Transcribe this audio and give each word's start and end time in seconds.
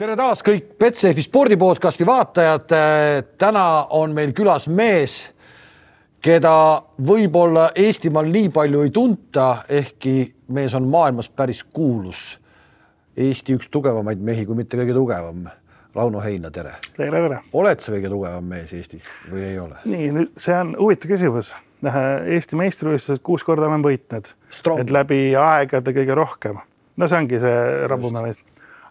tere 0.00 0.14
taas 0.16 0.40
kõik 0.40 0.78
Betsafe 0.80 1.20
spordi 1.20 1.58
podcasti 1.60 2.06
vaatajad. 2.08 2.72
täna 3.38 3.64
on 3.92 4.14
meil 4.16 4.32
külas 4.32 4.64
mees, 4.68 5.16
keda 6.24 6.52
võib-olla 7.04 7.66
Eestimaal 7.76 8.30
nii 8.32 8.48
palju 8.54 8.84
ei 8.86 8.92
tunta, 8.96 9.48
ehkki 9.68 10.14
mees 10.56 10.74
on 10.78 10.86
maailmas 10.88 11.28
päris 11.28 11.60
kuulus. 11.64 12.38
Eesti 13.16 13.58
üks 13.58 13.68
tugevamaid 13.68 14.22
mehi, 14.24 14.46
kui 14.48 14.56
mitte 14.56 14.78
kõige 14.80 14.96
tugevam. 14.96 15.50
Rauno 15.94 16.22
Heina, 16.24 16.48
tere. 16.54 16.78
tere, 16.96 17.20
tere. 17.26 17.42
oled 17.52 17.82
sa 17.82 17.92
kõige 17.92 18.08
tugevam 18.08 18.46
mees 18.54 18.72
Eestis 18.72 19.04
või 19.28 19.42
ei 19.50 19.58
ole? 19.60 19.82
nii, 19.84 20.12
nüüd 20.16 20.30
see 20.40 20.56
on 20.56 20.76
huvitav 20.78 21.12
küsimus. 21.12 21.52
Eesti 21.84 22.56
meistrivõistlused 22.56 23.20
kuus 23.26 23.44
korda 23.44 23.68
olen 23.68 23.84
võitnud, 23.84 24.32
et 24.78 24.94
läbi 24.96 25.20
aegade 25.36 25.92
kõige 25.92 26.16
rohkem. 26.16 26.62
no 26.96 27.08
see 27.10 27.20
ongi 27.20 27.42
see 27.42 27.60
Rabumäe 27.90 28.30
mees. 28.30 28.40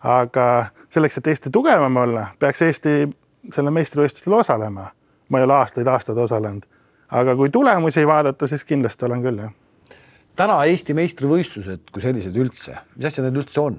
Aga 0.04 0.66
selleks, 0.90 1.18
et 1.18 1.28
Eesti 1.28 1.50
tugevam 1.54 1.98
olla, 1.98 2.28
peaks 2.40 2.62
Eesti 2.62 3.10
selle 3.54 3.72
meistrivõistlustel 3.72 4.34
osalema. 4.34 4.92
ma 5.30 5.38
ei 5.38 5.46
ole 5.46 5.54
aastaid-aastaid 5.54 6.18
osalenud, 6.18 6.64
aga 7.14 7.36
kui 7.38 7.52
tulemusi 7.54 8.02
vaadata, 8.08 8.48
siis 8.48 8.64
kindlasti 8.66 9.06
olen 9.06 9.22
küll, 9.22 9.42
jah. 9.44 9.52
täna 10.36 10.64
Eesti 10.66 10.94
meistrivõistlused 10.98 11.92
kui 11.94 12.02
sellised 12.02 12.36
üldse, 12.36 12.78
mis 12.96 13.12
asjad 13.12 13.28
need 13.28 13.44
üldse 13.44 13.62
on? 13.62 13.78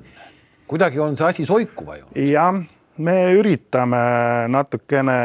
kuidagi 0.70 1.00
on 1.02 1.16
see 1.18 1.26
asi 1.26 1.46
soikuva 1.46 1.96
ju. 1.96 2.06
jah, 2.30 2.60
me 2.98 3.16
üritame 3.34 4.02
natukene, 4.48 5.18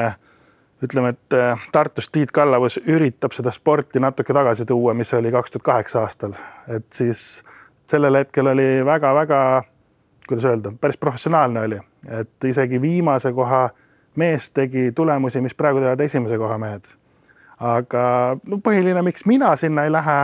ütleme, 0.84 1.14
et 1.14 1.38
eh, 1.38 1.68
Tartus 1.72 2.10
Tiit 2.10 2.32
Kallavus 2.32 2.80
üritab 2.82 3.36
seda 3.38 3.54
sporti 3.54 4.02
natuke 4.02 4.34
tagasi 4.34 4.66
tuua, 4.66 4.94
mis 4.94 5.14
oli 5.14 5.32
kaks 5.32 5.54
tuhat 5.54 5.70
kaheksa 5.70 6.02
aastal, 6.02 6.34
et 6.68 6.88
siis 6.94 7.44
sellel 7.90 8.18
hetkel 8.18 8.50
oli 8.50 8.70
väga-väga 8.86 9.40
kuidas 10.28 10.46
öelda, 10.46 10.74
päris 10.82 10.98
professionaalne 10.98 11.62
oli, 11.62 11.80
et 12.20 12.44
isegi 12.50 12.82
viimase 12.82 13.34
koha 13.34 13.70
mees 14.16 14.50
tegi 14.52 14.92
tulemusi, 14.96 15.42
mis 15.42 15.56
praegu 15.56 15.82
teevad 15.84 16.02
esimese 16.02 16.38
koha 16.38 16.58
mehed. 16.58 16.94
aga 17.60 18.02
no 18.44 18.58
põhiline, 18.60 19.02
miks 19.06 19.24
mina 19.26 19.54
sinna 19.56 19.86
ei 19.88 19.92
lähe, 19.92 20.18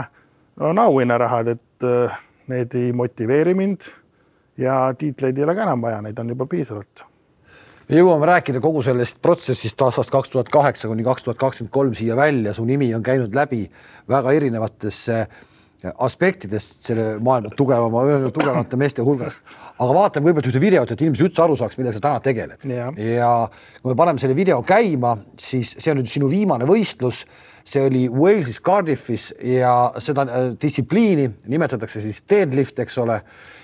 on 0.60 0.80
auhinnarahad, 0.80 1.48
et 1.48 1.86
äh, 1.88 2.18
need 2.52 2.76
ei 2.76 2.92
motiveeri 2.92 3.54
mind 3.56 3.88
ja 4.58 4.94
tiitleid 4.98 5.38
ei 5.38 5.44
ole 5.44 5.56
ka 5.56 5.64
enam 5.64 5.82
vaja, 5.82 6.02
neid 6.02 6.20
on 6.20 6.34
juba 6.34 6.46
piisavalt. 6.46 7.06
Me 7.88 7.98
jõuame 7.98 8.28
rääkida 8.28 8.60
kogu 8.64 8.82
sellest 8.84 9.18
protsessist 9.22 9.82
aastast 9.82 10.12
kaks 10.12 10.30
tuhat 10.32 10.52
kaheksa 10.52 10.88
kuni 10.92 11.04
kaks 11.04 11.24
tuhat 11.24 11.40
kakskümmend 11.40 11.72
kolm 11.72 11.96
siia 11.96 12.16
välja, 12.16 12.54
su 12.54 12.66
nimi 12.68 12.92
on 12.96 13.04
käinud 13.04 13.36
läbi 13.36 13.64
väga 14.10 14.32
erinevatesse 14.36 15.22
äh, 15.22 15.40
aspektidest 15.82 16.86
selle 16.86 17.06
maailma 17.24 17.50
tugevama, 17.58 18.04
tugevamate 18.34 18.78
meeste 18.78 19.02
hulgas. 19.06 19.40
aga 19.80 19.94
vaatame 19.98 20.28
kõigepealt 20.30 20.50
ühte 20.52 20.62
videot, 20.62 20.92
et 20.92 21.02
inimesed 21.02 21.26
üldse 21.26 21.42
aru 21.42 21.56
saaks, 21.58 21.78
millega 21.80 21.98
sa 21.98 22.04
täna 22.06 22.20
tegeled. 22.22 22.66
ja 22.98 23.32
kui 23.82 23.90
me 23.90 23.96
paneme 23.98 24.22
selle 24.22 24.36
video 24.38 24.62
käima, 24.62 25.16
siis 25.40 25.76
see 25.80 25.94
on 25.94 26.02
nüüd 26.02 26.12
sinu 26.12 26.30
viimane 26.30 26.68
võistlus. 26.70 27.26
see 27.66 27.86
oli 27.86 28.08
Walesis 28.10 28.62
Cardiffis 28.62 29.34
ja 29.44 29.92
seda 30.00 30.26
äh, 30.26 30.52
distsipliini 30.62 31.30
nimetatakse 31.48 32.02
siis 32.02 32.24
deadlift, 32.30 32.80
eks 32.80 32.98
ole. 32.98 33.22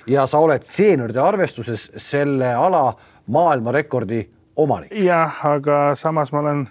ja 0.07 0.25
sa 0.25 0.39
oled 0.39 0.63
seenioride 0.63 1.21
arvestuses 1.21 1.91
selle 1.97 2.53
ala 2.55 2.95
maailmarekordi 3.27 4.27
omanik. 4.55 4.91
jah, 4.91 5.45
aga 5.45 5.95
samas 5.95 6.31
ma 6.31 6.39
olen 6.39 6.67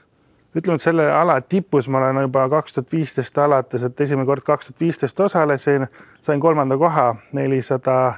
ütleme, 0.57 0.77
et 0.77 0.85
selle 0.85 1.07
ala 1.13 1.41
tipus 1.41 1.89
ma 1.89 1.99
olen 1.99 2.23
juba 2.27 2.49
kaks 2.49 2.77
tuhat 2.77 2.93
viisteist 2.93 3.39
alates, 3.39 3.83
et 3.83 4.01
esimene 4.01 4.27
kord 4.27 4.45
kaks 4.47 4.71
tuhat 4.71 4.81
viisteist 4.81 5.21
osalesin, 5.21 5.87
sain 6.23 6.41
kolmanda 6.41 6.79
koha 6.79 7.15
nelisada 7.37 8.15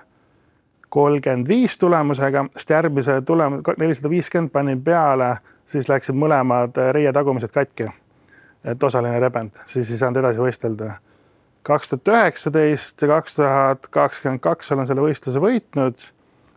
kolmkümmend 0.89 1.49
viis 1.49 1.79
tulemusega, 1.79 2.47
sest 2.57 2.71
järgmise 2.71 3.21
tulem-, 3.27 3.61
nelisada 3.79 4.11
viiskümmend 4.11 4.53
panin 4.53 4.83
peale, 4.85 5.37
siis 5.69 5.89
läksid 5.89 6.17
mõlemad 6.17 6.79
reie 6.97 7.13
tagumised 7.13 7.53
katki. 7.53 7.91
et 8.65 8.83
osaline 8.83 9.21
rebend, 9.21 9.55
siis 9.65 9.91
ei 9.91 9.97
saanud 9.97 10.19
edasi 10.21 10.39
võistelda. 10.39 10.93
kaks 11.63 11.89
tuhat 11.89 12.09
üheksateist 12.09 13.03
ja 13.03 13.09
kaks 13.09 13.35
tuhat 13.35 13.87
kakskümmend 13.91 14.41
kaks 14.41 14.73
olen 14.73 14.87
selle 14.87 15.01
võistluse 15.01 15.41
võitnud 15.41 16.09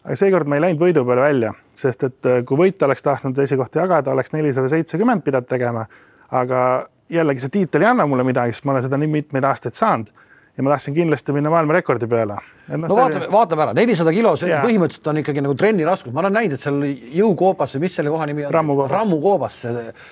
aga 0.04 0.18
seekord 0.18 0.50
ma 0.50 0.58
ei 0.58 0.66
läinud 0.66 0.82
võidu 0.82 1.04
peale 1.06 1.28
välja, 1.28 1.52
sest 1.78 2.08
et 2.08 2.30
äh, 2.30 2.42
kui 2.48 2.58
võita 2.58 2.88
oleks 2.88 3.06
tahtnud 3.06 3.38
esikohta 3.44 3.84
jagada, 3.84 4.16
oleks 4.16 4.34
nelisada 4.34 4.72
seitsekümmend 4.72 5.26
pidanud 5.26 5.50
tegema. 5.50 5.86
aga 6.32 6.88
jällegi 7.12 7.44
see 7.44 7.58
tiitel 7.60 7.84
ei 7.84 7.92
anna 7.92 8.08
mulle 8.08 8.24
midagi, 8.24 8.56
sest 8.56 8.66
ma 8.66 8.76
olen 8.76 8.88
seda 8.88 8.98
nii 8.98 9.14
mitmeid 9.20 9.46
aastaid 9.46 9.76
saanud 9.76 10.14
ja 10.58 10.64
ma 10.64 10.74
tahtsin 10.74 10.94
kindlasti 10.94 11.34
minna 11.36 11.50
maailmarekordi 11.50 12.08
peale. 12.08 12.36
no, 12.68 12.88
no 12.88 12.96
vaatame, 12.96 13.28
vaatame 13.32 13.66
ära, 13.66 13.76
nelisada 13.76 14.14
kilo, 14.16 14.34
see 14.40 14.50
yeah. 14.50 14.64
põhimõtteliselt 14.66 15.10
on 15.12 15.22
ikkagi 15.22 15.44
nagu 15.44 15.56
trenni 15.60 15.86
raskus, 15.88 16.14
ma 16.14 16.24
olen 16.24 16.36
näinud, 16.38 16.58
et 16.58 16.64
seal 16.64 16.82
jõukoobas, 17.20 17.78
mis 17.84 17.96
selle 18.00 18.14
koha 18.14 18.28
nimi 18.30 18.46
on? 18.46 18.54
rammukoobas. 18.54 18.92
rammukoobas, 18.96 19.62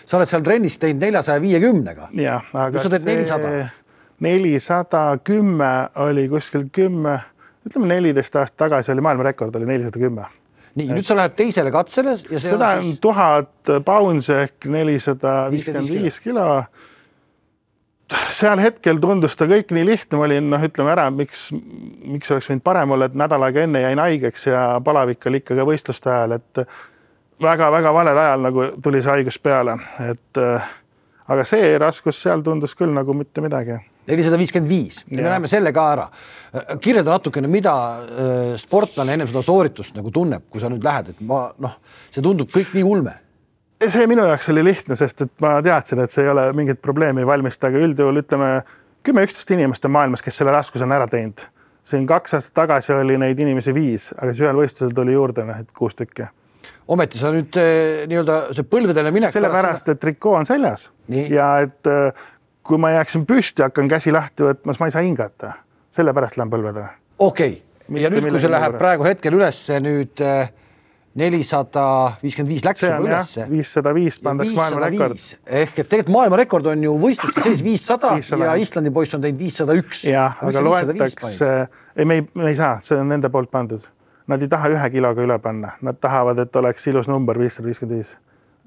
sa 0.05 0.19
oled 0.19 0.31
seal 0.31 0.45
trennis 0.45 0.79
teinud 0.79 1.07
neljasaja 1.07 1.43
viiekümnega. 1.43 2.09
jah, 2.19 2.53
aga 2.65 2.83
sa 2.83 2.93
teed 2.93 3.09
nelisada. 3.09 5.17
kümme 5.23 5.73
oli 6.07 6.27
kuskil 6.29 6.69
kümme 6.71 7.19
ütleme 7.67 7.89
neliteist 7.93 8.35
aastat 8.35 8.57
tagasi 8.65 8.93
oli 8.93 9.03
maailmarekord 9.05 9.55
oli 9.59 9.67
nelisada 9.69 9.99
kümme. 9.99 10.27
nii, 10.75 10.91
nüüd 10.93 11.07
sa 11.07 11.17
lähed 11.17 11.35
teisele 11.35 11.71
katsele 11.73 12.15
ja 12.15 12.39
see 12.39 12.51
seda 12.53 12.75
on 12.77 12.85
siis... 12.85 12.99
tuhat 13.03 13.73
pounds 13.85 14.29
ehk 14.33 14.69
nelisada 14.71 15.41
viiskümmend 15.51 15.91
viis 15.91 16.19
kilo. 16.23 16.45
seal 18.33 18.61
hetkel 18.63 19.01
tundus 19.01 19.35
ta 19.37 19.45
kõik 19.49 19.73
nii 19.75 19.85
lihtne, 19.85 20.17
ma 20.17 20.25
olin 20.25 20.49
noh, 20.49 20.63
ütleme 20.65 20.93
ära, 20.95 21.09
miks, 21.13 21.49
miks 21.53 22.31
oleks 22.33 22.49
võinud 22.49 22.65
parem 22.65 22.95
olla, 22.95 23.09
et 23.09 23.17
nädal 23.17 23.43
aega 23.45 23.65
enne 23.67 23.83
jäin 23.83 24.01
haigeks 24.01 24.47
ja 24.49 24.63
palavik 24.85 25.27
oli 25.29 25.43
ikka 25.43 25.57
ka 25.59 25.67
võistluste 25.67 26.09
ajal, 26.13 26.39
et 26.39 26.63
väga-väga 27.41 27.93
valel 27.93 28.23
ajal 28.23 28.47
nagu 28.47 28.65
tuli 28.83 29.03
see 29.03 29.13
haigus 29.13 29.37
peale, 29.41 29.77
et 30.09 30.41
aga 31.29 31.45
see 31.47 31.77
raskus 31.81 32.19
seal 32.25 32.43
tundus 32.45 32.75
küll 32.77 32.93
nagu 32.95 33.13
mitte 33.17 33.43
midagi 33.45 33.77
nelisada 34.09 34.39
viiskümmend 34.41 34.69
viis, 34.71 35.03
me 35.11 35.21
näeme 35.21 35.49
selle 35.49 35.71
ka 35.75 35.85
ära. 35.93 36.09
kirjelda 36.81 37.13
natukene, 37.13 37.49
mida 37.51 37.73
äh, 37.73 38.53
sportlane 38.57 39.13
ennem 39.15 39.29
seda 39.29 39.43
sooritust 39.45 39.97
nagu 39.97 40.11
tunneb, 40.11 40.47
kui 40.49 40.61
sa 40.61 40.71
nüüd 40.71 40.85
lähed, 40.85 41.13
et 41.13 41.25
ma 41.25 41.47
noh, 41.61 41.75
see 42.09 42.25
tundub 42.25 42.49
kõik 42.53 42.73
nii 42.77 42.85
ulme 42.85 43.15
see 43.87 44.07
minu 44.11 44.25
jaoks 44.27 44.49
oli 44.51 44.63
lihtne, 44.65 44.97
sest 44.99 45.21
et 45.23 45.31
ma 45.39 45.53
teadsin, 45.63 46.01
et 46.03 46.11
see 46.11 46.25
ei 46.25 46.33
ole 46.33 46.49
mingit 46.57 46.81
probleemi 46.83 47.23
ei 47.23 47.27
valmista, 47.29 47.69
aga 47.69 47.79
üldjuhul 47.85 48.19
ütleme 48.19 48.49
kümme-üksteist 49.07 49.53
inimest 49.55 49.85
on 49.87 49.93
maailmas, 49.95 50.23
kes 50.25 50.41
selle 50.41 50.51
raskuse 50.51 50.83
on 50.83 50.95
ära 50.95 51.07
teinud. 51.07 51.45
siin 51.89 52.03
kaks 52.07 52.35
aastat 52.37 52.53
tagasi 52.53 52.93
oli 52.93 53.15
neid 53.17 53.39
inimesi 53.39 53.73
viis, 53.73 54.11
aga 54.17 54.33
siis 54.33 54.43
ühel 54.43 54.59
võistlusel 54.59 54.91
tuli 54.93 55.15
juurde 55.15 55.45
noh, 55.47 55.61
et 55.63 55.71
kuus 55.71 55.95
tükki. 55.95 56.27
Ometi 56.89 57.21
sa 57.21 57.31
nüüd 57.33 57.57
äh, 57.59 58.03
nii-öelda 58.09 58.39
see 58.57 58.67
põlvedele 58.67 59.13
minek. 59.15 59.33
sellepärast, 59.35 59.91
et 59.93 60.01
trikoo 60.01 60.35
on 60.39 60.47
seljas 60.49 60.89
Nii. 61.13 61.27
ja 61.35 61.49
et 61.65 61.89
äh, 61.89 62.27
kui 62.65 62.81
ma 62.81 62.93
jääksin 62.97 63.25
püsti, 63.29 63.65
hakkan 63.65 63.89
käsi 63.89 64.13
lahti 64.13 64.45
võtma, 64.45 64.73
siis 64.73 64.83
ma 64.83 64.89
ei 64.89 64.95
saa 64.95 65.05
hingata. 65.05 65.53
sellepärast 65.95 66.39
lähen 66.39 66.53
põlvedele. 66.53 66.89
okei 67.17 67.59
okay., 67.59 68.01
ja 68.03 68.13
nüüd, 68.13 68.29
kui 68.29 68.41
see 68.41 68.51
läheb 68.51 68.77
praegu 68.81 69.07
hetkel 69.07 69.37
ülesse 69.37 69.79
nüüd 69.83 70.25
äh, 70.25 70.51
nelisada 71.19 71.85
viiskümmend 72.21 72.53
viis 72.53 72.65
läks 72.65 72.83
juba 72.85 72.99
ülesse. 73.05 73.45
viissada 73.49 73.93
viis 73.95 74.19
pandaks 74.23 74.53
maailmarekord. 74.57 75.23
ehk 75.45 75.79
et 75.83 75.89
tegelikult 75.89 76.13
maailmarekord 76.15 76.69
on 76.73 76.83
ju 76.85 76.95
võistluste 77.01 77.45
sees 77.47 77.63
viissada 77.65 78.15
ja 78.45 78.55
Islandi 78.61 78.93
poiss 78.93 79.17
on 79.17 79.23
teinud 79.25 79.41
viissada 79.41 79.77
üks. 79.77 80.03
jah, 80.09 80.37
aga 80.45 80.65
loetakse, 80.65 81.53
ei, 81.95 82.05
me 82.05 82.21
ei, 82.21 82.27
me 82.33 82.51
ei 82.53 82.59
saa, 82.59 82.77
see 82.85 82.99
on 82.99 83.09
nende 83.09 83.31
poolt 83.33 83.51
pandud. 83.51 83.85
Nad 84.29 84.43
ei 84.45 84.49
taha 84.51 84.69
ühe 84.69 84.89
kiloga 84.93 85.23
üle 85.25 85.39
panna, 85.41 85.73
nad 85.81 85.97
tahavad, 85.97 86.37
et 86.39 86.55
oleks 86.55 86.83
ilus 86.91 87.07
number 87.09 87.39
viissada 87.39 87.65
viiskümmend 87.65 87.97
viis. 87.97 88.15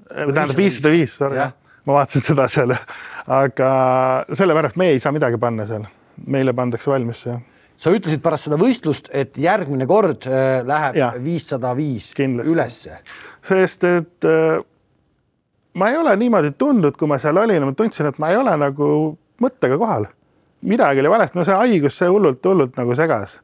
tähendab 0.09 0.57
viissada 0.57 0.91
viis, 0.91 1.17
sorry 1.17 1.45
ma 1.85 1.97
vaatasin 1.97 2.23
seda 2.23 2.47
seal, 2.51 2.73
aga 3.31 3.71
sellepärast 4.35 4.77
me 4.79 4.91
ei 4.93 5.01
saa 5.03 5.13
midagi 5.15 5.39
panna 5.41 5.65
seal, 5.67 5.87
meile 6.27 6.53
pandakse 6.55 6.91
valmis 6.91 7.23
see. 7.25 7.35
sa 7.77 7.91
ütlesid 7.91 8.21
pärast 8.23 8.47
seda 8.47 8.59
võistlust, 8.59 9.09
et 9.11 9.37
järgmine 9.41 9.87
kord 9.89 10.27
äh, 10.29 10.61
läheb 10.67 10.99
viissada 11.23 11.73
viis 11.75 12.13
ülesse. 12.19 12.99
sest 13.43 13.83
et 13.89 14.29
äh, 14.29 14.63
ma 15.73 15.89
ei 15.89 15.97
ole 15.97 16.15
niimoodi 16.15 16.53
tundnud, 16.57 16.95
kui 16.97 17.07
ma 17.07 17.19
seal 17.19 17.37
olin, 17.37 17.65
ma 17.67 17.75
tundsin, 17.75 18.07
et 18.07 18.19
ma 18.19 18.31
ei 18.31 18.39
ole 18.39 18.55
nagu 18.57 19.17
mõttega 19.41 19.77
kohal. 19.77 20.07
midagi 20.61 21.03
oli 21.03 21.09
valesti, 21.11 21.37
no 21.37 21.43
see 21.43 21.59
haigus, 21.59 21.97
see 21.97 22.07
hullult, 22.07 22.43
hullult 22.45 22.79
nagu 22.79 22.95
segas. 22.95 23.39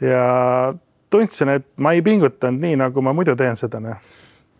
ja 0.00 0.74
tundsin, 1.12 1.52
et 1.58 1.68
ma 1.76 1.92
ei 1.92 2.02
pingutanud 2.04 2.64
nii, 2.64 2.80
nagu 2.80 3.04
ma 3.04 3.14
muidu 3.16 3.36
teen 3.38 3.60
seda, 3.60 3.80
noh 3.82 4.00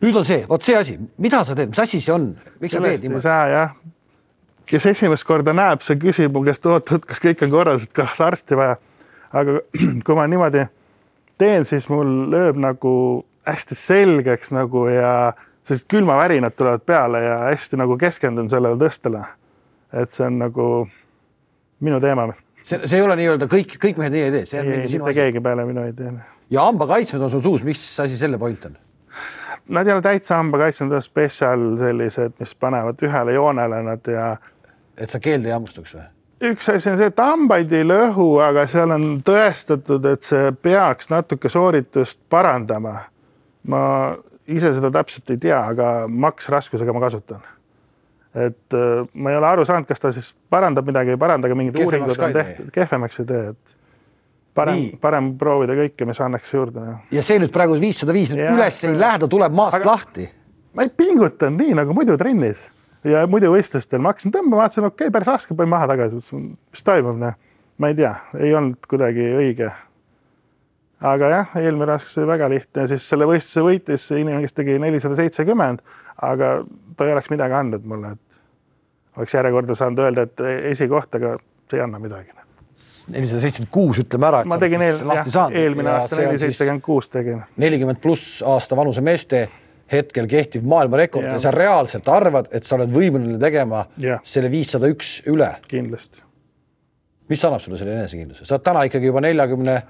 nüüd 0.02 0.19
on 0.19 0.26
see, 0.26 0.43
vot 0.50 0.64
see 0.64 0.76
asi, 0.76 0.96
mida 1.22 1.43
sa 1.46 1.56
teed, 1.58 1.70
mis 1.72 1.82
asi 1.82 2.00
see 2.02 2.14
on, 2.14 2.32
miks 2.62 2.75
sa 2.75 2.82
teed 2.82 3.04
niimoodi? 3.04 3.20
ei 3.20 3.25
saa 3.25 3.43
jah. 3.50 3.75
kes 4.66 4.87
esimest 4.93 5.26
korda 5.28 5.54
näeb, 5.54 5.82
see 5.87 5.99
küsib 6.00 6.34
mu 6.34 6.43
käest, 6.46 6.66
oot-oot, 6.66 7.04
kas 7.06 7.20
kõik 7.22 7.44
on 7.46 7.52
korras, 7.52 7.87
et 7.87 7.94
kas 7.96 8.22
arsti 8.25 8.58
vaja. 8.58 8.78
aga 9.31 9.60
kui 10.06 10.19
ma 10.19 10.26
niimoodi 10.31 10.66
teen, 11.38 11.66
siis 11.69 11.88
mul 11.93 12.10
lööb 12.32 12.58
nagu 12.62 12.94
hästi 13.46 13.78
selgeks 13.78 14.52
nagu 14.54 14.87
ja 14.90 15.12
sellised 15.62 15.87
külmavärinad 15.90 16.54
tulevad 16.58 16.82
peale 16.87 17.22
ja 17.22 17.38
hästi 17.46 17.78
nagu 17.78 17.99
keskendun 17.99 18.50
sellele 18.50 18.78
tõstele. 18.81 19.22
et 19.93 20.10
see 20.10 20.26
on 20.26 20.38
nagu 20.40 20.66
minu 21.81 22.00
teema. 22.00 22.32
See, 22.64 22.79
see 22.87 23.00
ei 23.00 23.05
ole 23.05 23.17
nii-öelda 23.20 23.49
kõik, 23.50 23.76
kõik 23.82 24.00
mehed 24.00 24.17
nii 24.17 24.25
ei 24.29 24.32
tee, 24.37 24.47
see 24.50 24.62
on 24.62 24.70
ei, 24.73 24.87
mitte 24.87 25.17
keegi 25.19 25.43
peale 25.44 25.67
minu 25.69 25.85
ei 25.88 25.93
tee. 25.97 26.14
ja 26.50 26.69
hambakaitsmed 26.69 27.29
on 27.29 27.35
sul 27.35 27.44
suus, 27.44 27.67
mis 27.67 27.82
asi 28.00 28.19
selle 28.20 28.38
point 28.38 28.64
on? 28.70 28.79
nad 29.69 29.87
ei 29.87 29.94
ole 29.94 30.03
täitsa 30.03 30.41
hambakaitsjad, 30.41 30.88
nad 30.88 30.99
on 30.99 31.05
spetsial 31.05 31.69
sellised, 31.79 32.35
mis 32.41 32.56
panevad 32.59 33.06
ühele 33.06 33.37
joonele 33.37 33.85
nad 33.87 34.11
ja 34.11 34.32
et 34.97 35.11
sa 35.11 35.20
keelde 35.23 35.50
ei 35.50 35.56
hammustuks 35.56 35.97
või? 35.97 36.09
üks 36.43 36.69
asi 36.73 36.91
on 36.91 36.99
see, 36.99 37.09
et 37.12 37.23
hambaid 37.23 37.73
ei 37.76 37.87
lõhu, 37.87 38.26
aga 38.43 38.67
seal 38.70 38.91
on 38.94 39.06
tõestatud, 39.26 40.06
et 40.11 40.26
see 40.26 40.50
peaks 40.64 41.11
natuke 41.12 41.50
sooritust 41.53 42.19
parandama. 42.32 42.99
ma 43.62 43.82
ise 44.47 44.73
seda 44.75 44.91
täpselt 44.91 45.31
ei 45.31 45.38
tea, 45.38 45.61
aga 45.70 46.09
maksraskusega 46.09 46.93
ma 46.93 47.05
kasutan. 47.05 47.43
Et 48.34 48.76
äh, 48.76 49.05
ma 49.14 49.31
ei 49.31 49.37
ole 49.37 49.49
aru 49.50 49.64
saanud, 49.69 49.87
kas 49.88 50.00
ta 50.00 50.12
siis 50.14 50.32
parandab 50.50 50.88
midagi, 50.88 51.14
ei 51.14 51.20
paranda, 51.20 51.49
aga 51.50 51.58
mingid 51.58 51.79
uuringud 51.82 52.17
on 52.17 52.37
tehtud, 52.37 52.70
kehvemaks 52.75 53.20
ei 53.20 53.29
tee, 53.29 53.46
et 53.52 53.79
parem 54.56 54.84
parem 55.00 55.32
proovida 55.40 55.76
kõike, 55.76 56.06
mis 56.08 56.20
annaks 56.20 56.52
juurde. 56.52 56.84
ja 57.12 57.25
see 57.25 57.40
nüüd 57.40 57.52
praegu 57.55 57.76
viissada 57.81 58.14
viis 58.17 58.32
nüüd 58.32 58.44
Jah, 58.44 58.56
üles 58.56 58.81
ei 58.84 58.96
lähe, 58.99 59.20
ta 59.23 59.29
tuleb 59.31 59.56
maast 59.56 59.81
Aga- 59.81 59.90
lahti. 59.90 60.29
ma 60.73 60.87
ei 60.87 60.93
pingutanud 60.96 61.61
nii 61.61 61.76
nagu 61.81 61.96
muidu 61.96 62.17
trennis 62.20 62.67
ja 63.05 63.25
muidu 63.31 63.52
võistlustel, 63.52 64.02
ma 64.02 64.12
hakkasin 64.12 64.35
tõmbama, 64.35 64.62
vaatasin, 64.62 64.88
okei 64.88 65.08
okay,, 65.08 65.14
päris 65.14 65.31
raske, 65.31 65.56
panin 65.58 65.73
maha 65.73 65.88
tagasi, 65.90 66.20
mis 66.37 66.85
toimub, 66.87 67.17
noh. 67.20 67.38
ma 67.78 67.90
ei 67.90 67.96
tea, 67.99 68.12
ei 68.38 68.52
olnud 68.55 68.87
kuidagi 68.88 69.26
õige. 69.40 69.70
aga 71.12 71.32
jah, 71.32 71.56
eelmine 71.58 71.88
raskus 71.94 72.20
oli 72.20 72.31
väga 72.31 72.49
lihtne, 72.52 72.87
siis 72.90 73.08
selle 73.08 73.26
võistluse 73.26 73.64
võitis 73.67 74.11
inimene, 74.14 74.44
kes 74.44 74.55
tegi 74.55 74.78
nelisada 74.78 75.19
seitsekümmend, 75.19 75.82
aga 76.23 76.61
ta 76.96 77.08
ei 77.08 77.17
oleks 77.17 77.32
midagi 77.32 77.58
andnud 77.58 77.88
mulle, 77.88 78.14
et 78.14 78.22
oleks 79.17 79.35
järjekorda 79.35 79.75
saanud 79.79 80.05
öelda, 80.05 80.29
et 80.29 80.41
esikoht, 80.73 81.14
aga 81.19 81.37
see 81.70 81.81
ei 81.81 81.85
anna 81.85 81.99
midagi. 82.03 82.32
nelisada 83.12 83.41
seitsekümmend 83.43 83.73
kuus, 83.75 83.99
ütleme 83.99 84.29
ära, 84.29 84.44
ma 84.47 84.59
tegin 84.62 84.82
eel, 84.82 85.00
jah, 85.32 85.50
eelmine 85.50 85.91
aasta 85.91 86.20
neli 86.23 86.38
seitsekümmend 86.38 86.85
kuus 86.87 87.09
tegin. 87.11 87.43
nelikümmend 87.56 88.00
pluss 88.00 88.43
aasta 88.47 88.76
vanuse 88.76 89.00
meeste 89.00 89.49
hetkel 89.93 90.26
kehtiv 90.26 90.64
maailmarekord 90.69 91.26
ja 91.26 91.37
Jah. 91.37 91.41
sa 91.41 91.50
reaalselt 91.50 92.09
arvad, 92.09 92.49
et 92.53 92.64
sa 92.64 92.76
oled 92.79 92.93
võimeline 92.93 93.38
tegema 93.41 93.87
Jah. 94.00 94.20
selle 94.25 94.50
viissada 94.50 94.88
üks 94.93 95.20
üle. 95.29 95.50
kindlasti. 95.69 96.23
mis 97.29 97.44
annab 97.44 97.61
sulle 97.61 97.79
selle 97.81 97.97
enesekindluse, 97.99 98.47
sa 98.47 98.56
oled 98.56 98.64
täna 98.64 98.85
ikkagi 98.88 99.11
juba 99.11 99.20
neljakümne 99.25 99.82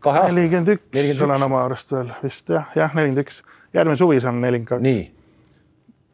kahe 0.00 0.24
aasta. 0.24 0.34
nelikümmend 0.34 0.74
üks 0.76 0.88
41. 0.92 1.24
olen 1.24 1.48
oma 1.48 1.64
arust 1.64 1.92
veel 1.92 2.12
vist 2.22 2.48
jah, 2.48 2.72
jah, 2.76 2.94
nelikümmend 2.94 3.26
üks. 3.26 3.42
järgmine 3.74 3.96
suvi 3.96 4.20
saan 4.20 4.40
nelikümmend 4.40 4.68
kaks. 4.68 4.82
nii, 4.82 5.04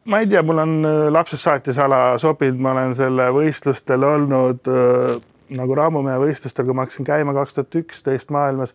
ma 0.05 0.19
ei 0.19 0.27
tea, 0.27 0.41
mul 0.43 0.63
on 0.63 0.79
äh, 0.85 1.11
lapsest 1.11 1.43
saati 1.43 1.73
see 1.73 1.83
ala 1.83 2.17
sobinud, 2.21 2.59
ma 2.61 2.73
olen 2.75 2.95
selle 2.97 3.29
võistlustel 3.35 4.03
olnud 4.07 4.71
äh, 4.71 5.13
nagu 5.57 5.77
Raamumehe 5.77 6.19
võistlustel, 6.21 6.67
kui 6.67 6.75
ma 6.75 6.85
hakkasin 6.85 7.07
käima 7.07 7.35
kaks 7.35 7.55
tuhat 7.57 7.77
üksteist 7.83 8.33
maailmas. 8.33 8.73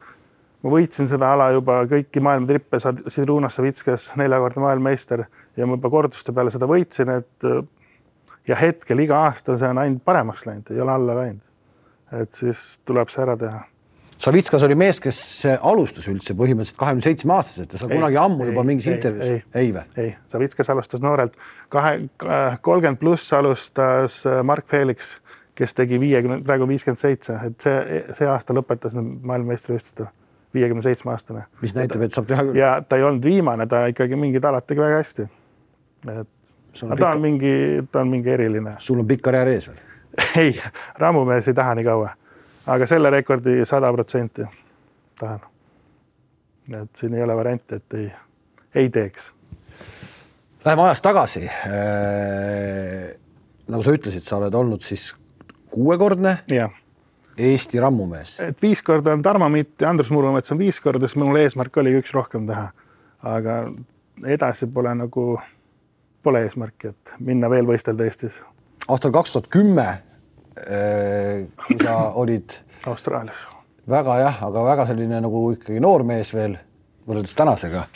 ma 0.63 0.73
võitsin 0.73 1.07
seda 1.11 1.33
ala 1.35 1.51
juba 1.55 1.83
kõiki 1.87 2.21
maailma 2.25 2.49
trippe, 2.49 2.81
Sidruna 2.83 3.49
Savitskas, 3.49 4.11
neljakordne 4.19 4.63
maailmameister 4.65 5.25
ja 5.57 5.67
ma 5.67 5.77
juba 5.77 5.91
korduste 5.91 6.33
peale 6.35 6.51
seda 6.51 6.67
võitsin, 6.67 7.13
et 7.21 7.47
äh, 7.47 7.63
ja 8.49 8.57
hetkel 8.57 9.05
iga 9.05 9.25
aasta 9.29 9.59
see 9.59 9.69
on 9.69 9.83
ainult 9.85 10.05
paremaks 10.05 10.47
läinud, 10.49 10.73
ei 10.73 10.81
ole 10.81 10.93
alla 10.93 11.19
läinud. 11.21 11.45
et 12.13 12.33
siis 12.33 12.79
tuleb 12.89 13.11
see 13.13 13.23
ära 13.23 13.37
teha. 13.37 13.61
Savitskas 14.19 14.65
oli 14.67 14.75
mees, 14.75 14.99
kes 14.99 15.19
alustas 15.63 16.09
üldse 16.11 16.35
põhimõtteliselt 16.35 16.79
kahekümne 16.81 17.07
seitsme 17.07 17.37
aastaselt 17.37 17.73
ja 17.73 17.79
sa 17.79 17.87
Ei, 17.87 17.95
kunagi 17.95 18.19
ammu 18.19 18.43
ei, 18.43 18.51
juba 18.51 18.65
mingis 18.67 18.89
ei, 18.89 18.97
intervjuus, 18.97 19.29
ei. 19.31 19.43
ei 19.63 19.71
või? 19.77 19.85
ei, 20.03 20.11
Savitskas 20.33 20.71
alustas 20.75 21.05
noorelt, 21.05 21.39
kahe, 21.71 21.93
kolmkümmend 22.67 22.99
pluss 22.99 23.31
alustas 23.39 24.19
äh, 24.27 24.41
Mark 24.43 24.67
Felix, 24.71 25.15
kes 25.59 25.75
tegi 25.75 26.01
viiekümne, 26.03 26.41
praegu 26.47 26.67
viiskümmend 26.71 27.01
seitse, 27.01 27.39
et 27.47 27.63
see, 27.63 28.03
see 28.19 28.31
aasta 28.31 28.55
lõpetas 28.59 28.99
maailmameistrivõistlustel, 28.99 30.11
viiekümne 30.55 30.83
seitsme 30.83 31.15
aastane. 31.15 31.47
mis 31.63 31.79
näitab, 31.79 32.03
et 32.07 32.19
saab 32.19 32.27
teha 32.31 32.47
küll. 32.49 32.59
ja 32.59 32.75
ta 32.83 32.99
ei 32.99 33.07
olnud 33.07 33.23
viimane, 33.23 33.67
ta 33.71 33.87
ikkagi 33.91 34.19
mingid 34.19 34.45
alad 34.51 34.67
tegi 34.67 34.83
väga 34.83 35.01
hästi. 35.03 35.29
et 36.11 36.15
no, 36.19 36.91
on 36.91 36.99
ta 36.99 37.15
on 37.15 37.23
mingi, 37.23 37.57
ta 37.93 38.03
on 38.03 38.11
mingi 38.11 38.35
eriline. 38.35 38.77
sul 38.79 38.99
on 38.99 39.07
pikk 39.07 39.29
karjäär 39.31 39.55
ees 39.55 39.71
veel. 39.71 39.85
ei, 40.43 40.55
rammumees 40.99 41.49
ei 41.51 41.55
taha 41.55 41.79
nii 41.79 41.87
kaua, 41.87 42.17
aga 42.69 42.87
selle 42.87 43.11
rekordi 43.11 43.65
sada 43.67 43.93
protsenti 43.93 44.45
tahan. 45.19 45.41
et 46.83 46.97
siin 46.97 47.15
ei 47.15 47.23
ole 47.25 47.37
varianti, 47.37 47.81
et 47.81 47.95
ei, 47.95 48.11
ei 48.75 48.91
teeks 48.91 49.33
Läheme 50.65 50.83
ajas 50.83 51.01
tagasi. 51.03 51.47
nagu 53.69 53.83
sa 53.83 53.95
ütlesid, 53.95 54.25
sa 54.27 54.37
oled 54.37 54.55
olnud 54.55 54.83
siis 54.85 55.15
kuuekordne 55.71 56.39
jah 56.51 56.75
Eesti 57.39 57.81
rammumees. 57.81 58.41
et 58.41 58.63
viis 58.63 58.83
korda 58.83 59.13
on 59.13 59.23
Tarmo 59.23 59.49
Mitt 59.49 59.81
ja 59.81 59.91
Andrus 59.91 60.11
Murumets 60.11 60.53
on 60.53 60.59
viis 60.59 60.81
korda, 60.81 61.07
siis 61.07 61.21
mul 61.23 61.37
eesmärk 61.39 61.77
oli 61.77 61.95
üks 62.01 62.11
rohkem 62.15 62.49
teha. 62.49 62.73
aga 63.23 63.59
edasi 64.27 64.67
pole 64.67 64.95
nagu, 64.99 65.39
pole 66.23 66.43
eesmärki, 66.43 66.91
et 66.91 67.13
minna 67.23 67.51
veel 67.51 67.67
võistelda 67.67 68.09
Eestis, 68.09 68.41
aastal 68.89 69.15
kaks 69.15 69.37
tuhat 69.37 69.47
kümme, 69.55 69.87
kui 71.67 71.79
sa 71.83 71.97
olid 72.23 72.57
Austraalias. 72.87 73.47
väga 73.89 74.19
jah, 74.23 74.43
aga 74.49 74.65
väga 74.65 74.89
selline 74.91 75.23
nagu 75.25 75.45
ikkagi 75.57 75.81
noormees 75.83 76.35
veel 76.37 76.59
võrreldes 77.09 77.35
tänasega, 77.37 77.87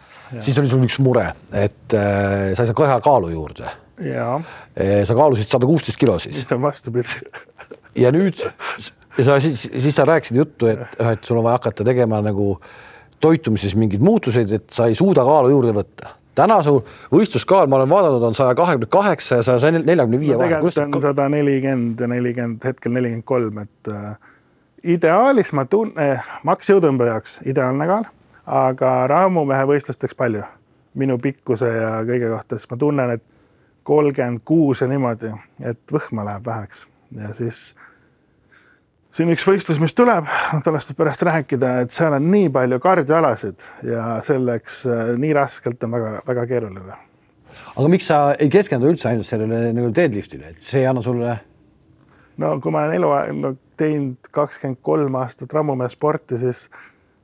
siis 0.40 0.58
oli 0.60 0.70
sul 0.70 0.84
üks 0.86 0.98
mure, 1.04 1.26
et 1.52 1.96
äh, 1.96 2.52
sa 2.56 2.64
ei 2.64 2.70
saa 2.70 2.78
kehakaalu 2.78 3.32
juurde. 3.34 3.72
ja, 4.02 4.34
sa 5.06 5.14
kaalusid 5.18 5.50
sada 5.50 5.68
kuusteist 5.68 6.00
kilo 6.00 6.18
siis 6.22 6.40
mis 6.40 6.52
on 6.56 6.62
vastupidi. 6.64 7.20
ja 7.98 8.10
nüüd 8.14 8.40
ja 9.18 9.24
sa 9.24 9.40
siis, 9.40 9.66
siis 9.68 9.94
sa 9.96 10.06
rääkisid 10.08 10.36
juttu, 10.36 10.70
et, 10.72 10.96
et 10.98 11.24
sul 11.24 11.38
on 11.38 11.46
vaja 11.46 11.60
hakata 11.60 11.84
tegema 11.84 12.22
nagu 12.24 12.56
toitumises 13.22 13.76
mingeid 13.78 14.02
muutuseid, 14.02 14.50
et 14.56 14.70
sa 14.72 14.88
ei 14.90 14.96
suuda 14.98 15.24
kaalu 15.26 15.52
juurde 15.52 15.74
võtta. 15.76 16.16
Täna 16.34 16.58
su 16.64 16.78
võistluskaal, 17.12 17.68
ma 17.68 17.80
olen 17.80 17.90
vaadanud, 17.90 18.22
on 18.30 18.36
saja 18.36 18.54
kahekümne 18.58 18.88
kaheksa 18.90 19.40
ja 19.40 19.46
saja 19.46 19.72
neljakümne 19.78 20.20
viie 20.20 20.38
vahel. 20.38 20.48
tegelikult 20.48 20.96
on 20.96 21.02
sada 21.02 21.28
nelikümmend 21.28 22.00
ja 22.00 22.08
nelikümmend, 22.08 22.64
hetkel 22.64 22.92
nelikümmend 22.92 23.26
kolm, 23.28 23.58
et 23.58 23.92
äh, 23.92 24.16
ideaalis 24.96 25.52
ma 25.52 25.64
tunnen, 25.64 26.22
maksjõutõmbe 26.48 27.10
jaoks 27.10 27.38
ideaalne 27.46 27.88
kaal, 27.90 28.08
aga 28.46 28.94
raamumehe 29.12 29.68
võistlusteks 29.74 30.18
palju. 30.18 30.44
minu 30.94 31.14
pikkuse 31.18 31.68
ja 31.72 31.92
kõige 32.04 32.28
kohta, 32.28 32.58
siis 32.58 32.68
ma 32.70 32.76
tunnen, 32.76 33.10
et 33.10 33.22
kolmkümmend 33.82 34.42
kuus 34.44 34.82
ja 34.82 34.88
niimoodi, 34.90 35.30
et 35.64 35.78
võhma 35.92 36.26
läheb 36.26 36.44
väheks 36.46 36.86
ja 37.16 37.32
siis 37.34 37.74
siin 39.12 39.30
üks 39.34 39.44
võistlus, 39.46 39.80
mis 39.82 39.94
tuleb, 39.96 40.28
sellest 40.64 40.92
võib 40.92 41.02
pärast 41.04 41.24
rääkida, 41.28 41.72
et 41.84 41.94
seal 41.94 42.16
on 42.16 42.28
nii 42.32 42.50
palju 42.52 42.80
kardioalasid 42.82 43.64
ja 43.88 44.18
selleks 44.24 44.84
äh, 44.88 45.14
nii 45.20 45.32
raskelt 45.36 45.84
on 45.84 45.98
väga-väga 45.98 46.46
keeruline 46.50 47.00
aga 47.76 47.88
miks 47.92 48.08
sa 48.10 48.20
ei 48.40 48.50
keskendu 48.52 48.90
üldse 48.90 49.10
ainult 49.10 49.28
sellele 49.28 49.72
nagu 49.76 49.90
deadlift'ile, 49.94 50.52
et 50.52 50.64
see 50.64 50.82
ei 50.82 50.88
anna 50.90 51.02
sulle? 51.04 51.36
no 52.42 52.54
kui 52.60 52.74
ma 52.74 52.84
olen 52.84 52.96
eluaeg 52.98 53.36
no, 53.40 53.52
teinud 53.80 54.32
kakskümmend 54.34 54.80
kolm 54.84 55.16
aastat 55.20 55.52
rammumehe 55.52 55.92
sporti, 55.92 56.38
siis 56.40 56.66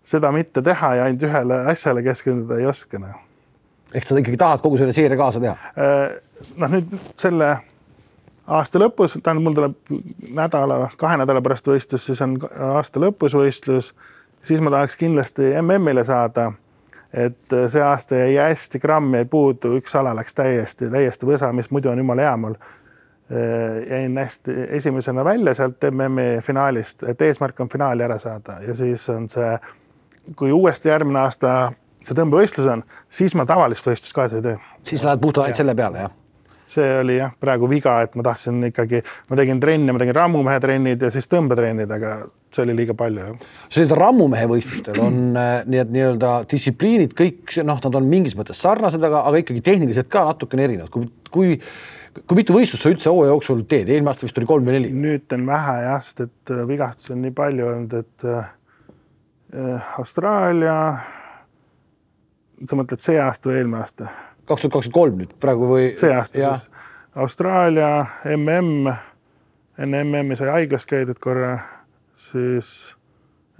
seda 0.08 0.30
mitte 0.34 0.62
teha 0.64 0.94
ja 0.98 1.08
ainult 1.08 1.24
ühele 1.28 1.62
asjale 1.72 2.04
keskenduda 2.06 2.60
ei 2.60 2.68
oska 2.68 3.00
noh. 3.02 3.16
ehk 3.92 4.08
sa 4.08 4.20
ikkagi 4.20 4.40
tahad 4.40 4.64
kogu 4.64 4.80
selle 4.80 4.96
seeria 4.96 5.20
kaasa 5.20 5.42
teha? 5.44 5.56
noh, 6.56 6.72
nüüd 6.76 6.96
selle 7.20 7.56
aasta 8.48 8.80
lõpus, 8.80 9.16
tähendab, 9.18 9.44
mul 9.44 9.56
tuleb 9.56 9.74
nädala, 10.34 10.88
kahe 11.00 11.18
nädala 11.20 11.42
pärast 11.44 11.68
võistlus, 11.68 12.06
siis 12.08 12.22
on 12.24 12.36
aasta 12.72 13.00
lõpus 13.02 13.36
võistlus, 13.36 13.92
siis 14.46 14.62
ma 14.64 14.72
tahaks 14.74 14.96
kindlasti 15.00 15.52
MM-ile 15.62 16.04
saada. 16.08 16.52
et 17.12 17.54
see 17.72 17.80
aasta 17.80 18.14
jäi 18.14 18.34
hästi 18.36 18.78
gramm 18.78 19.14
jäi 19.14 19.24
puudu, 19.24 19.78
üks 19.78 19.94
ala 19.96 20.12
läks 20.16 20.34
täiesti, 20.34 20.90
täiesti 20.92 21.26
võsa, 21.26 21.52
mis 21.52 21.70
muidu 21.70 21.88
on 21.88 21.98
jumala 21.98 22.22
hea 22.22 22.36
mul. 22.36 22.54
jäin 23.90 24.18
hästi 24.18 24.52
esimesena 24.68 25.24
välja 25.24 25.54
sealt 25.54 25.84
MM-i 25.90 26.40
finaalist, 26.40 27.02
et 27.02 27.22
eesmärk 27.22 27.60
on 27.60 27.68
finaali 27.68 28.02
ära 28.02 28.18
saada 28.18 28.60
ja 28.66 28.74
siis 28.74 29.08
on 29.08 29.28
see, 29.28 29.58
kui 30.36 30.52
uuesti 30.52 30.88
järgmine 30.88 31.18
aasta 31.18 31.72
see 32.04 32.16
tõmbevõistlus 32.16 32.70
on, 32.72 32.84
siis 33.10 33.34
ma 33.34 33.44
tavalist 33.46 33.86
võistlust 33.86 34.16
kaasa 34.16 34.40
ei 34.40 34.42
tee 34.42 34.56
siis 34.88 35.04
lähed 35.04 35.20
puhtalt 35.20 35.44
ainult 35.44 35.56
selle 35.60 35.74
peale, 35.74 36.06
jah? 36.06 36.16
See 36.68 36.88
oli 37.00 37.16
jah, 37.18 37.32
praegu 37.40 37.68
viga, 37.70 37.98
et 38.04 38.16
ma 38.18 38.24
tahtsin 38.26 38.60
ikkagi, 38.68 39.00
ma 39.30 39.38
tegin 39.38 39.60
trenne, 39.62 39.94
ma 39.94 40.00
tegin 40.02 40.16
rammumehe 40.16 40.60
trennid 40.62 41.04
ja 41.06 41.10
siis 41.14 41.28
tõmbetrennid, 41.30 41.92
aga 41.94 42.14
see 42.54 42.64
oli 42.64 42.76
liiga 42.78 42.96
palju. 42.98 43.28
sellised 43.68 43.94
rammumehe 43.98 44.48
võistlustel 44.50 45.00
on 45.04 45.20
need 45.68 45.92
nii-öelda 45.94 46.32
distsipliinid 46.50 47.14
kõik 47.18 47.56
noh, 47.66 47.80
nad 47.84 48.00
on 48.00 48.08
mingis 48.08 48.36
mõttes 48.38 48.60
sarnased, 48.60 49.04
aga, 49.04 49.24
aga 49.30 49.42
ikkagi 49.42 49.64
tehniliselt 49.64 50.10
ka 50.12 50.24
natukene 50.28 50.68
erinevad. 50.68 50.92
kui, 50.92 51.08
kui, 51.32 51.58
kui 52.24 52.40
mitu 52.40 52.56
võistlust 52.56 52.84
sa 52.84 52.92
üldse 52.92 53.12
hooaja 53.12 53.34
jooksul 53.34 53.64
teed, 53.68 53.88
eelmine 53.88 54.12
aasta 54.12 54.28
vist 54.28 54.40
oli 54.40 54.52
kolm 54.52 54.68
või 54.68 54.78
neli? 54.78 54.92
nüüd 54.92 55.36
on 55.36 55.48
vähe 55.48 55.76
jah, 55.86 56.00
sest 56.04 56.24
et 56.28 56.54
äh, 56.54 56.64
vigastusi 56.68 57.16
on 57.16 57.24
nii 57.24 57.36
palju 57.36 57.72
olnud, 57.72 57.98
et 58.04 58.28
äh, 58.28 58.54
Austraalia, 59.96 60.78
sa 62.68 62.76
mõtled 62.76 63.00
see 63.00 63.20
aasta 63.22 63.48
või 63.48 63.62
eelmine 63.62 63.84
aasta? 63.84 64.10
Kaks 64.48 64.64
tuhat 64.64 64.74
kakskümmend 64.78 64.98
kolm 64.98 65.22
nüüd 65.22 65.32
praegu 65.42 65.70
või? 65.70 65.88
see 65.98 66.12
aasta 66.14 66.38
siis. 66.38 66.68
Austraalia 67.18 67.90
mm, 68.24 68.92
enne 69.78 70.04
MM-i 70.04 70.36
sai 70.38 70.52
haiglas 70.52 70.86
käidud 70.88 71.18
korra, 71.22 71.56
siis 72.30 72.70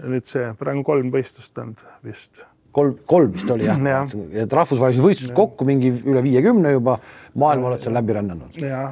nüüd 0.06 0.28
see, 0.30 0.52
praegu 0.58 0.84
kolm 0.86 1.10
võistlust 1.14 1.58
olnud 1.58 1.82
vist. 2.06 2.44
kolm, 2.72 2.94
kolm 3.08 3.32
vist 3.34 3.50
oli 3.50 3.66
jah 3.66 3.80
Jah. 3.80 4.06
ja. 4.14 4.44
et 4.44 4.52
rahvusvahelised 4.54 5.02
võistlused 5.04 5.34
kokku 5.36 5.66
mingi 5.66 5.90
üle 6.06 6.22
viiekümne 6.22 6.76
juba, 6.76 6.98
maailma 7.38 7.72
oled 7.72 7.82
seal 7.82 7.96
läbi 7.98 8.14
rännanud. 8.18 8.58
ja 8.62 8.84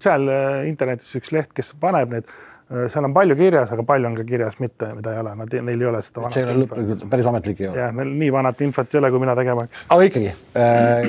seal 0.00 0.28
äh, 0.32 0.64
internetis 0.70 1.12
üks 1.20 1.32
leht, 1.34 1.52
kes 1.56 1.74
paneb 1.80 2.16
neid, 2.16 2.32
seal 2.64 3.04
on 3.04 3.12
palju 3.12 3.36
kirjas, 3.36 3.72
aga 3.74 3.82
palju 3.86 4.08
on 4.08 4.14
ka 4.16 4.24
kirjas 4.24 4.54
mitte, 4.62 4.88
mida 4.96 5.12
ei 5.12 5.18
ole, 5.20 5.34
nad, 5.36 5.56
neil 5.66 5.82
ei 5.82 5.88
ole 5.90 5.98
seda 6.04 6.30
see 6.32 6.40
ei 6.40 6.46
ole 6.48 6.62
lõplikult, 6.62 7.02
päris 7.12 7.26
ametlik 7.28 7.58
ei 7.60 7.66
ole. 7.68 7.80
jah, 7.82 7.90
neil 7.92 8.12
nii 8.22 8.30
vanat 8.32 8.62
infot 8.64 8.94
ei 8.94 9.00
ole, 9.02 9.10
kui 9.12 9.20
mina 9.20 9.34
tegema 9.36 9.66
hakkasin. 9.66 9.90
aga 9.92 10.06
ikkagi, 10.08 10.30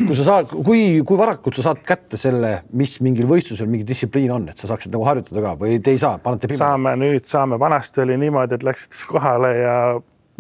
kui 0.09 0.17
sa 0.19 0.25
saad, 0.27 0.51
kui, 0.51 0.81
kui 1.07 1.19
varakult 1.21 1.55
sa 1.55 1.69
saad 1.69 1.79
kätte 1.87 2.19
selle, 2.19 2.51
mis 2.75 2.97
mingil 3.05 3.29
võistlusel 3.29 3.69
mingi 3.71 3.87
distsipliin 3.87 4.33
on, 4.35 4.49
et 4.51 4.59
sa 4.59 4.67
saaksid 4.71 4.91
nagu 4.95 5.07
harjutada 5.07 5.45
ka 5.45 5.53
või 5.61 5.79
te 5.79 5.95
ei 5.95 6.01
saa, 6.01 6.19
panete 6.25 6.51
pimeda? 6.51 6.65
saame 6.65 6.93
nüüd, 6.99 7.23
saame, 7.31 7.59
vanasti 7.61 8.03
oli 8.03 8.19
niimoodi, 8.25 8.59
et 8.59 8.67
läksid 8.67 8.99
kohale 9.13 9.53
ja 9.61 9.77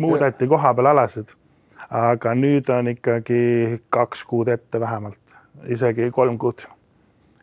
muudeti 0.03 0.51
koha 0.51 0.73
peal 0.75 0.91
alasid. 0.91 1.31
aga 1.95 2.35
nüüd 2.35 2.67
on 2.75 2.91
ikkagi 2.91 3.79
kaks 3.93 4.27
kuud 4.27 4.51
ette 4.51 4.83
vähemalt, 4.83 5.21
isegi 5.71 6.11
kolm 6.11 6.35
kuud. 6.41 6.67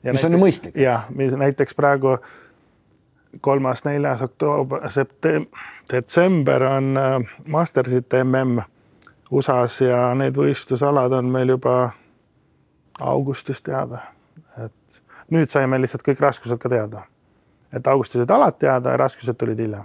mis 0.04 0.28
on 0.28 0.36
ju 0.36 0.44
mõistlik. 0.44 0.76
jah, 0.76 1.08
mis 1.08 1.32
näiteks 1.32 1.72
praegu 1.78 2.18
kolmas, 3.40 3.84
neljas 3.84 4.22
oktoober, 4.22 4.88
septem-, 4.90 5.46
detsember 5.92 6.62
on 6.62 6.96
äh, 6.96 7.34
Mastersite 7.46 8.24
mm 8.24 8.62
USA-s 9.32 9.80
ja 9.80 10.10
need 10.18 10.36
võistlusalad 10.36 11.14
on 11.16 11.30
meil 11.32 11.54
juba 11.54 11.94
augustis 13.00 13.62
teada. 13.64 14.02
et 14.64 15.00
nüüd 15.32 15.48
saime 15.48 15.80
lihtsalt 15.80 16.04
kõik 16.04 16.20
raskused 16.20 16.58
ka 16.60 16.68
teada. 16.68 17.02
et 17.72 17.86
augustis 17.86 18.20
olid 18.20 18.30
alad 18.30 18.58
teada 18.58 18.90
ja 18.90 18.96
raskused 18.96 19.36
tulid 19.38 19.58
hiljem. 19.58 19.84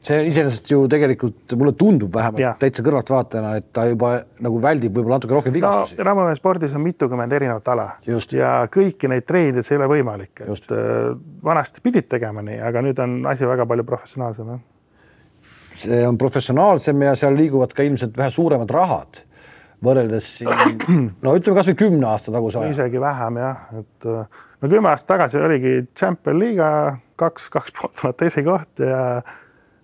See 0.00 0.20
iseenesest 0.30 0.70
ju 0.72 0.80
tegelikult 0.88 1.54
mulle 1.60 1.74
tundub 1.76 2.14
vähemalt 2.14 2.60
täitsa 2.62 2.84
kõrvaltvaatajana, 2.84 3.52
et 3.60 3.68
ta 3.76 3.84
juba 3.90 4.14
nagu 4.40 4.60
väldib 4.62 4.96
võib-olla 4.96 5.18
natuke 5.18 5.36
rohkem 5.36 5.54
vigastusi 5.54 5.98
no,. 5.98 6.06
rammuspordis 6.08 6.74
on 6.76 6.84
mitukümmend 6.86 7.36
erinevat 7.36 7.68
ala 7.68 7.86
Just. 8.06 8.32
ja 8.36 8.54
kõiki 8.72 9.10
neid 9.12 9.28
treenida, 9.28 9.64
see 9.66 9.76
ei 9.76 9.82
ole 9.82 9.90
võimalik, 9.92 10.40
et 10.46 10.74
äh, 10.76 11.10
vanasti 11.44 11.84
pidid 11.84 12.08
tegema 12.08 12.44
nii, 12.46 12.60
aga 12.70 12.84
nüüd 12.86 13.02
on 13.04 13.18
asi 13.28 13.48
väga 13.48 13.68
palju 13.68 13.84
professionaalsem 13.88 14.54
see 15.80 16.04
on 16.06 16.18
professionaalsem 16.20 17.02
ja 17.04 17.16
seal 17.18 17.36
liiguvad 17.36 17.74
ka 17.76 17.84
ilmselt 17.84 18.16
vähe 18.16 18.32
suuremad 18.32 18.72
rahad 18.72 19.20
võrreldes 19.84 20.30
siin, 20.38 20.80
no 21.24 21.36
ütleme 21.36 21.60
kasvõi 21.60 21.76
kümne 21.84 22.08
aasta 22.08 22.32
taguse 22.32 22.60
aja. 22.60 22.72
isegi 22.72 23.00
vähem 23.00 23.40
jah, 23.40 23.68
et 23.80 24.08
äh, 24.08 24.40
no 24.60 24.72
kümme 24.72 24.92
aastat 24.92 25.12
tagasi 25.14 25.40
oligi 25.40 25.76
Champion 25.96 26.40
liiga 26.40 26.70
kaks, 27.20 27.48
kaks 27.52 27.76
pool 27.76 27.92
tuhat 27.96 28.26
esikoht 28.28 28.84
ja 28.84 29.20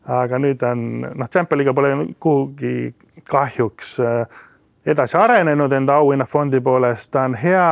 aga 0.07 0.39
nüüd 0.39 0.63
on 0.67 0.83
noh, 1.03 1.29
Champion 1.33 1.61
liiga 1.61 1.75
pole 1.75 1.93
kuhugi 2.23 2.95
kahjuks 3.31 3.97
äh, 4.01 4.45
edasi 4.87 5.19
arenenud 5.19 5.73
enda 5.73 5.99
auhinnafondi 6.03 6.61
poolest, 6.63 7.11
ta 7.11 7.25
on 7.27 7.35
hea, 7.39 7.67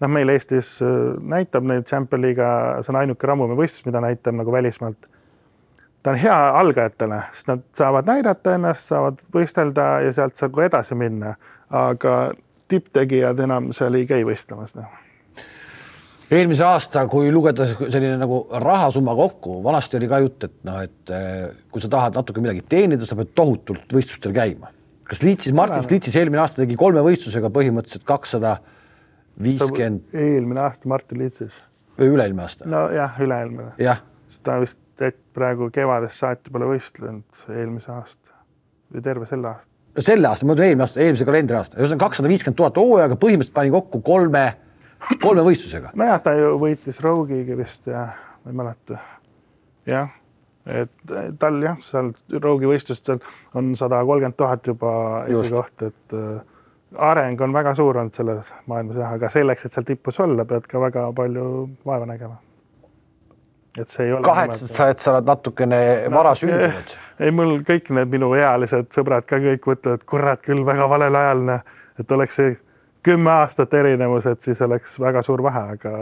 noh, 0.00 0.12
meil 0.12 0.32
Eestis 0.34 0.76
äh, 0.84 0.94
näitab 1.34 1.66
neid 1.68 1.88
Champion 1.88 2.24
liiga, 2.24 2.48
see 2.82 2.94
on 2.94 3.00
ainuke 3.02 3.30
rammumivõistlus, 3.30 3.86
mida 3.88 4.02
näitab 4.04 4.36
nagu 4.40 4.52
välismaalt. 4.52 5.08
ta 6.02 6.12
on 6.12 6.20
hea 6.20 6.40
algajatele, 6.60 7.22
sest 7.32 7.48
nad 7.48 7.62
saavad 7.72 8.10
näidata 8.10 8.58
ennast, 8.58 8.90
saavad 8.92 9.24
võistelda 9.32 9.86
ja 10.04 10.12
sealt 10.12 10.36
saab 10.36 10.52
ka 10.56 10.68
edasi 10.68 10.98
minna, 11.00 11.36
aga 11.70 12.34
tipptegijad 12.68 13.40
enam 13.40 13.72
seal 13.72 13.96
ei 13.96 14.06
käi 14.06 14.24
võistlemas 14.24 14.76
noh 14.76 15.03
eelmise 16.38 16.64
aasta, 16.66 17.04
kui 17.10 17.30
lugeda 17.32 17.66
selline 17.68 18.16
nagu 18.20 18.44
rahasumma 18.62 19.14
kokku, 19.18 19.58
vanasti 19.64 19.98
oli 19.98 20.08
ka 20.10 20.20
jutt, 20.24 20.46
et 20.48 20.54
noh, 20.68 20.78
et 20.84 21.14
eh, 21.14 21.48
kui 21.72 21.82
sa 21.82 21.90
tahad 21.92 22.16
natuke 22.18 22.42
midagi 22.44 22.64
teenida, 22.68 23.06
sa 23.08 23.18
pead 23.18 23.34
tohutult 23.36 23.92
võistlustel 23.94 24.34
käima. 24.36 24.72
kas 25.04 25.22
Liitsis, 25.22 25.52
Martin 25.56 25.84
Liitsis 25.90 26.16
eelmine 26.16 26.42
aasta 26.42 26.62
tegi 26.62 26.78
kolme 26.80 27.02
võistlusega 27.04 27.50
põhimõtteliselt 27.52 28.06
kakssada 28.08 28.56
viiskümmend 29.42 30.14
eelmine 30.14 30.64
aasta 30.64 30.88
Martin 30.88 31.20
Liitsis. 31.20 31.52
või 31.98 32.14
üle-eelmine 32.14 32.46
aasta? 32.46 32.68
nojah, 32.68 33.20
üle-eelmine. 33.20 33.74
jah, 33.82 34.00
ta 34.42 34.58
vist 34.62 34.80
praegu 35.34 35.70
kevadest 35.74 36.22
saati 36.22 36.52
pole 36.54 36.68
võistlenud 36.70 37.46
eelmise 37.50 37.92
aasta 37.92 38.42
või 38.94 39.02
terve 39.02 39.26
selle 39.30 39.50
aasta. 39.50 40.04
selle 40.06 40.28
aasta, 40.28 40.46
ma 40.46 40.54
ütlen 40.54 40.70
eelmine 40.70 40.86
aasta, 40.86 41.02
eelmise 41.02 41.26
kalendriaasta, 41.28 41.78
ühesõnaga 41.80 42.06
kakssada 42.06 42.30
viiskümmend 42.30 42.58
tuhat 42.60 42.78
hooajaga 42.78 43.18
põhimõtteliselt 43.18 43.56
pani 43.56 43.74
kokku 43.74 44.00
kolme, 44.06 44.44
kolme 45.22 45.44
võistlusega. 45.46 45.92
nojah, 45.98 46.20
ta 46.22 46.34
ju 46.38 46.54
võitis 46.60 47.00
Rogiga 47.04 47.56
vist 47.58 47.86
ja 47.90 48.06
ma 48.44 48.52
ei 48.52 48.56
mäleta. 48.56 48.98
jah, 49.88 50.12
et 50.66 51.14
tal 51.40 51.60
jah, 51.62 51.78
seal 51.84 52.12
Rogi 52.40 52.68
võistlustel 52.68 53.20
on 53.54 53.74
sada 53.76 54.00
kolmkümmend 54.04 54.36
tuhat 54.38 54.66
juba 54.66 54.94
esikoht, 55.28 55.86
et 55.88 56.16
äh, 56.16 56.40
areng 57.10 57.40
on 57.44 57.52
väga 57.52 57.74
suur 57.74 57.98
olnud 58.00 58.16
selles 58.16 58.52
maailmas 58.70 58.98
jah, 59.00 59.14
aga 59.18 59.30
selleks, 59.32 59.66
et 59.66 59.76
seal 59.76 59.86
tipus 59.88 60.20
olla, 60.24 60.46
pead 60.48 60.66
ka 60.70 60.80
väga 60.80 61.06
palju 61.16 61.46
vaeva 61.86 62.08
nägema. 62.08 62.40
et 63.78 63.90
see 63.90 64.06
ei 64.06 64.12
ole 64.14 64.22
kahetsed 64.22 64.70
sa, 64.70 64.88
et 64.92 65.02
sa 65.02 65.16
oled 65.16 65.26
natukene 65.26 65.78
vara 66.14 66.34
sündinud. 66.38 66.96
ei, 67.18 67.30
mul 67.34 67.56
kõik 67.66 67.90
need 67.96 68.12
minuealised 68.12 68.92
sõbrad 68.94 69.26
ka 69.28 69.40
kõik 69.42 69.66
mõtlevad, 69.72 70.04
kurat 70.06 70.44
küll 70.44 70.64
väga 70.66 70.88
valel 70.88 71.18
ajal, 71.18 71.58
et 71.98 72.12
oleks 72.12 72.40
see 72.40 72.54
kümme 73.04 73.30
aastat 73.30 73.74
erinevus, 73.74 74.26
et 74.26 74.42
siis 74.44 74.60
oleks 74.64 74.98
väga 75.00 75.22
suur 75.22 75.42
vahe, 75.44 75.64
aga 75.76 75.94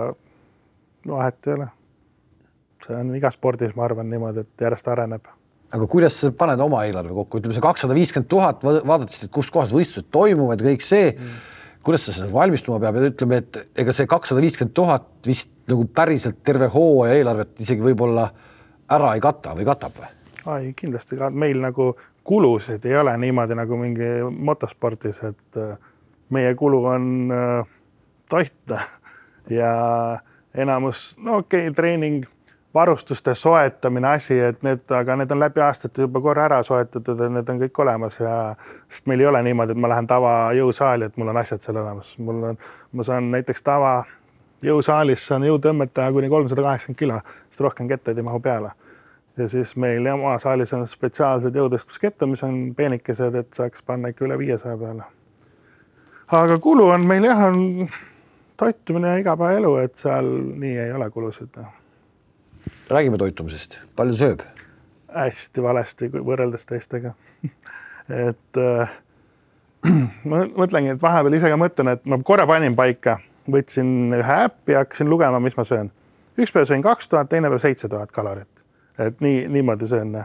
vahet 1.09 1.49
ei 1.49 1.55
ole. 1.59 1.69
see 2.83 2.99
on 2.99 3.15
igas 3.15 3.37
spordis, 3.39 3.77
ma 3.79 3.85
arvan 3.87 4.09
niimoodi, 4.11 4.43
et 4.43 4.67
järjest 4.67 4.89
areneb. 4.91 5.27
aga 5.73 5.87
kuidas 5.87 6.21
sa 6.21 6.31
paned 6.37 6.61
oma 6.61 6.85
eelarve 6.85 7.15
kokku, 7.15 7.41
ütleme 7.41 7.57
see 7.57 7.65
kakssada 7.65 7.95
viiskümmend 7.97 8.29
tuhat, 8.29 8.63
vaadates, 8.65 9.25
et 9.25 9.33
kus 9.33 9.51
kohas 9.51 9.73
võistlused 9.75 10.11
toimuvad 10.13 10.61
ja 10.61 10.71
kõik 10.71 10.87
see 10.87 11.11
mm., 11.13 11.43
kuidas 11.83 12.07
sa 12.07 12.15
selleks 12.15 12.35
valmistuma 12.35 12.79
peab 12.83 12.99
ja 12.99 13.11
ütleme, 13.11 13.43
et 13.43 13.61
ega 13.83 13.95
see 13.97 14.07
kakssada 14.11 14.43
viiskümmend 14.45 14.75
tuhat 14.77 15.09
vist 15.27 15.51
nagu 15.71 15.87
päriselt 15.95 16.43
terve 16.45 16.69
hooaja 16.71 17.19
eelarvet 17.19 17.63
isegi 17.63 17.83
võib-olla 17.83 18.29
ära 18.93 19.15
ei 19.17 19.23
kata 19.23 19.57
või 19.59 19.67
katab 19.67 19.99
või? 19.99 20.11
ai, 20.53 20.73
kindlasti 20.77 21.19
ka 21.19 21.31
meil 21.31 21.61
nagu 21.63 21.93
kulusid 22.27 22.85
ei 22.87 22.97
ole 22.99 23.15
niimoodi 23.19 23.57
nagu 23.59 23.79
mingi 23.79 24.11
motospordis, 24.31 25.23
et 25.27 25.59
äh, 25.59 25.75
meie 26.33 26.55
kulu 26.59 26.85
on 26.95 27.09
äh, 27.33 27.73
toit 28.31 28.77
ja 29.51 29.73
enamus, 30.55 31.13
no 31.21 31.37
okei 31.43 31.67
okay,, 31.67 31.75
treening, 31.75 32.25
varustuste 32.75 33.35
soetamine, 33.35 34.09
asi, 34.09 34.39
et 34.41 34.63
need, 34.65 34.85
aga 34.97 35.17
need 35.21 35.31
on 35.31 35.41
läbi 35.43 35.61
aastate 35.61 36.07
juba 36.07 36.21
korra 36.25 36.47
ära 36.49 36.63
soetatud 36.65 37.21
ja 37.21 37.29
need 37.29 37.49
on 37.53 37.61
kõik 37.61 37.83
olemas 37.85 38.17
ja 38.21 38.37
sest 38.89 39.07
meil 39.11 39.21
ei 39.21 39.29
ole 39.29 39.43
niimoodi, 39.45 39.77
et 39.77 39.83
ma 39.85 39.93
lähen 39.93 40.09
tavajõusaali, 40.09 41.11
et 41.11 41.21
mul 41.21 41.33
on 41.35 41.41
asjad 41.43 41.65
seal 41.65 41.81
olemas, 41.83 42.15
mul 42.19 42.43
on, 42.53 42.61
ma 42.93 43.07
saan 43.09 43.31
näiteks 43.35 43.65
tava 43.67 43.95
jõusaalis 44.65 45.27
saan 45.27 45.45
jõutõmmet 45.47 45.93
teha 45.95 46.13
kuni 46.15 46.31
kolmsada 46.33 46.65
kaheksakümmend 46.65 46.99
kilo, 46.99 47.21
sest 47.51 47.65
rohkem 47.67 47.91
kettaid 47.91 48.19
ei 48.19 48.27
mahu 48.27 48.41
peale. 48.41 48.73
Ja 49.37 49.49
siis 49.49 49.77
meil 49.81 50.07
oma 50.13 50.37
saalis 50.39 50.75
on 50.77 50.85
spetsiaalsed 50.89 51.57
jõutõstmiskettad, 51.57 52.29
mis 52.29 52.43
on 52.45 52.59
peenikesed, 52.77 53.35
et 53.41 53.53
saaks 53.57 53.85
panna 53.87 54.13
ikka 54.13 54.27
üle 54.29 54.37
viiesaja 54.39 54.77
peale. 54.81 55.09
Aga 56.33 56.59
kulu 56.59 56.89
on 56.95 57.07
meil 57.07 57.25
jah, 57.29 57.45
on 57.51 57.89
toitumine 58.57 59.09
ja 59.09 59.21
igapäevaelu, 59.21 59.77
et 59.83 59.97
seal 60.01 60.29
nii 60.63 60.77
ei 60.87 60.93
ole 60.93 61.11
kulusid. 61.11 61.59
räägime 62.91 63.19
toitumisest, 63.19 63.81
palju 63.97 64.17
sööb? 64.17 64.45
hästi 65.13 65.63
valesti 65.63 66.09
kui 66.09 66.23
võrreldes 66.25 66.65
teistega. 66.65 67.13
et 68.29 68.61
äh, 68.61 68.95
ma 70.31 70.45
mõtlengi, 70.47 70.95
et 70.95 71.03
vahepeal 71.03 71.37
ise 71.37 71.51
ka 71.53 71.59
mõtlen, 71.61 71.93
et 71.93 72.07
ma 72.09 72.19
korra 72.25 72.47
panin 72.49 72.77
paika, 72.79 73.19
võtsin 73.51 74.15
ühe 74.17 74.39
äppi 74.47 74.77
ja 74.77 74.85
hakkasin 74.87 75.11
lugema, 75.11 75.41
mis 75.43 75.57
ma 75.59 75.67
söön. 75.69 75.91
üks 76.39 76.55
päev 76.55 76.71
sõin 76.71 76.85
kaks 76.85 77.11
tuhat, 77.13 77.29
teine 77.29 77.51
päev 77.53 77.61
seitse 77.61 77.89
tuhat 77.93 78.13
kalorit. 78.13 78.49
et 78.99 79.21
nii, 79.21 79.49
niimoodi 79.49 79.89
söön. 79.89 80.17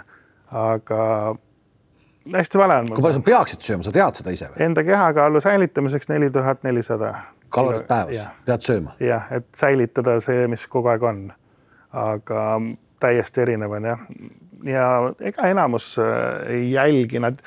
aga 0.51 1.35
hästi 2.33 2.57
vale 2.57 2.75
on 2.81 2.89
kui. 2.91 3.01
palju 3.01 3.19
sa 3.19 3.25
peaksid 3.25 3.65
sööma, 3.65 3.85
sa 3.85 3.93
tead 3.95 4.19
seda 4.19 4.33
ise 4.35 4.49
või? 4.51 4.61
Enda 4.65 4.83
kehakaalu 4.83 5.41
säilitamiseks 5.41 6.09
neli 6.11 6.29
tuhat 6.33 6.63
nelisada. 6.63 7.13
kalorid 7.49 7.87
päevas 7.87 8.27
pead 8.45 8.65
sööma? 8.65 8.95
jah, 8.99 9.29
et 9.31 9.47
säilitada 9.55 10.19
see, 10.23 10.47
mis 10.47 10.67
kogu 10.67 10.91
aeg 10.93 11.03
on. 11.03 11.21
aga 11.91 12.43
täiesti 12.99 13.41
erinev 13.41 13.71
on 13.71 13.89
jah. 13.91 13.99
ja 14.65 14.87
ega 15.19 15.47
enamus 15.47 15.95
äh, 15.99 16.49
ei 16.55 16.71
jälgi, 16.71 17.19
nad, 17.19 17.39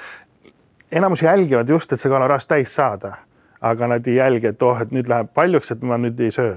enamus 0.92 1.22
jälgivad 1.22 1.68
just, 1.68 1.92
et 1.92 2.00
see 2.00 2.12
kaloraaž 2.12 2.46
täis 2.46 2.74
saada, 2.74 3.16
aga 3.60 3.88
nad 3.94 4.06
ei 4.06 4.16
jälgi, 4.16 4.54
et 4.54 4.62
oh, 4.62 4.80
et 4.80 4.94
nüüd 4.94 5.10
läheb 5.10 5.34
paljuks, 5.34 5.74
et 5.74 5.82
ma 5.82 5.98
nüüd 5.98 6.20
ei 6.20 6.32
söö. 6.34 6.56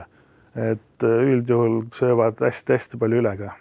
et 0.55 1.03
äh, 1.03 1.19
üldjuhul 1.33 1.83
söövad 1.93 2.41
hästi-hästi 2.45 2.97
palju 3.01 3.21
üle 3.23 3.37
ka. 3.37 3.51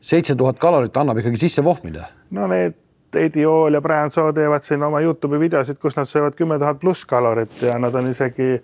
seitse 0.00 0.34
tuhat 0.36 0.58
kalorit 0.58 0.96
annab 0.96 1.18
ikkagi 1.18 1.46
sisse 1.46 1.64
vohmida. 1.64 2.10
no 2.30 2.46
need 2.46 2.74
Eddie 3.16 3.46
Hall 3.46 3.74
ja 3.74 3.80
Brian 3.80 4.10
Soo 4.10 4.32
teevad 4.32 4.62
siin 4.66 4.82
oma 4.82 5.00
Youtube'i 5.00 5.40
videosid, 5.40 5.78
kus 5.80 5.96
nad 5.96 6.08
söövad 6.08 6.36
kümme 6.36 6.58
tuhat 6.58 6.80
pluss 6.80 7.06
kalorit 7.06 7.62
ja 7.62 7.78
nad 7.78 7.94
on 7.94 8.10
isegi 8.10 8.58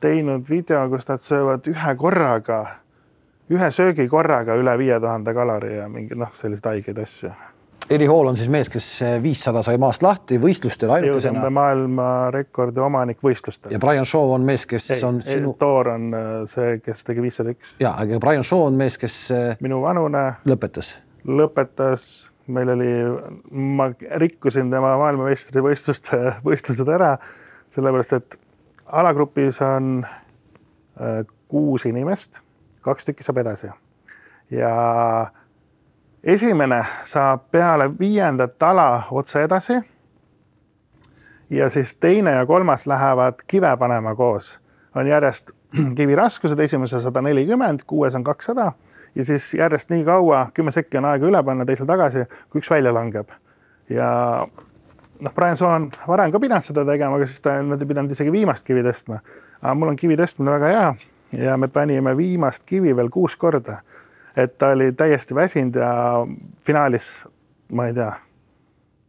teinud 0.00 0.44
video, 0.50 0.88
kus 0.92 1.08
nad 1.08 1.24
söövad 1.24 1.66
ühe 1.70 1.94
korraga, 1.96 2.60
ühe 3.50 3.70
söögi 3.72 4.08
korraga 4.08 4.56
üle 4.58 4.78
viie 4.78 5.00
tuhande 5.00 5.34
kalori 5.34 5.76
ja 5.76 5.88
mingi 5.88 6.18
noh, 6.18 6.32
selliseid 6.36 6.72
haigeid 6.72 7.04
asju. 7.04 7.32
Eddie 7.90 8.08
Hall 8.10 8.26
on 8.26 8.36
siis 8.36 8.48
mees, 8.50 8.68
kes 8.70 8.86
viissada 9.22 9.60
sai 9.62 9.76
maast 9.78 10.02
lahti 10.02 10.40
võistlustel 10.42 10.90
ainukesena 10.90 11.46
maailmarekordi 11.54 12.82
omanik 12.82 13.20
võistlustel. 13.22 13.70
ja 13.70 13.78
Brian 13.78 14.06
Shaw 14.06 14.32
on 14.34 14.46
mees, 14.46 14.64
kes 14.66 14.90
ei, 14.90 15.02
on 15.06 15.20
sinu. 15.22 15.52
Thor 15.58 15.92
on 15.92 16.08
äh, 16.10 16.30
see, 16.50 16.80
kes 16.82 17.04
tegi 17.06 17.22
viissada 17.22 17.54
üks. 17.54 17.76
ja, 17.78 17.94
aga 17.94 18.18
Brian 18.22 18.42
Shaw 18.44 18.66
on 18.66 18.78
mees, 18.80 18.98
kes 18.98 19.20
äh, 19.30 19.52
minu 19.62 19.78
vanune 19.84 20.24
lõpetas. 20.50 20.96
lõpetas, 21.26 22.08
meil 22.46 22.68
oli, 22.68 22.90
ma 23.50 23.88
rikkusin 24.22 24.70
tema 24.70 24.94
maailmameistrivõistluste 25.00 26.20
võistlused 26.46 26.92
ära, 26.94 27.16
sellepärast 27.74 28.12
et 28.18 28.38
alagrupis 28.86 29.58
on 29.66 30.04
äh, 30.06 31.24
kuus 31.48 31.86
inimest, 31.86 32.40
kaks 32.86 33.08
tükki 33.08 33.26
saab 33.26 33.42
edasi 33.42 33.70
ja 34.50 35.26
esimene 36.24 36.84
saab 37.04 37.50
peale 37.50 37.90
viiendat 37.98 38.62
ala 38.62 39.02
otse 39.10 39.42
edasi. 39.42 39.80
ja 41.50 41.70
siis 41.70 41.96
teine 41.96 42.30
ja 42.30 42.46
kolmas 42.46 42.86
lähevad 42.86 43.34
kive 43.46 43.76
panema 43.76 44.14
koos, 44.14 44.58
on 44.94 45.06
järjest 45.06 45.50
kiviraskused, 45.96 46.58
esimesel 46.58 47.00
sada 47.00 47.22
nelikümmend, 47.22 47.80
kuues 47.86 48.14
on 48.14 48.24
kakssada 48.24 48.72
ja 49.16 49.24
siis 49.24 49.48
järjest 49.54 49.90
nii 49.90 50.04
kaua, 50.04 50.46
kümme 50.54 50.72
sekki 50.74 51.00
on 51.00 51.08
aega 51.10 51.26
üle 51.26 51.42
panna, 51.44 51.66
teisel 51.66 51.88
tagasi, 51.88 52.26
kui 52.50 52.62
üks 52.62 52.70
välja 52.70 52.94
langeb. 52.94 53.32
ja 53.88 54.08
noh, 55.20 55.34
Brian 55.34 55.56
Soo 55.56 55.72
on 55.72 55.90
varem 56.06 56.32
ka 56.32 56.40
pidanud 56.40 56.64
seda 56.64 56.84
tegema, 56.84 57.16
aga 57.16 57.26
siis 57.26 57.42
ta 57.42 57.58
ei 57.58 57.88
pidanud 57.88 58.12
isegi 58.12 58.32
viimast 58.32 58.66
kivi 58.66 58.84
tõstma. 58.86 59.20
aga 59.62 59.74
mul 59.74 59.94
on 59.94 60.00
kivi 60.00 60.16
tõstmine 60.16 60.56
väga 60.58 60.72
hea 60.72 60.88
ja 61.46 61.56
me 61.56 61.68
panime 61.68 62.16
viimast 62.16 62.62
kivi 62.68 62.96
veel 62.96 63.10
kuus 63.10 63.36
korda 63.36 63.80
et 64.36 64.58
ta 64.58 64.68
oli 64.68 64.92
täiesti 64.92 65.34
väsinud 65.34 65.74
ja 65.74 65.90
finaalis, 66.66 67.08
ma 67.72 67.86
ei 67.86 67.94
tea, 67.94 68.12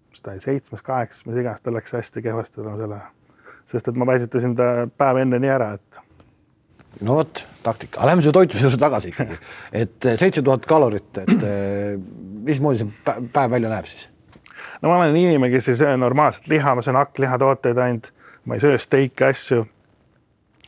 mis 0.09 0.21
ta 0.21 0.31
oli, 0.31 0.39
seitsmes, 0.39 0.81
kaheksas, 0.81 1.25
mis 1.27 1.39
iganes, 1.41 1.61
tal 1.61 1.75
läks 1.75 1.93
hästi 1.93 2.21
kehvasti 2.21 2.61
tänu 2.61 2.77
sellele. 2.77 3.01
sest 3.67 3.87
et 3.87 3.95
ma 3.95 4.05
väsitasin 4.07 4.55
ta 4.55 4.87
päev 4.97 5.17
enne 5.21 5.39
nii 5.43 5.49
ära, 5.51 5.73
et. 5.75 5.86
No 7.01 7.17
vot, 7.19 7.43
taktika, 7.63 7.99
aga 7.99 8.11
lähme 8.11 8.25
selle 8.25 8.35
toitumise 8.37 8.65
juurde 8.67 8.81
tagasi 8.81 9.11
ikkagi, 9.13 9.39
et 9.83 10.09
seitse 10.19 10.43
tuhat 10.45 10.65
kalorit, 10.69 11.09
et 11.23 11.47
eh, 11.47 11.97
mismoodi 12.47 12.83
see 12.83 13.17
päev 13.33 13.51
välja 13.53 13.71
näeb 13.71 13.89
siis? 13.89 14.07
no 14.81 14.91
ma 14.91 14.99
olen 15.01 15.15
inimene, 15.15 15.51
kes 15.53 15.71
ei 15.73 15.79
söö 15.81 15.97
normaalselt 15.97 16.47
liha, 16.51 16.75
ma 16.75 16.85
söön 16.85 16.99
hakklihatooteid 16.99 17.81
ainult, 17.83 18.11
ma 18.45 18.57
ei 18.57 18.63
söö 18.63 18.79
steike, 18.81 19.31
asju. 19.31 19.65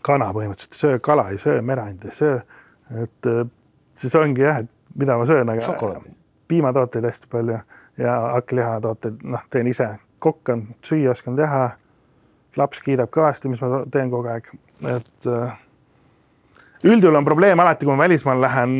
kana 0.05 0.29
põhimõtteliselt 0.36 0.75
ei 0.75 0.83
söö, 0.83 1.00
kala 1.03 1.29
ei 1.33 1.41
söö, 1.41 1.62
merand 1.65 2.05
ei 2.07 2.15
söö, 2.15 2.39
et 3.03 3.31
siis 4.00 4.15
ongi 4.15 4.45
jah, 4.45 4.63
et 4.63 4.71
mida 4.95 5.17
ma 5.17 5.27
söön, 5.27 5.50
aga 5.50 5.95
piimatooteid 6.50 7.05
hästi 7.05 7.27
palju 7.31 7.59
ja 8.00 8.19
hakklihatooteid, 8.36 9.24
noh, 9.24 9.43
teen 9.51 9.67
ise, 9.67 9.91
kokk 10.24 10.53
on, 10.53 10.67
süüa 10.86 11.12
oskan 11.12 11.38
teha. 11.39 11.69
laps 12.57 12.81
kiidab 12.83 13.12
kõvasti, 13.13 13.48
mis 13.48 13.62
ma 13.62 13.83
teen 13.91 14.09
kogu 14.12 14.27
aeg, 14.27 14.48
et 14.89 15.27
üldjuhul 16.83 17.19
on 17.19 17.27
probleem 17.27 17.59
alati, 17.59 17.86
kui 17.86 17.93
ma 17.95 18.03
välismaal 18.05 18.41
lähen 18.41 18.75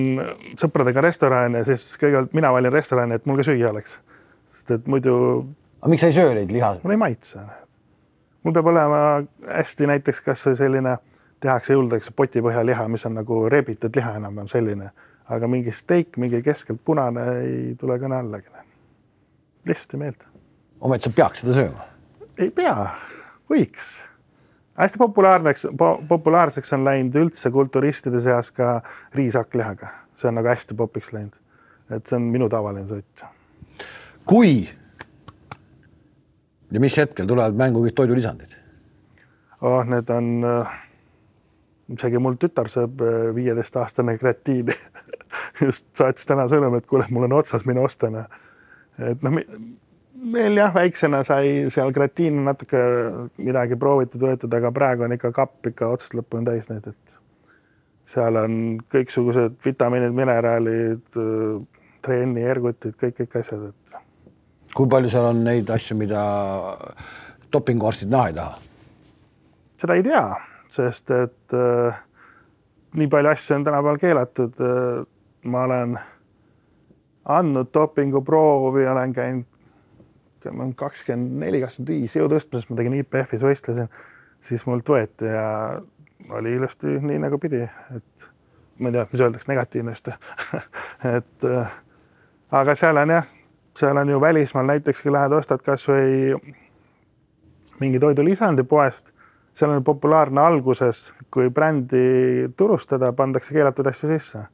sõpradega 0.59 1.03
restorani, 1.03 1.63
siis 1.67 1.91
kõigepealt 1.99 2.35
mina 2.37 2.53
valin 2.55 2.73
restorani, 2.73 3.19
et 3.19 3.25
mul 3.25 3.41
ka 3.41 3.47
süüa 3.49 3.73
oleks. 3.73 3.97
sest 4.49 4.71
et 4.71 4.87
muidu. 4.87 5.15
aga 5.81 5.89
miks 5.91 6.01
sa 6.01 6.07
ei 6.07 6.17
söö 6.17 6.33
neid 6.33 6.51
liha? 6.51 6.75
mul 6.83 6.95
ei 6.95 6.97
maitse. 6.97 7.39
mul 8.43 8.53
peab 8.53 8.71
olema 8.71 9.03
hästi 9.47 9.87
näiteks 9.87 10.21
kasvõi 10.21 10.55
selline, 10.55 10.97
tehakse 11.39 11.73
juldakse 11.73 12.11
potipõhja 12.15 12.65
liha, 12.65 12.87
mis 12.87 13.05
on 13.05 13.13
nagu 13.19 13.47
rebitud 13.49 13.95
liha 13.95 14.15
enam-vähem 14.19 14.47
selline 14.47 14.91
aga 15.29 15.49
mingi 15.49 15.73
steik, 15.75 16.17
mingi 16.17 16.41
keskelt 16.45 16.81
punane 16.85 17.25
ei 17.43 17.75
tule 17.79 17.97
kõne 18.01 18.17
allagi. 18.19 18.49
lihtsalt 19.67 19.93
ei 19.93 19.99
meeldi. 20.03 20.25
ometi 20.81 21.09
sa 21.09 21.15
peaks 21.15 21.43
seda 21.43 21.55
sööma? 21.57 21.85
ei 22.37 22.49
pea, 22.49 22.75
võiks. 23.51 23.91
Hästi 24.79 24.98
populaarseks 25.01 25.67
po,, 25.77 25.91
populaarseks 26.07 26.74
on 26.77 26.86
läinud 26.88 27.15
üldse 27.24 27.51
kulturistide 27.51 28.21
seas 28.24 28.51
ka 28.55 28.79
riis-hakklihaga, 29.15 29.91
see 30.19 30.30
on 30.32 30.39
nagu 30.39 30.51
hästi 30.51 30.77
popiks 30.80 31.13
läinud. 31.13 31.36
et 31.89 32.06
see 32.06 32.15
on 32.15 32.30
minu 32.32 32.49
tavaline 32.49 32.88
toit. 32.88 33.25
kui 34.25 34.69
ja 36.71 36.80
mis 36.80 36.97
hetkel 36.97 37.27
tulevad 37.27 37.58
mängu 37.58 37.84
kõik 37.86 37.97
toidulisandid? 37.97 38.56
oh, 39.62 39.84
need 39.84 40.10
on 40.15 40.32
äh, 40.45 40.80
isegi 41.95 42.21
mul 42.21 42.38
tütar 42.39 42.69
sööb 42.71 43.01
äh, 43.03 43.19
viieteistaastane 43.36 44.17
kreatiini 44.17 44.75
just 45.65 45.88
saatis 45.97 46.27
täna 46.30 46.47
sõnumi, 46.51 46.80
et 46.80 46.89
kuule, 46.89 47.08
mul 47.13 47.27
on 47.27 47.39
otsas, 47.41 47.65
mine 47.67 47.84
osta. 47.84 48.10
Noh. 48.13 48.41
et 48.99 49.23
noh, 49.25 49.39
meil 50.19 50.58
jah, 50.58 50.73
väiksena 50.73 51.21
sai 51.27 51.69
seal 51.73 51.93
gratiini 51.95 52.43
natuke 52.45 52.82
midagi 53.38 53.77
proovitud, 53.79 54.23
võetud, 54.23 54.53
aga 54.58 54.71
praegu 54.75 55.05
on 55.08 55.15
ikka 55.15 55.32
kapp 55.36 55.71
ikka 55.71 55.91
otsast 55.95 56.15
lõpuni 56.17 56.47
täis 56.47 56.69
neid, 56.71 56.88
et 56.89 57.15
seal 58.10 58.39
on 58.41 58.53
kõiksugused 58.91 59.60
vitamiinid, 59.65 60.15
mineraalid, 60.17 61.19
trenni, 62.05 62.45
ergutid, 62.47 62.95
kõik, 62.99 63.19
kõik 63.21 63.38
asjad, 63.41 63.69
et. 63.69 63.99
kui 64.75 64.89
palju 64.89 65.12
seal 65.13 65.29
on 65.29 65.43
neid 65.45 65.69
asju, 65.73 65.97
mida 65.99 66.23
dopinguarstid 67.53 68.12
näha 68.12 68.32
ei 68.32 68.38
taha? 68.39 68.58
seda 69.79 69.95
ei 69.95 70.03
tea, 70.03 70.25
sest 70.69 71.12
et 71.15 71.55
äh, 71.55 72.01
nii 72.99 73.08
palju 73.12 73.32
asju 73.32 73.55
on 73.55 73.63
tänapäeval 73.67 74.01
keelatud 74.01 74.60
äh, 74.60 75.05
ma 75.43 75.63
olen 75.63 75.99
andnud 77.25 77.69
dopinguproovi, 77.73 78.88
olen 78.88 79.13
käinud 79.13 79.45
kakskümmend 80.80 81.39
neli, 81.43 81.62
kakskümmend 81.63 81.91
viis 81.93 82.15
jõutõstmises, 82.15 82.69
ma 82.69 82.78
tegin 82.80 82.97
IPF-is 82.99 83.43
võistlesin, 83.45 83.89
siis 84.45 84.65
mult 84.69 84.88
võeti 84.89 85.30
ja 85.30 85.45
oli 86.36 86.54
ilusti 86.58 86.99
nii 87.02 87.19
nagu 87.23 87.39
pidi, 87.41 87.62
et 87.95 88.30
ma 88.80 88.89
ei 88.89 88.95
tea, 88.95 89.06
mis 89.12 89.23
öeldakse, 89.25 89.52
negatiivne 89.52 89.95
vist 89.95 90.10
et 91.17 91.47
äh, 91.47 91.78
aga 92.62 92.75
seal 92.80 92.99
on 93.02 93.15
jah, 93.17 93.30
seal 93.78 93.97
on 93.97 94.10
ju 94.10 94.21
välismaal 94.21 94.67
näiteks, 94.73 95.02
kui 95.04 95.13
lähed 95.13 95.36
ostad 95.36 95.63
kasvõi 95.65 96.36
mingi 97.80 97.99
toidulisandi 97.99 98.63
poest, 98.67 99.12
seal 99.56 99.75
on 99.75 99.84
populaarne 99.84 100.41
alguses, 100.41 101.10
kui 101.32 101.49
brändi 101.54 102.49
turustada, 102.58 103.12
pandakse 103.15 103.54
keelatud 103.56 103.88
asju 103.91 104.10
sisse 104.13 104.45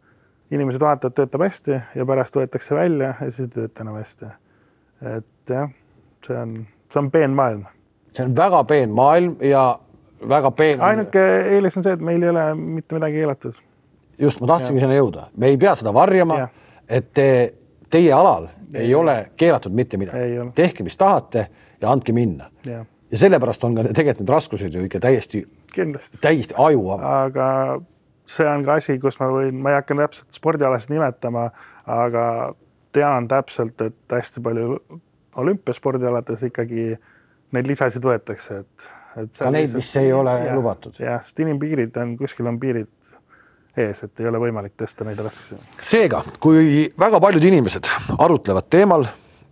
inimesed 0.53 0.81
vaatavad, 0.81 1.15
töötab 1.17 1.45
hästi 1.45 1.77
ja 1.95 2.05
pärast 2.05 2.35
võetakse 2.37 2.75
välja 2.77 3.13
ja 3.19 3.29
siis 3.29 3.47
ei 3.47 3.53
tööta 3.55 3.85
enam 3.85 3.97
hästi. 3.99 4.31
Et 5.01 5.49
jah, 5.49 5.69
see 6.25 6.37
on, 6.37 6.55
see 6.91 6.99
on 6.99 7.11
peen 7.11 7.35
maailm. 7.35 7.65
see 8.13 8.25
on 8.25 8.35
väga 8.35 8.63
peen 8.63 8.93
maailm 8.95 9.35
ja 9.43 9.65
väga 10.29 10.51
peen. 10.51 10.81
ainuke 10.81 11.25
eelis 11.55 11.77
on 11.77 11.83
see, 11.83 11.93
et 11.93 12.01
meil 12.01 12.23
ei 12.23 12.29
ole 12.29 12.47
mitte 12.55 12.95
midagi 12.95 13.21
keelatud. 13.21 13.61
just, 14.19 14.41
ma 14.41 14.47
tahtsingi 14.55 14.83
sinna 14.83 14.97
jõuda, 14.97 15.29
me 15.37 15.53
ei 15.53 15.57
pea 15.61 15.75
seda 15.75 15.93
varjama, 15.93 16.47
et 16.87 17.11
te, 17.13 17.29
teie 17.89 18.13
alal 18.13 18.49
ei, 18.73 18.87
ei 18.87 18.95
ole 18.95 19.17
keelatud 19.37 19.75
mitte 19.75 19.97
midagi. 20.01 20.51
tehke, 20.55 20.83
mis 20.83 20.97
tahate 20.97 21.47
ja 21.81 21.91
andke 21.91 22.13
minna. 22.15 22.49
ja 22.65 23.17
sellepärast 23.17 23.63
on 23.63 23.75
ka 23.75 23.89
tegelikult 23.91 24.25
need 24.25 24.33
raskused 24.33 24.73
ju 24.73 24.85
ikka 24.87 24.99
täiesti, 24.99 25.45
täiesti 26.21 26.55
ajuvabad. 26.57 27.05
aga 27.25 27.81
see 28.25 28.47
on 28.49 28.65
ka 28.65 28.79
asi, 28.79 28.99
kus 28.99 29.19
ma 29.19 29.29
võin, 29.29 29.57
ma 29.61 29.73
ei 29.73 29.79
hakka 29.79 29.97
täpselt 29.99 30.37
spordialasid 30.39 30.93
nimetama, 30.95 31.49
aga 31.85 32.23
tean 32.95 33.27
täpselt, 33.31 33.81
et 33.83 34.15
hästi 34.15 34.43
palju 34.43 34.79
olümpiaspordialades 35.41 36.45
ikkagi 36.49 36.93
neid 37.55 37.67
lisasid 37.69 38.03
võetakse, 38.03 38.61
et, 38.63 38.87
et. 39.19 39.35
ka 39.37 39.51
neid, 39.53 39.75
mis 39.75 39.91
ei 39.99 40.13
ole 40.15 40.33
ja, 40.45 40.55
lubatud. 40.55 40.97
jah, 41.01 41.21
sest 41.23 41.43
inimpiirid 41.43 41.95
on, 42.01 42.15
kuskil 42.19 42.47
on 42.51 42.59
piirid 42.61 43.13
ees, 43.75 44.01
et 44.07 44.23
ei 44.23 44.29
ole 44.31 44.39
võimalik 44.39 44.77
tõsta 44.79 45.07
neid 45.07 45.19
raskusi. 45.19 45.59
seega, 45.83 46.23
kui 46.39 46.85
väga 46.99 47.19
paljud 47.23 47.47
inimesed 47.51 47.91
arutlevad 48.17 48.69
teemal, 48.71 49.07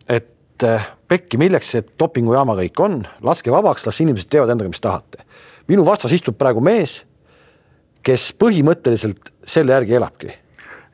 et 0.08 0.67
eh, 0.67 0.91
pekki, 1.12 1.39
milleks 1.41 1.73
see 1.75 1.88
dopingujaama 1.99 2.56
kõik 2.63 2.84
on, 2.84 3.01
laske 3.23 3.51
vabaks, 3.51 3.88
las 3.89 3.99
inimesed 4.03 4.32
teevad 4.32 4.56
endaga, 4.56 4.71
mis 4.71 4.84
tahate. 4.84 5.27
minu 5.67 5.84
vastas 5.88 6.15
istub 6.15 6.39
praegu 6.39 6.63
mees 6.63 7.01
kes 8.03 8.32
põhimõtteliselt 8.39 9.32
selle 9.47 9.75
järgi 9.77 9.97
elabki. 9.99 10.34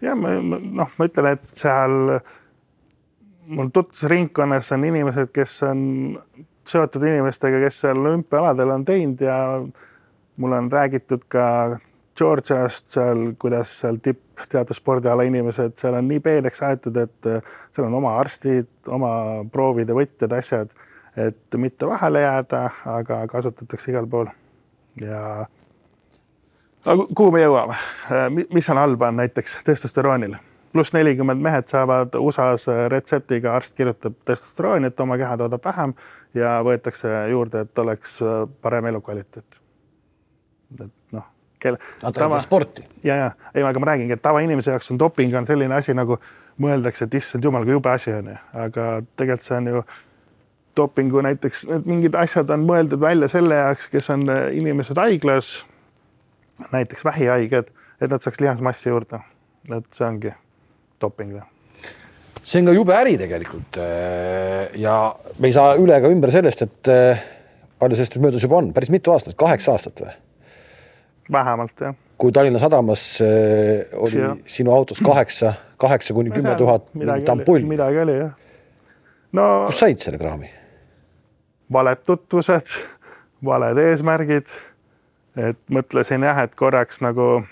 ja 0.02 0.16
ma 0.16 0.36
noh, 0.40 0.92
ma 0.98 1.08
ütlen, 1.10 1.34
et 1.34 1.48
seal 1.58 2.20
mul 3.50 3.70
tutvusringkonnas 3.74 4.72
on 4.72 4.86
inimesed, 4.86 5.32
kes 5.34 5.64
on 5.64 5.82
seotud 6.70 7.04
inimestega, 7.04 7.60
kes 7.64 7.82
seal 7.84 7.98
olümpiaaladel 7.98 8.74
on 8.76 8.86
teinud 8.86 9.22
ja 9.26 9.38
mul 10.38 10.58
on 10.58 10.72
räägitud 10.72 11.26
ka 11.28 11.46
Georgiast 12.18 12.90
seal, 12.94 13.32
kuidas 13.40 13.72
seal 13.80 13.98
tippteadusspordiala 14.04 15.24
inimesed, 15.24 15.78
seal 15.80 15.96
on 15.98 16.08
nii 16.08 16.20
peeneks 16.20 16.62
aetud, 16.68 16.98
et 17.00 17.30
seal 17.72 17.88
on 17.88 17.96
oma 18.02 18.18
arstid, 18.20 18.70
oma 18.88 19.12
proovide 19.52 19.96
võtjad, 19.96 20.36
asjad, 20.36 20.76
et 21.18 21.58
mitte 21.58 21.88
vahele 21.88 22.26
jääda, 22.26 22.66
aga 22.98 23.24
kasutatakse 23.32 23.92
igal 23.94 24.08
pool 24.12 24.30
ja 25.02 25.48
aga 26.86 27.08
kuhu 27.16 27.32
me 27.32 27.42
jõuame, 27.44 27.80
äh, 28.12 28.28
mis 28.54 28.70
on 28.70 28.84
halba 28.84 29.10
on 29.10 29.20
näiteks 29.24 29.58
testosteroonil? 29.66 30.38
Pluss 30.74 30.94
nelikümmend 30.94 31.42
mehed 31.42 31.68
saavad 31.70 32.16
USA-s 32.20 32.68
retseptiga, 32.92 33.56
arst 33.56 33.76
kirjutab 33.78 34.18
testosterooni, 34.26 34.92
et 34.92 35.00
oma 35.00 35.18
keha 35.18 35.38
toodab 35.38 35.66
vähem 35.66 35.94
ja 36.38 36.60
võetakse 36.66 37.12
juurde, 37.32 37.66
et 37.66 37.80
oleks 37.80 38.20
parem 38.62 38.90
elukvaliteet. 38.92 39.60
et 40.80 40.92
noh, 41.12 41.26
kelle. 41.60 41.80
Teevad 42.14 42.42
sporti. 42.42 42.86
ja, 43.04 43.16
ja 43.16 43.32
ei, 43.56 43.64
aga 43.64 43.80
ma 43.80 43.92
räägingi, 43.92 44.14
et 44.14 44.22
tavainimese 44.22 44.72
jaoks 44.72 44.92
on 44.92 45.00
doping 45.00 45.34
on 45.38 45.48
selline 45.48 45.76
asi 45.76 45.94
nagu 45.94 46.20
mõeldakse, 46.62 47.08
et 47.08 47.18
issand 47.22 47.44
jumal, 47.44 47.66
kui 47.66 47.74
jube 47.74 47.90
asi 47.90 48.14
on 48.14 48.30
ju, 48.34 48.38
aga 48.66 48.92
tegelikult 49.18 49.48
see 49.48 49.58
on 49.58 49.72
ju 49.74 49.84
dopingu 50.78 51.22
näiteks, 51.26 51.66
need 51.68 51.88
mingid 51.90 52.16
asjad 52.16 52.52
on 52.54 52.68
mõeldud 52.68 53.02
välja 53.02 53.28
selle 53.32 53.58
jaoks, 53.58 53.90
kes 53.92 54.10
on 54.14 54.28
inimesed 54.54 55.02
haiglas, 55.02 55.66
näiteks 56.72 57.04
vähihaiged, 57.06 57.74
et 58.00 58.12
nad 58.12 58.22
saaks 58.22 58.40
lihasmassi 58.40 58.90
juurde. 58.90 59.20
et 59.76 59.86
see 59.94 60.06
ongi 60.08 60.32
doping. 61.02 61.36
see 62.42 62.62
on 62.62 62.72
ka 62.72 62.74
jube 62.74 62.96
äri 62.96 63.18
tegelikult. 63.18 63.80
ja 64.76 64.96
me 65.40 65.52
ei 65.52 65.54
saa 65.54 65.76
üle 65.80 65.98
ega 65.98 66.12
ümber 66.12 66.32
sellest, 66.34 66.66
et 66.68 66.94
palju 67.80 67.96
sellest 67.96 68.20
möödas 68.24 68.44
juba 68.44 68.60
on, 68.60 68.74
päris 68.74 68.92
mitu 68.94 69.14
aastat, 69.16 69.38
kaheksa 69.40 69.76
aastat 69.78 70.04
või? 70.04 70.14
vähemalt 71.32 71.82
jah. 71.82 71.96
kui 72.18 72.32
Tallinna 72.32 72.60
Sadamas 72.60 73.04
oli 73.94 74.22
ja. 74.22 74.36
sinu 74.46 74.74
autos 74.74 75.02
kaheksa, 75.06 75.54
kaheksa 75.78 76.14
kuni 76.14 76.32
kümme 76.32 76.56
tuhat 76.56 76.90
ampulli. 77.32 77.66
midagi 77.66 78.00
oli 78.00 78.18
jah. 78.18 78.32
no. 79.32 79.50
kust 79.66 79.86
said 79.86 80.02
selle 80.02 80.18
kraami? 80.18 80.50
valed 81.74 82.02
tutvused, 82.06 82.74
valed 83.46 83.78
eesmärgid. 83.78 84.48
et 85.38 85.60
mõtlesin 85.72 86.26
jah, 86.26 86.44
et 86.44 86.56
korraks 86.56 87.02
nagu 87.06 87.44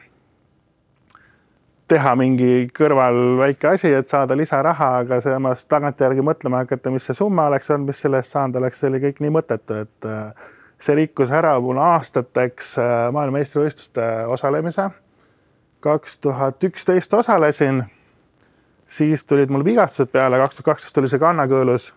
teha 1.87 2.13
mingi 2.19 2.67
kõrval 2.75 3.37
väike 3.39 3.71
asi, 3.71 3.91
et 3.95 4.09
saada 4.11 4.35
lisaraha, 4.37 4.89
aga 5.03 5.19
samas 5.23 5.63
tagantjärgi 5.71 6.23
mõtlema 6.25 6.63
hakata, 6.65 6.91
mis 6.91 7.07
see 7.07 7.15
summa 7.15 7.47
oleks 7.47 7.69
olnud, 7.71 7.91
mis 7.91 8.01
selle 8.03 8.19
eest 8.19 8.33
saanud 8.35 8.59
oleks, 8.59 8.81
see 8.81 8.89
oli 8.91 9.01
kõik 9.05 9.21
nii 9.23 9.33
mõttetu, 9.37 9.81
et 9.85 10.07
äh, 10.07 10.49
see 10.83 10.97
rikkus 10.99 11.31
ära 11.33 11.53
mul 11.63 11.79
aastateks 11.81 12.73
äh, 12.83 12.95
maailmameistrivõistluste 13.15 14.07
osalemise. 14.33 14.89
kaks 15.79 16.17
tuhat 16.17 16.63
üksteist 16.63 17.13
osalesin, 17.13 17.83
siis 18.87 19.23
tulid 19.23 19.51
mul 19.53 19.63
vigastused 19.63 20.11
peale, 20.11 20.39
kaks 20.41 20.57
tuhat 20.57 20.65
kaksteist 20.73 20.95
tuli 20.95 21.09
see 21.09 21.21
kannakõõlus. 21.23 21.93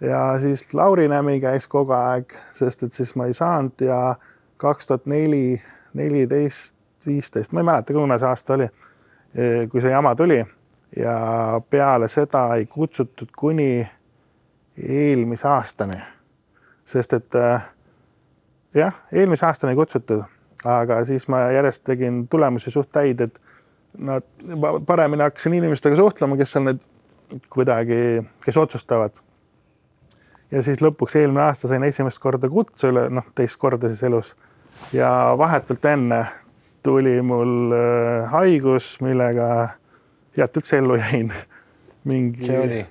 ja 0.00 0.36
siis 0.40 0.66
Lauri 0.74 1.08
Nämi 1.08 1.40
käis 1.40 1.66
kogu 1.66 1.92
aeg, 1.92 2.36
sest 2.58 2.82
et 2.82 2.92
siis 2.92 3.16
ma 3.16 3.26
ei 3.26 3.34
saanud 3.34 3.80
ja 3.80 4.16
kaks 4.56 4.86
tuhat 4.86 5.06
neli, 5.06 5.62
neliteist, 5.94 6.74
viisteist, 7.06 7.52
ma 7.52 7.60
ei 7.60 7.64
mäleta, 7.64 7.92
kuna 7.92 8.18
see 8.18 8.28
aasta 8.28 8.54
oli 8.54 8.68
kui 9.70 9.80
see 9.80 9.90
jama 9.92 10.14
tuli 10.18 10.40
ja 10.96 11.60
peale 11.70 12.08
seda 12.08 12.54
ei 12.54 12.66
kutsutud 12.66 13.28
kuni 13.36 13.88
eelmise 14.88 15.48
aastani. 15.48 16.00
sest 16.84 17.12
et 17.12 17.34
äh, 17.34 17.62
jah, 18.74 18.94
eelmise 19.12 19.46
aastani 19.46 19.72
ei 19.72 19.76
kutsutud, 19.76 20.24
aga 20.64 21.04
siis 21.04 21.28
ma 21.28 21.44
järjest 21.54 21.84
tegin 21.86 22.24
tulemusi 22.28 22.70
suht 22.70 22.96
häid, 22.96 23.20
et 23.20 23.38
nad 23.98 24.26
paremini 24.86 25.22
hakkasin 25.22 25.54
inimestega 25.54 25.96
suhtlema, 25.96 26.36
kes 26.36 26.56
on 26.56 26.64
need 26.70 26.82
kuidagi, 27.50 28.22
kes 28.44 28.56
otsustavad. 28.56 29.12
ja 30.50 30.62
siis 30.62 30.82
lõpuks 30.82 31.14
eelmine 31.16 31.46
aasta 31.46 31.68
sain 31.68 31.84
esimest 31.84 32.18
korda 32.18 32.48
kutse 32.48 32.90
üle, 32.90 33.06
noh, 33.10 33.26
teist 33.34 33.58
korda 33.58 33.88
siis 33.88 34.02
elus 34.02 34.34
ja 34.92 35.34
vahetult 35.38 35.84
enne 35.84 36.24
tuli 36.82 37.22
mul 37.22 37.72
äh, 37.72 38.30
haigus, 38.30 38.96
millega 39.04 39.48
tead 40.36 40.56
üldse 40.56 40.78
ellu 40.78 40.96
jäin. 41.00 41.32
mingi. 42.04 42.46
see 42.46 42.60
oli? 42.60 42.84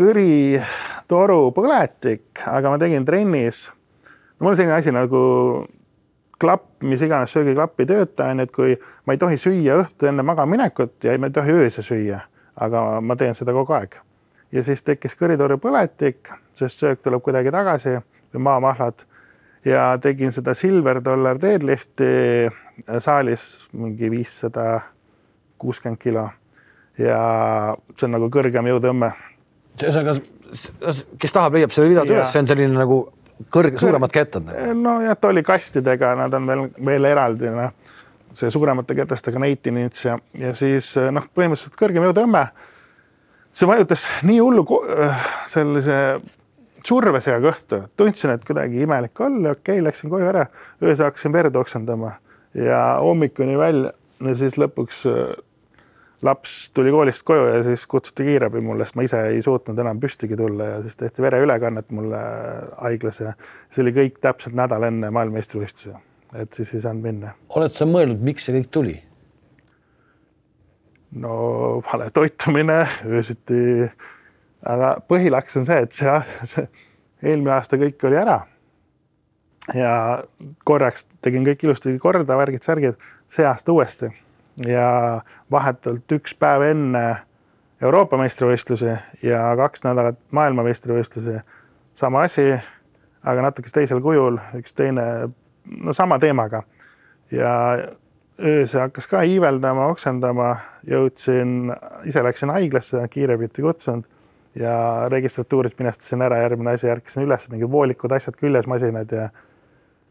kõritoru 0.00 1.50
põletik, 1.54 2.42
aga 2.46 2.72
ma 2.72 2.78
tegin 2.80 3.04
trennis. 3.04 3.68
no 4.38 4.46
mul 4.46 4.54
on 4.54 4.58
selline 4.58 4.78
asi 4.78 4.94
nagu 4.94 5.20
klapp, 6.40 6.82
mis 6.82 7.02
iganes 7.04 7.32
söögiklapp 7.34 7.80
ei 7.82 7.88
tööta, 7.90 8.30
onju, 8.32 8.46
et 8.46 8.54
kui 8.54 8.76
ma 9.06 9.14
ei 9.14 9.20
tohi 9.20 9.36
süüa 9.38 9.76
õhtu 9.82 10.08
enne 10.08 10.24
magamaminekut 10.26 11.04
ja 11.04 11.16
ma 11.18 11.28
ei 11.28 11.36
tohi 11.36 11.52
öösel 11.52 11.84
süüa, 11.84 12.22
aga 12.56 12.84
ma 13.04 13.16
teen 13.20 13.36
seda 13.38 13.54
kogu 13.56 13.76
aeg. 13.76 13.98
ja 14.52 14.64
siis 14.66 14.82
tekkis 14.82 15.14
kõritoru 15.14 15.60
põletik, 15.62 16.32
sest 16.52 16.80
söök 16.82 17.04
tuleb 17.04 17.22
kuidagi 17.22 17.52
tagasi 17.54 17.98
või 18.32 18.46
maamahlad 18.48 19.04
ja 19.64 19.98
tegin 20.02 20.32
seda 20.32 20.54
Silver 20.54 21.00
Dollar 21.04 21.40
deadlift'i 21.40 22.48
saalis 22.98 23.68
mingi 23.72 24.10
viissada 24.10 24.80
kuuskümmend 25.60 26.00
kilo. 26.00 26.28
ja 26.98 27.20
see 27.96 28.06
on 28.08 28.16
nagu 28.16 28.28
kõrgem 28.32 28.66
jõutõmme. 28.72 29.12
ühesõnaga, 29.80 30.16
kes 31.18 31.32
tahab, 31.32 31.56
leiab 31.56 31.72
selle 31.72 31.92
videod 31.92 32.10
üles, 32.12 32.32
see 32.32 32.42
on 32.42 32.50
selline 32.50 32.76
nagu 32.76 33.02
kõrge, 33.52 33.78
suuremad 33.80 34.12
kettad. 34.12 34.48
Nagu. 34.48 34.74
nojah, 34.82 35.16
ta 35.16 35.30
oli 35.30 35.44
kastidega, 35.46 36.14
nad 36.18 36.34
on 36.36 36.48
veel, 36.50 36.66
veel 36.90 37.08
eraldi, 37.12 37.52
noh, 37.54 37.72
see 38.36 38.50
suuremate 38.52 38.94
ketestega 38.94 39.40
inch 39.46 40.04
ja, 40.06 40.18
ja 40.38 40.52
siis 40.54 40.92
noh, 40.96 41.28
põhimõtteliselt 41.34 41.78
kõrgem 41.78 42.04
jõutõmme. 42.08 42.48
see 43.52 43.66
vajutas 43.66 44.06
nii 44.22 44.38
hullu 44.38 44.64
sellise 45.50 46.20
survesega 46.86 47.40
kõhtu, 47.44 47.82
tundsin, 47.96 48.34
et 48.34 48.44
kuidagi 48.46 48.82
imelik 48.84 49.20
olla, 49.20 49.54
okei 49.54 49.78
okay,, 49.78 49.84
läksin 49.84 50.10
koju 50.12 50.28
ära, 50.30 50.46
öösel 50.82 51.08
hakkasin 51.08 51.32
verd 51.34 51.56
oksendama 51.56 52.16
ja 52.54 52.80
hommikuni 53.00 53.58
välja 53.58 53.92
ja 54.20 54.34
siis 54.36 54.58
lõpuks 54.60 55.04
äh, 55.08 55.32
laps 56.26 56.70
tuli 56.76 56.92
koolist 56.92 57.24
koju 57.26 57.46
ja 57.48 57.62
siis 57.64 57.86
kutsuti 57.90 58.26
kiirabi 58.26 58.60
mulle, 58.64 58.84
sest 58.84 58.98
ma 58.98 59.06
ise 59.06 59.20
ei 59.32 59.42
suutnud 59.44 59.78
enam 59.80 60.00
püstigi 60.02 60.36
tulla 60.38 60.74
ja 60.74 60.80
siis 60.84 60.96
tehti 61.00 61.24
vereülekannet 61.24 61.90
mulle 61.96 62.20
haiglas 62.80 63.20
ja 63.22 63.34
see 63.70 63.84
oli 63.84 63.94
kõik 63.96 64.20
täpselt 64.20 64.56
nädal 64.58 64.84
enne 64.90 65.12
maailmameistrivõistlusi. 65.16 65.94
et 66.34 66.52
siis 66.52 66.74
ei 66.74 66.84
saanud 66.84 67.06
minna. 67.06 67.34
oled 67.56 67.72
sa 67.72 67.88
mõelnud, 67.88 68.20
miks 68.24 68.48
see 68.48 68.58
kõik 68.58 68.70
tuli? 68.70 68.96
no 71.10 71.32
vale 71.86 72.10
toitumine, 72.14 72.84
öösiti 73.06 73.90
aga 74.66 74.94
põhilaks 75.08 75.56
on 75.56 75.66
see, 75.68 75.84
et 75.86 75.96
see, 75.96 76.16
see 76.52 76.66
eelmine 77.22 77.54
aasta 77.56 77.78
kõik 77.80 78.08
oli 78.08 78.18
ära. 78.20 78.40
ja 79.76 79.92
korraks 80.64 81.06
tegin 81.22 81.44
kõik 81.46 81.64
ilusti 81.64 81.98
korda, 81.98 82.36
värgid-särgid, 82.36 82.98
see 83.30 83.46
aasta 83.46 83.72
uuesti 83.72 84.10
ja 84.66 85.20
vahetult 85.52 86.12
üks 86.12 86.34
päev 86.34 86.64
enne 86.70 87.04
Euroopa 87.80 88.18
meistrivõistlusi 88.20 88.90
ja 89.24 89.42
kaks 89.56 89.84
nädalat 89.84 90.18
maailmameistrivõistlusi. 90.36 91.40
sama 91.94 92.22
asi, 92.22 92.56
aga 93.22 93.42
natuke 93.42 93.70
teisel 93.72 94.00
kujul, 94.00 94.38
üks 94.56 94.72
teine, 94.72 95.30
no 95.64 95.92
sama 95.92 96.18
teemaga. 96.18 96.62
ja 97.30 97.52
öösel 98.40 98.80
hakkas 98.80 99.06
ka 99.06 99.22
iiveldama, 99.22 99.86
oksendama, 99.86 100.56
jõudsin, 100.86 101.72
ise 102.04 102.22
läksin 102.22 102.50
haiglasse, 102.50 103.08
kiirabit 103.08 103.58
ei 103.58 103.62
kutsunud 103.62 104.08
ja 104.54 105.06
registratuurist 105.08 105.78
minestasin 105.78 106.22
ära, 106.22 106.40
järgmine 106.42 106.74
asi 106.74 106.90
ärkasin 106.90 107.22
üles, 107.22 107.46
mingid 107.52 107.70
voolikud 107.70 108.12
asjad 108.12 108.36
küljes, 108.40 108.66
masinad 108.70 109.12
ja 109.14 109.28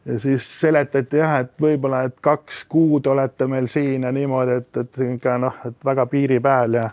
ja 0.05 0.19
siis 0.19 0.45
seletati 0.59 1.19
jah, 1.19 1.39
et 1.43 1.51
võib-olla, 1.61 2.05
et 2.07 2.15
kaks 2.23 2.63
kuud 2.71 3.07
olete 3.11 3.47
meil 3.51 3.67
siin 3.69 4.07
ja 4.07 4.11
niimoodi, 4.15 4.59
et, 4.61 4.77
et 4.77 5.01
ikka 5.05 5.35
noh, 5.41 5.59
et 5.67 5.85
väga 5.85 6.05
piiri 6.09 6.39
peal 6.43 6.79
ja 6.79 6.87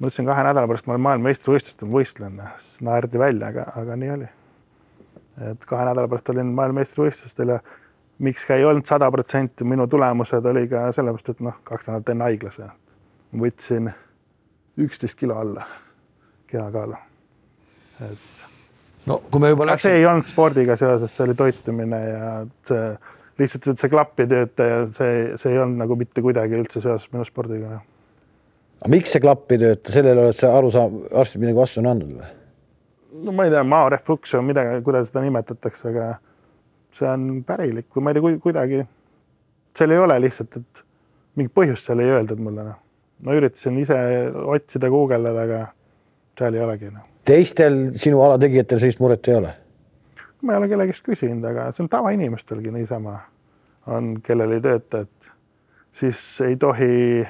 mõtlesin 0.00 0.28
kahe 0.28 0.44
nädala 0.48 0.68
pärast 0.70 0.88
ma 0.88 0.96
olen 0.96 1.04
maailmameistrivõistlustel 1.06 1.92
võistlen, 1.92 2.40
siis 2.56 2.82
naerdi 2.86 3.20
välja, 3.20 3.52
aga, 3.52 3.68
aga 3.82 3.96
nii 4.00 4.12
oli. 4.16 4.28
et 5.52 5.68
kahe 5.68 5.84
nädala 5.84 6.08
pärast 6.08 6.32
olin 6.32 6.52
maailmameistrivõistlustel 6.58 7.54
ja 7.54 7.60
miks 8.18 8.48
ka 8.48 8.56
ei 8.56 8.64
olnud 8.64 8.88
sada 8.88 9.10
protsenti 9.12 9.64
minu 9.64 9.86
tulemused 9.86 10.52
oli 10.52 10.66
ka 10.68 10.88
sellepärast, 10.96 11.34
et 11.36 11.44
noh, 11.44 11.60
kaks 11.64 11.90
nädalat 11.90 12.14
enne 12.14 12.30
haiglas 12.30 12.60
ja 12.64 12.70
võtsin 13.36 13.92
üksteist 14.80 15.18
kilo 15.20 15.38
alla 15.38 15.68
kehakaalu. 16.56 17.00
et. 18.10 18.46
no 19.06 19.20
kui 19.30 19.42
me 19.42 19.52
juba 19.52 19.68
läksime. 19.70 19.90
see 19.90 20.00
ei 20.00 20.08
olnud 20.10 20.30
spordiga 20.30 20.76
seoses, 20.80 21.12
see 21.16 21.26
oli 21.28 21.36
toitumine 21.38 22.00
ja 22.06 22.30
see 22.68 22.88
lihtsalt, 23.40 23.68
et 23.72 23.84
see 23.84 23.92
klapp 23.92 24.22
ei 24.22 24.30
tööta 24.30 24.70
ja 24.70 24.80
see, 24.96 25.20
see 25.40 25.52
ei 25.52 25.60
olnud 25.60 25.84
nagu 25.84 25.98
mitte 26.00 26.24
kuidagi 26.24 26.56
üldse 26.58 26.80
seoses 26.80 27.10
minu 27.12 27.26
spordiga. 27.28 27.76
Noh. 27.76 27.84
aga 28.80 28.92
miks 28.92 29.12
see 29.14 29.22
klapp 29.24 29.52
ei 29.52 29.62
tööta, 29.62 29.94
sellele 29.94 30.26
oled 30.28 30.40
sa 30.40 30.54
aru 30.56 30.72
saanud, 30.74 31.08
arstid 31.22 31.44
midagi 31.44 31.60
vastu 31.60 31.82
on 31.82 31.92
andnud 31.92 32.16
või? 32.16 32.32
no 33.26 33.32
ma 33.32 33.46
ei 33.46 33.52
tea, 33.52 33.62
maorefluks 33.64 34.34
või 34.38 34.50
midagi, 34.52 34.80
kuidas 34.86 35.10
seda 35.10 35.22
nimetatakse, 35.24 35.92
aga 35.92 36.08
see 36.96 37.08
on 37.10 37.28
pärilik 37.46 37.88
või 37.94 38.04
ma 38.04 38.12
ei 38.12 38.18
tea, 38.18 38.34
kuidagi, 38.44 38.82
seal 39.76 39.94
ei 39.94 40.02
ole 40.02 40.18
lihtsalt, 40.24 40.58
et 40.60 40.82
mingit 41.36 41.54
põhjust 41.56 41.88
seal 41.88 42.02
ei 42.04 42.12
öeldud 42.12 42.40
mulle. 42.42 42.66
noh, 42.70 42.78
ma 43.24 43.36
üritasin 43.36 43.78
ise 43.80 43.96
otsida, 44.56 44.90
guugeldada, 44.92 45.46
aga 45.46 45.60
seal 46.38 46.54
ei 46.56 46.64
olegi 46.64 46.90
noh. 46.90 47.06
teistel 47.26 47.78
sinu 47.96 48.20
ala 48.24 48.38
tegijatel 48.42 48.82
sellist 48.82 49.00
muret 49.02 49.28
ei 49.28 49.38
ole? 49.40 49.54
ma 50.42 50.54
ei 50.54 50.60
ole 50.60 50.70
kellegist 50.70 51.06
küsinud, 51.06 51.44
aga 51.48 51.70
see 51.72 51.86
on 51.86 51.90
tavainimestelgi 51.92 52.74
niisama 52.74 53.18
on, 53.92 54.16
kellel 54.24 54.56
ei 54.56 54.62
tööta, 54.62 55.04
et 55.06 55.32
siis 55.96 56.20
ei 56.46 56.56
tohi 56.60 57.24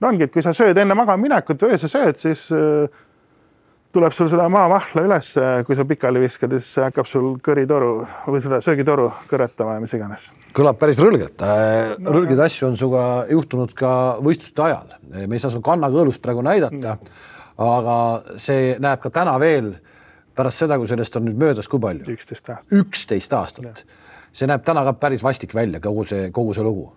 no 0.00 0.10
ongi, 0.10 0.26
et 0.26 0.34
kui 0.34 0.44
sa 0.44 0.54
sööd 0.56 0.78
enne 0.78 0.96
magamaminekut 0.98 1.62
või 1.62 1.76
öösel 1.76 1.92
sööd, 1.92 2.20
siis 2.22 2.48
äh, 2.56 3.02
tuleb 3.92 4.14
sul 4.16 4.30
seda 4.32 4.46
maavahla 4.52 5.04
üles, 5.04 5.28
kui 5.66 5.76
sa 5.76 5.84
pikali 5.88 6.22
viskad, 6.22 6.54
siis 6.56 6.80
hakkab 6.80 7.08
sul 7.08 7.34
kõritoru 7.44 7.90
või 8.32 8.40
seda 8.44 8.62
söögitoru 8.64 9.10
kõretama 9.30 9.76
ja 9.76 9.82
mis 9.82 9.92
iganes. 9.96 10.28
kõlab 10.56 10.80
päris 10.80 11.00
rõlgelt 11.02 11.44
no,. 11.44 12.14
rõlgeid 12.16 12.40
asju 12.46 12.70
on 12.70 12.78
sinuga 12.80 13.04
juhtunud 13.30 13.74
ka 13.76 13.92
võistluste 14.24 14.64
ajal. 14.64 14.96
me 15.12 15.28
ei 15.28 15.42
saa 15.42 15.52
su 15.52 15.60
kannakõõlust 15.64 16.22
praegu 16.24 16.44
näidata, 16.46 16.96
aga 17.68 17.96
see 18.40 18.76
näeb 18.82 19.02
ka 19.02 19.10
täna 19.10 19.38
veel 19.40 19.74
pärast 20.36 20.64
seda, 20.64 20.78
kui 20.80 20.88
sellest 20.88 21.16
on 21.18 21.26
nüüd 21.28 21.38
möödas, 21.40 21.68
kui 21.68 21.80
palju? 21.80 22.06
üksteist 22.14 22.48
aastat. 22.48 22.72
üksteist 22.72 23.36
aastat. 23.36 23.84
see 24.32 24.48
näeb 24.48 24.64
täna 24.64 24.84
ka 24.88 24.96
päris 24.96 25.24
vastik 25.24 25.54
välja, 25.54 25.80
kogu 25.80 26.04
see, 26.08 26.30
kogu 26.30 26.54
see 26.56 26.64
lugu. 26.64 26.92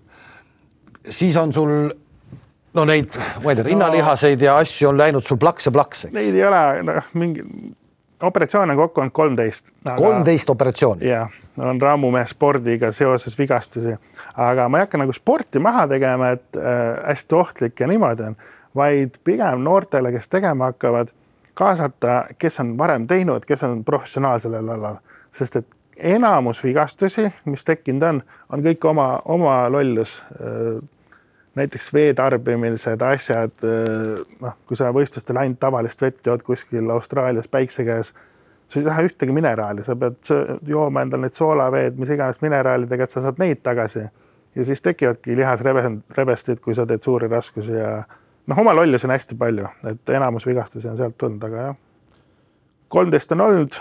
siis 1.09 1.37
on 1.37 1.53
sul 1.53 1.91
no 2.75 2.85
neid, 2.85 3.15
ma 3.43 3.51
ei 3.51 3.55
tea, 3.55 3.67
rinnalihaseid 3.69 4.41
ja 4.41 4.57
asju 4.63 4.91
on 4.91 4.99
läinud 4.99 5.23
sul 5.23 5.39
plaks 5.41 5.67
ja 5.67 5.73
plaks, 5.75 6.05
eks? 6.07 6.15
Neid 6.15 6.35
ei 6.35 6.45
ole, 6.47 6.61
noh, 6.83 7.11
mingi 7.13 7.43
operatsioone 8.23 8.75
kokku 8.75 9.01
on 9.01 9.11
kolmteist. 9.11 9.71
kolmteist 9.97 10.49
operatsiooni? 10.49 11.07
jah, 11.07 11.31
on 11.57 11.81
rammumehe 11.81 12.27
spordiga 12.27 12.91
seoses 12.95 13.37
vigastusi, 13.39 13.95
aga 14.35 14.69
ma 14.69 14.79
ei 14.79 14.87
hakka 14.87 15.01
nagu 15.03 15.15
sporti 15.15 15.59
maha 15.59 15.87
tegema, 15.91 16.33
et 16.35 16.59
äh, 16.59 16.99
hästi 17.11 17.35
ohtlik 17.35 17.79
ja 17.79 17.87
niimoodi 17.91 18.29
on, 18.31 18.37
vaid 18.75 19.19
pigem 19.23 19.63
noortele, 19.63 20.11
kes 20.11 20.27
tegema 20.27 20.71
hakkavad, 20.71 21.13
kaasata, 21.53 22.25
kes 22.37 22.59
on 22.59 22.75
varem 22.77 23.07
teinud, 23.07 23.45
kes 23.47 23.63
on 23.63 23.83
professionaal 23.87 24.41
sellel 24.43 24.69
alal, 24.75 24.99
sest 25.31 25.61
et 25.61 25.69
enamus 26.15 26.63
vigastusi, 26.63 27.29
mis 27.45 27.63
tekkinud 27.63 28.03
on, 28.03 28.21
on 28.51 28.65
kõik 28.65 28.89
oma, 28.89 29.07
oma 29.31 29.61
lollus 29.71 30.17
äh, 30.35 30.83
näiteks 31.55 31.93
vee 31.93 32.13
tarbimised, 32.13 33.01
asjad, 33.01 33.65
noh, 34.41 34.55
kui 34.67 34.77
sa 34.77 34.91
võistlustel 34.95 35.39
ainult 35.39 35.59
tavalist 35.59 36.01
vett 36.03 36.27
jood 36.27 36.43
kuskil 36.43 36.89
Austraalias 36.91 37.47
päikse 37.47 37.85
käes, 37.87 38.11
sa 38.67 38.79
ei 38.79 38.85
taha 38.85 39.05
ühtegi 39.07 39.35
mineraali, 39.35 39.85
sa 39.85 39.95
pead 39.99 40.31
jooma 40.67 41.05
endal 41.05 41.23
neid 41.23 41.37
soolaveed, 41.37 41.99
mis 42.01 42.11
iganes 42.11 42.41
mineraalidega, 42.43 43.07
et 43.07 43.15
sa 43.15 43.23
saad 43.23 43.39
neid 43.39 43.63
tagasi. 43.63 44.07
ja 44.55 44.65
siis 44.65 44.81
tekivadki 44.81 45.35
lihasrebestid, 45.35 46.59
kui 46.63 46.75
sa 46.75 46.85
teed 46.85 47.03
suuri 47.03 47.27
raskusi 47.27 47.71
ja 47.71 48.03
noh, 48.47 48.59
oma 48.61 48.75
lollusi 48.75 49.07
on 49.07 49.15
hästi 49.15 49.37
palju, 49.39 49.71
et 49.89 50.13
enamus 50.15 50.45
vigastusi 50.47 50.89
on 50.91 50.97
sealt 50.97 51.17
tulnud, 51.17 51.43
aga 51.43 51.69
jah. 51.69 51.81
kolmteist 52.89 53.31
on 53.31 53.41
olnud, 53.41 53.79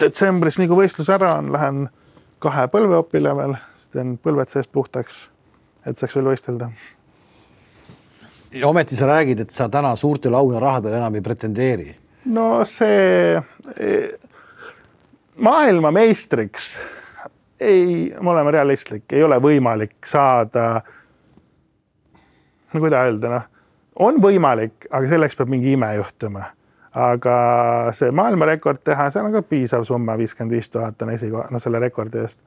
detsembris, 0.00 0.58
nii 0.58 0.70
kui 0.70 0.84
võistlus 0.84 1.10
ära 1.12 1.36
on, 1.38 1.52
lähen 1.52 1.88
kahe 2.40 2.68
põlveopile 2.72 3.36
veel, 3.36 3.58
teen 3.92 4.16
põlved 4.22 4.52
seest 4.52 4.72
puhtaks 4.72 5.30
et 5.86 5.98
saaks 5.98 6.16
veel 6.16 6.30
võistelda. 6.30 6.70
ja 8.52 8.68
ometi 8.68 8.96
sa 8.96 9.08
räägid, 9.10 9.44
et 9.44 9.54
sa 9.54 9.68
täna 9.68 9.94
suurtele 9.96 10.36
auhinnarahadele 10.36 10.98
enam 11.00 11.14
ei 11.14 11.24
pretendeeri. 11.24 11.90
no 12.34 12.64
see 12.68 13.36
e, 13.76 13.92
maailmameistriks 15.36 16.72
ei, 17.60 18.12
me 18.20 18.30
oleme 18.32 18.50
realistlik, 18.56 19.04
ei 19.12 19.22
ole 19.22 19.40
võimalik 19.40 19.98
saada. 20.06 20.82
no 22.72 22.80
kuidas 22.80 23.08
öelda, 23.08 23.34
noh, 23.36 23.48
on 24.00 24.20
võimalik, 24.22 24.88
aga 24.90 25.08
selleks 25.10 25.36
peab 25.38 25.52
mingi 25.52 25.74
ime 25.76 25.92
juhtuma. 25.98 26.50
Aga 27.00 27.34
see 27.94 28.10
maailmarekord 28.16 28.80
teha, 28.86 29.10
seal 29.14 29.28
on 29.28 29.34
ka 29.36 29.44
piisav 29.46 29.84
summa, 29.86 30.16
viiskümmend 30.18 30.56
viis 30.56 30.70
tuhat 30.72 31.02
on 31.04 31.12
esikoha, 31.14 31.46
no 31.52 31.60
selle 31.62 31.78
rekordi 31.82 32.24
eest. 32.24 32.40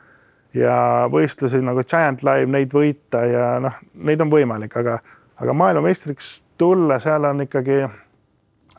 Ja 0.53 1.07
võistlusi 1.09 1.61
nagu 1.63 1.85
Giant 1.87 2.25
Live, 2.25 2.49
neid 2.51 2.73
võita 2.75 3.23
ja 3.25 3.45
noh, 3.63 3.77
neid 4.05 4.21
on 4.21 4.33
võimalik, 4.33 4.75
aga, 4.81 4.99
aga 5.39 5.55
maailmameistriks 5.57 6.35
tulla, 6.59 6.99
seal 7.01 7.25
on 7.29 7.45
ikkagi 7.47 7.85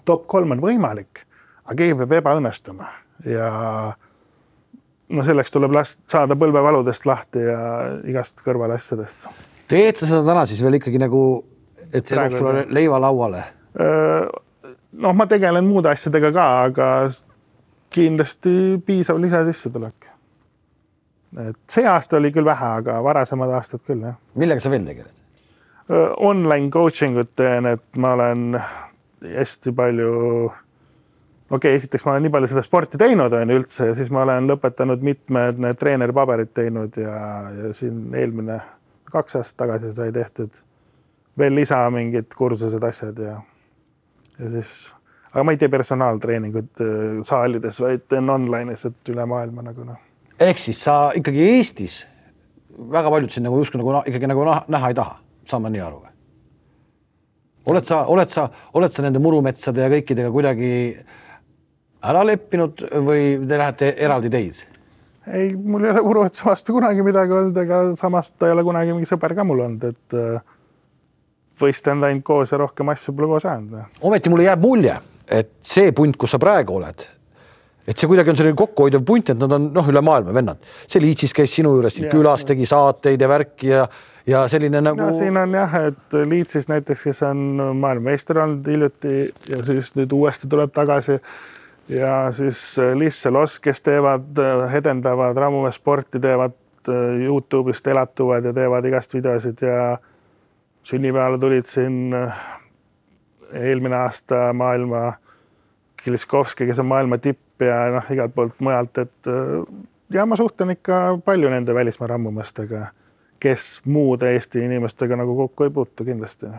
top 0.04 0.28
kolm 0.30 0.54
on 0.54 0.62
võimalik, 0.62 1.24
aga 1.64 1.78
keegi 1.80 1.96
peab 2.02 2.18
ebaõnnestuma. 2.20 2.90
Ja 3.24 3.48
no 5.14 5.24
selleks 5.24 5.52
tuleb 5.54 5.74
last 5.74 5.98
saada 6.12 6.37
põlvevaludest 6.38 7.08
lahti 7.08 7.42
ja 7.44 7.58
igast 8.08 8.44
kõrvalasjadest. 8.44 9.28
teed 9.68 9.96
sa 9.96 10.06
seda 10.08 10.22
täna 10.26 10.44
siis 10.48 10.62
veel 10.64 10.78
ikkagi 10.78 11.00
nagu, 11.00 11.22
et 11.94 12.07
see 12.07 12.18
toob 12.18 12.38
sulle 12.38 12.64
leiva 12.74 13.00
lauale? 13.02 13.44
noh, 13.74 15.14
ma 15.14 15.26
tegelen 15.30 15.66
muude 15.66 15.90
asjadega 15.90 16.33
ka, 16.35 16.48
aga 16.70 16.88
kindlasti 17.94 18.54
piisav 18.87 19.20
lisasissetulek 19.22 20.11
et 21.42 21.57
see 21.70 21.87
aasta 21.88 22.18
oli 22.18 22.30
küll 22.35 22.46
vähe, 22.46 22.70
aga 22.80 22.98
varasemad 23.04 23.52
aastad 23.57 23.83
küll 23.87 24.02
jah. 24.07 24.18
millega 24.38 24.62
sa 24.62 24.72
veel 24.72 24.87
tegeled? 24.87 25.14
Online 26.24 26.70
coaching 26.72 27.18
ut 27.20 27.35
teen, 27.37 27.66
et 27.68 27.98
ma 28.00 28.14
olen 28.16 28.54
hästi 29.24 29.72
palju, 29.76 30.12
okei 30.46 31.59
okay,, 31.59 31.80
esiteks 31.80 32.07
ma 32.07 32.14
olen 32.14 32.26
nii 32.26 32.35
palju 32.37 32.50
seda 32.52 32.62
sporti 32.64 33.00
teinud, 33.00 33.35
on 33.37 33.52
ju 33.52 33.59
üldse 33.61 33.90
siis 33.98 34.12
ma 34.14 34.22
olen 34.24 34.48
lõpetanud 34.48 35.04
mitmed 35.04 35.61
need 35.64 35.80
treeneripaberid 35.80 36.54
teinud 36.57 37.00
ja, 37.00 37.18
ja 37.59 37.72
siin 37.76 38.07
eelmine 38.16 38.61
kaks 39.12 39.40
aastat 39.40 39.61
tagasi 39.64 39.92
sai 39.96 40.12
tehtud 40.14 40.62
veel 41.38 41.54
lisa 41.58 41.82
mingid 41.90 42.34
kursused, 42.36 42.82
asjad 42.84 43.18
ja, 43.18 43.36
ja 44.38 44.50
siis, 44.56 44.74
aga 45.32 45.44
ma 45.44 45.54
ei 45.54 45.60
tee 45.60 45.70
personaaltreeningut 45.72 46.82
saalides, 47.26 47.80
vaid 47.82 48.08
teen 48.08 48.30
online'is, 48.30 48.86
et 48.90 49.14
üle 49.14 49.26
maailma 49.28 49.66
nagu 49.66 49.86
noh 49.86 50.02
ehk 50.40 50.58
siis 50.58 50.80
sa 50.82 51.12
ikkagi 51.14 51.44
Eestis 51.54 52.00
väga 52.90 53.10
paljud 53.10 53.30
sind 53.30 53.46
nagu 53.46 53.60
justkui 53.60 53.80
nagu 53.80 54.02
ikkagi 54.02 54.30
nagu 54.30 54.46
näha 54.46 54.90
ei 54.90 54.96
taha, 54.98 55.18
saan 55.46 55.62
ma 55.62 55.70
nii 55.70 55.82
aru 55.84 56.00
või? 56.00 56.12
oled 57.70 57.86
sa, 57.86 58.02
oled 58.10 58.32
sa, 58.32 58.48
oled 58.74 58.92
sa 58.92 59.04
nende 59.04 59.22
murumetsade 59.22 59.84
ja 59.84 59.90
kõikidega 59.92 60.32
kuidagi 60.34 60.70
ära 62.04 62.24
leppinud 62.26 62.82
või 63.06 63.36
te 63.46 63.60
lähete 63.60 63.92
eraldi 63.94 64.32
teid? 64.32 64.64
ei, 65.30 65.54
mul 65.54 65.86
ei 65.86 65.94
ole 65.94 66.02
murumetsa 66.04 66.50
vastu 66.50 66.74
kunagi 66.76 67.06
midagi 67.06 67.32
olnud, 67.32 67.62
ega 67.62 67.84
samas 68.00 68.32
ta 68.38 68.50
ei 68.50 68.56
ole 68.56 68.66
kunagi 68.66 68.96
mingi 68.96 69.08
sõber 69.08 69.36
ka 69.38 69.46
mul 69.46 69.62
olnud, 69.68 69.86
et 69.94 70.18
äh, 70.18 70.42
võistelnud 71.60 72.08
ainult 72.08 72.24
koos 72.26 72.52
ja 72.52 72.60
rohkem 72.60 72.88
asju 72.94 73.14
pole 73.14 73.28
koos 73.34 73.44
ajanud. 73.46 73.98
ometi 74.02 74.32
mulle 74.32 74.48
jääb 74.48 74.64
mulje, 74.64 74.96
et 75.28 75.52
see 75.64 75.92
punt, 75.92 76.16
kus 76.16 76.34
sa 76.34 76.40
praegu 76.42 76.78
oled, 76.78 77.04
et 77.86 77.98
see 77.98 78.08
kuidagi 78.10 78.32
on 78.32 78.40
selline 78.40 78.58
kokkuhoidev 78.58 79.04
punt, 79.06 79.30
et 79.30 79.40
nad 79.40 79.52
on 79.58 79.70
noh, 79.74 79.92
üle 79.92 80.02
maailma 80.04 80.34
vennad. 80.34 80.74
see 80.86 81.02
Liitsis 81.02 81.34
käis 81.36 81.54
sinu 81.54 81.76
juures 81.76 82.00
külas, 82.10 82.44
tegi 82.48 82.66
saateid 82.68 83.20
ja 83.20 83.30
värki 83.30 83.70
ja, 83.70 83.86
ja 84.26 84.44
selline 84.50 84.82
nagu 84.84 85.00
no,. 85.00 85.12
siin 85.16 85.36
on 85.40 85.54
jah, 85.54 85.76
et 85.90 86.18
Liitsis 86.30 86.68
näiteks, 86.68 87.08
kes 87.10 87.22
on 87.28 87.44
maailmameister 87.80 88.40
olnud 88.44 88.66
hiljuti 88.66 89.18
ja 89.50 89.60
siis 89.66 89.92
nüüd 89.98 90.12
uuesti 90.16 90.50
tuleb 90.50 90.72
tagasi. 90.74 91.20
ja 91.88 92.32
siis 92.32 92.64
Liis 92.96 93.22
Selos, 93.22 93.60
kes 93.60 93.82
teevad, 93.84 94.42
edendavad 94.72 95.36
rammumesporti, 95.36 96.20
teevad 96.20 96.56
äh, 96.88 97.28
Youtube'ist 97.28 97.86
elatuvad 97.86 98.44
ja 98.44 98.52
teevad 98.56 98.84
igast 98.88 99.14
videosid 99.14 99.60
ja 99.62 99.98
sünnipäevale 100.84 101.38
tulid 101.40 101.68
siin 101.70 102.14
äh, 102.14 102.44
eelmine 103.52 103.96
aasta 103.96 104.52
maailma 104.52 105.12
Kiliskovski, 106.04 106.66
kes 106.68 106.78
on 106.78 106.86
maailma 106.90 107.18
tipp 107.18 107.64
ja 107.64 107.78
noh, 107.94 108.10
igalt 108.12 108.34
poolt 108.34 108.60
mujalt, 108.60 108.98
et 108.98 109.30
äh, 109.30 109.64
ja 110.12 110.26
ma 110.26 110.36
suhtlen 110.36 110.74
ikka 110.76 111.18
palju 111.24 111.50
nende 111.50 111.74
välismaa 111.74 112.12
rammumastega, 112.14 112.86
kes 113.40 113.80
muude 113.84 114.34
Eesti 114.34 114.64
inimestega 114.64 115.16
nagu 115.16 115.36
kokku 115.36 115.68
ei 115.68 115.74
puutu 115.74 116.04
kindlasti 116.04 116.52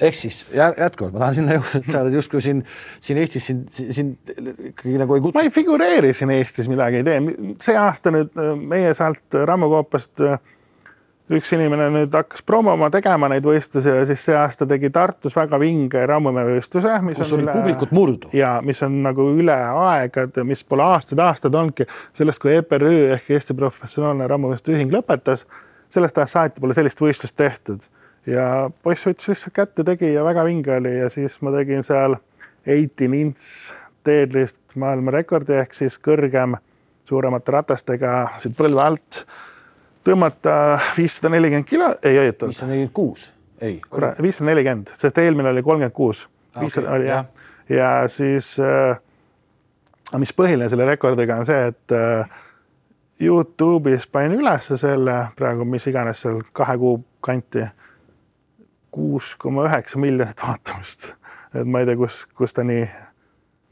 ehk 0.00 0.16
siis 0.16 0.46
jätkuvalt 0.54 1.12
ma 1.12 1.24
tahan 1.24 1.36
sinna 1.36 1.56
jõuda, 1.58 1.80
et 1.80 1.90
sa 1.92 2.00
oled 2.04 2.14
justkui 2.16 2.40
siin, 2.44 2.62
siin 3.04 3.18
Eestis 3.20 3.46
siin, 3.50 3.64
siin 3.68 4.14
ikkagi 4.70 4.96
nagu 5.00 5.16
ei 5.16 5.24
kutsu. 5.24 5.36
ma 5.36 5.44
ei 5.44 5.52
figureeri 5.52 6.14
siin 6.16 6.32
Eestis 6.34 6.70
midagi 6.72 7.02
ei 7.02 7.06
tee, 7.06 7.18
see 7.64 7.76
aasta 7.76 8.12
nüüd 8.14 8.32
äh, 8.40 8.54
meie 8.56 8.94
sealt 8.96 9.40
Rammukoopast 9.50 10.24
äh, 10.24 10.38
üks 11.30 11.52
inimene 11.54 11.86
nüüd 11.94 12.14
hakkas 12.14 12.42
promoma, 12.46 12.88
tegema 12.90 13.28
neid 13.30 13.44
võistlusi 13.46 13.92
ja 13.92 14.02
siis 14.08 14.22
see 14.26 14.34
aasta 14.34 14.66
tegi 14.68 14.90
Tartus 14.94 15.36
väga 15.38 15.60
vinge 15.62 16.02
rammumäevõistluse, 16.10 16.96
mis 17.06 17.18
kus 17.20 17.34
on 17.36 17.44
üle, 17.44 17.54
publikut 17.54 17.92
murdu. 17.94 18.30
ja 18.34 18.56
mis 18.66 18.82
on 18.82 18.96
nagu 19.04 19.28
üle 19.38 19.54
aegade, 19.54 20.44
mis 20.46 20.64
pole 20.66 20.86
aastaid-aastaid 20.88 21.54
olnudki 21.54 21.86
sellest, 22.18 22.42
kui 22.42 22.56
EPRÜ 22.56 22.94
ehk 23.16 23.30
Eesti 23.36 23.54
Professionaalne 23.58 24.26
Rammuvõistluste 24.30 24.74
Ühing 24.74 24.94
lõpetas, 24.94 25.44
sellest 25.90 26.18
ajast 26.18 26.38
saati 26.38 26.62
pole 26.62 26.74
sellist 26.74 27.02
võistlust 27.02 27.36
tehtud. 27.38 27.84
Ja 28.28 28.70
poiss 28.82 29.06
võttis 29.06 29.30
lihtsalt 29.30 29.54
kätte, 29.56 29.84
tegi 29.86 30.10
ja 30.12 30.24
väga 30.26 30.42
vinge 30.44 30.74
oli 30.76 30.96
ja 30.98 31.08
siis 31.12 31.38
ma 31.46 31.54
tegin 31.54 31.86
seal 31.86 32.18
eighteen 32.66 33.14
inch 33.16 33.70
deadlift 34.06 34.74
maailmarekordi 34.80 35.56
ehk 35.62 35.78
siis 35.78 35.96
kõrgem 36.02 36.58
suuremate 37.08 37.54
ratastega 37.54 38.16
siit 38.42 38.58
põlve 38.58 38.82
alt 38.82 39.22
tõmmata 40.04 40.54
viissada 40.96 41.32
nelikümmend 41.34 41.68
kilo, 41.68 41.94
ei 42.02 42.18
oota. 42.18 42.48
viissada 42.48 42.70
nelikümmend 42.72 42.94
kuus, 42.96 43.32
ei. 43.60 43.80
kurat, 43.90 44.22
viissada 44.22 44.50
nelikümmend, 44.50 44.92
sest 44.98 45.18
eelmine 45.18 45.52
oli 45.52 45.62
kolmkümmend 45.62 45.96
kuus. 45.96 46.28
viissada 46.60 46.92
oli 46.96 47.08
jah, 47.08 47.26
ja 47.68 47.90
siis 48.08 48.54
äh,, 48.60 49.00
mis 50.18 50.32
põhiline 50.36 50.68
selle 50.68 50.86
rekordiga 50.88 51.36
on 51.40 51.46
see, 51.48 51.66
et 51.72 51.96
äh, 51.96 52.38
Youtube'is 53.20 54.06
panin 54.12 54.38
ülesse 54.40 54.78
selle 54.80 55.14
praegu, 55.36 55.66
mis 55.68 55.84
iganes 55.90 56.22
seal 56.24 56.40
kahe 56.56 56.78
kuu 56.80 57.02
kanti. 57.20 57.66
kuus 58.90 59.36
koma 59.38 59.68
üheksa 59.68 59.98
miljonit 59.98 60.40
vaatamist. 60.42 61.12
et 61.54 61.66
ma 61.66 61.80
ei 61.80 61.86
tea, 61.86 61.96
kus, 61.96 62.24
kus 62.34 62.52
ta 62.52 62.64
nii, 62.64 62.88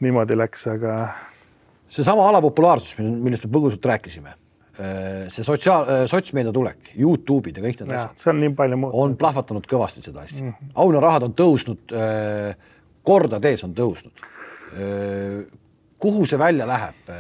niimoodi 0.01 0.37
läks, 0.37 0.67
aga. 0.67 1.09
seesama 1.89 2.29
alapopulaarsus, 2.29 2.99
millest 2.99 3.47
me 3.47 3.53
põgusalt 3.57 3.85
rääkisime, 3.85 4.35
see 4.79 5.43
sotsiaal, 5.43 5.89
sotsmeedia 6.11 6.53
tulek, 6.55 6.93
Youtube'id 6.95 7.57
ja 7.59 7.65
kõik 7.65 7.81
need 7.83 7.95
asjad. 7.97 8.21
see 8.23 8.31
on 8.31 8.41
nii 8.45 8.53
palju 8.59 8.79
muutunud. 8.79 9.03
on 9.03 9.17
plahvatanud 9.19 9.67
kõvasti 9.67 10.05
seda 10.05 10.23
asja 10.23 10.45
mm 10.45 10.53
-hmm.. 10.53 10.73
aunarahad 10.85 11.27
on 11.27 11.35
tõusnud, 11.41 11.95
kordades 13.03 13.65
on 13.67 13.75
tõusnud. 13.75 14.25
kuhu 15.99 16.27
see 16.27 16.39
välja 16.39 16.67
läheb? 16.67 17.11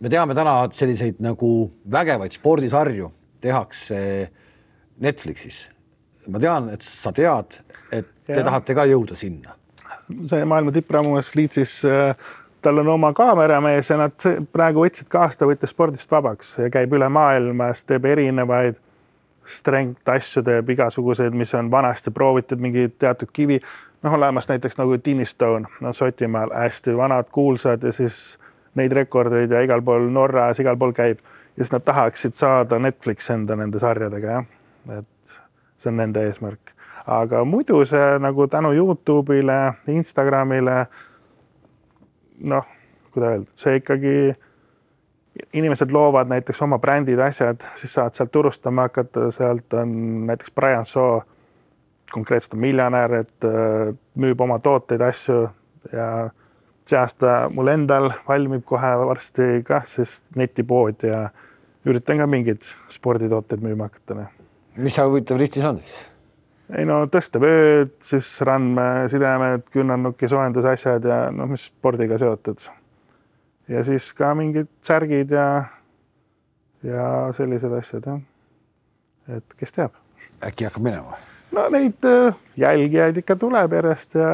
me 0.00 0.08
teame 0.08 0.34
täna 0.34 0.68
selliseid 0.72 1.22
nagu 1.22 1.70
vägevaid 1.90 2.32
spordisarju 2.32 3.12
tehakse 3.40 4.30
Netflixis 4.98 5.68
ma 6.28 6.40
tean, 6.42 6.68
et 6.74 6.84
sa 6.84 7.12
tead, 7.14 7.60
et 7.94 8.10
te 8.28 8.36
ja. 8.36 8.44
tahate 8.46 8.76
ka 8.76 8.84
jõuda 8.88 9.16
sinna. 9.18 9.56
see 10.08 10.44
maailma 10.48 10.72
tippramujas 10.72 11.34
Leedsis 11.36 11.82
äh, 11.84 12.14
tal 12.62 12.78
on 12.78 12.88
oma 12.88 13.12
kaameramees 13.12 13.90
ja 13.90 13.96
nad 14.00 14.28
praegu 14.52 14.82
võtsid 14.84 15.08
ka 15.10 15.26
aasta 15.26 15.46
võttis 15.46 15.70
spordist 15.74 16.10
vabaks 16.10 16.56
ja 16.58 16.70
käib 16.70 16.92
üle 16.96 17.08
maailmas, 17.12 17.84
teeb 17.86 18.04
erinevaid 18.10 18.78
strength 19.48 20.10
asju, 20.12 20.42
teeb 20.44 20.70
igasuguseid, 20.74 21.34
mis 21.36 21.54
on 21.54 21.70
vanasti 21.70 22.10
proovitud, 22.14 22.60
mingi 22.60 22.88
teatud 22.98 23.30
kivi, 23.32 23.60
noh, 24.02 24.18
olemas 24.18 24.48
näiteks 24.48 24.78
nagu 24.78 24.98
Tinnistone, 25.02 25.70
no 25.80 25.92
Šotimaal 25.92 26.52
hästi 26.54 26.96
vanad, 26.96 27.30
kuulsad 27.32 27.82
ja 27.82 27.92
siis 27.92 28.38
neid 28.78 28.92
rekordeid 28.92 29.50
ja 29.50 29.62
igal 29.64 29.82
pool 29.82 30.08
Norras, 30.12 30.60
igal 30.60 30.76
pool 30.78 30.92
käib 30.96 31.22
ja 31.58 31.64
siis 31.64 31.72
nad 31.72 31.84
tahaksid 31.84 32.36
saada 32.38 32.78
Netflix 32.78 33.30
enda 33.30 33.56
nende 33.56 33.80
sarjadega, 33.82 34.38
jah. 34.38 34.44
et 34.98 35.38
see 35.78 35.90
on 35.90 35.96
nende 36.02 36.22
eesmärk. 36.26 36.74
aga 37.06 37.44
muidu 37.44 37.84
see 37.88 38.18
nagu 38.20 38.46
tänu 38.46 38.72
Youtube'ile, 38.76 39.74
Instagramile, 39.88 40.86
noh, 42.40 42.66
kuidas 43.12 43.32
öelda, 43.32 43.50
see 43.58 43.80
ikkagi, 43.80 44.14
inimesed 45.52 45.92
loovad 45.94 46.30
näiteks 46.30 46.62
oma 46.66 46.78
brändid, 46.82 47.20
asjad, 47.22 47.62
siis 47.78 47.94
saad 47.94 48.16
sealt 48.18 48.32
turustama 48.34 48.88
hakata, 48.88 49.30
sealt 49.34 49.74
on 49.78 49.92
näiteks 50.30 50.54
Brian 50.54 50.86
Shaw, 50.86 51.20
konkreetselt 52.12 52.56
on 52.56 52.64
miljonär, 52.64 53.14
et 53.22 53.46
äh, 53.46 53.94
müüb 54.16 54.40
oma 54.40 54.58
tooteid, 54.64 55.04
asju 55.04 55.44
ja 55.92 56.08
see 56.88 56.96
aasta 56.98 57.36
mul 57.52 57.68
endal 57.72 58.10
valmib 58.28 58.64
kohe 58.68 58.94
varsti 59.04 59.60
kah 59.66 59.84
siis 59.86 60.22
netipood 60.36 61.04
ja 61.04 61.28
üritan 61.88 62.20
ka 62.22 62.26
mingeid 62.26 62.64
sporditooteid 62.92 63.64
müüma 63.64 63.90
hakata 63.90 64.16
noh 64.22 64.38
mis 64.78 64.94
seal 64.94 65.10
huvitav 65.10 65.40
ristis 65.40 65.64
on 65.66 65.80
siis? 65.82 66.06
Ei 66.76 66.84
no 66.88 66.98
tõstevööd, 67.10 67.94
siis 68.04 68.28
randmesidemed, 68.44 69.68
küünarnuki 69.72 70.28
soojendusasjad 70.30 71.08
ja 71.08 71.20
noh, 71.34 71.48
mis 71.52 71.68
spordiga 71.70 72.18
seotud. 72.20 72.60
ja 73.68 73.84
siis 73.84 74.10
ka 74.16 74.34
mingid 74.36 74.68
särgid 74.84 75.32
ja, 75.32 75.48
ja 76.84 77.08
sellised 77.36 77.72
asjad 77.80 78.12
jah. 78.12 78.20
et 79.38 79.56
kes 79.56 79.72
teab. 79.72 79.96
äkki 80.44 80.68
hakkab 80.68 80.84
minema? 80.84 81.18
no 81.56 81.68
neid 81.72 82.04
äh, 82.04 82.36
jälgijaid 82.56 83.16
ikka 83.24 83.36
tuleb 83.36 83.72
järjest 83.72 84.14
ja 84.20 84.30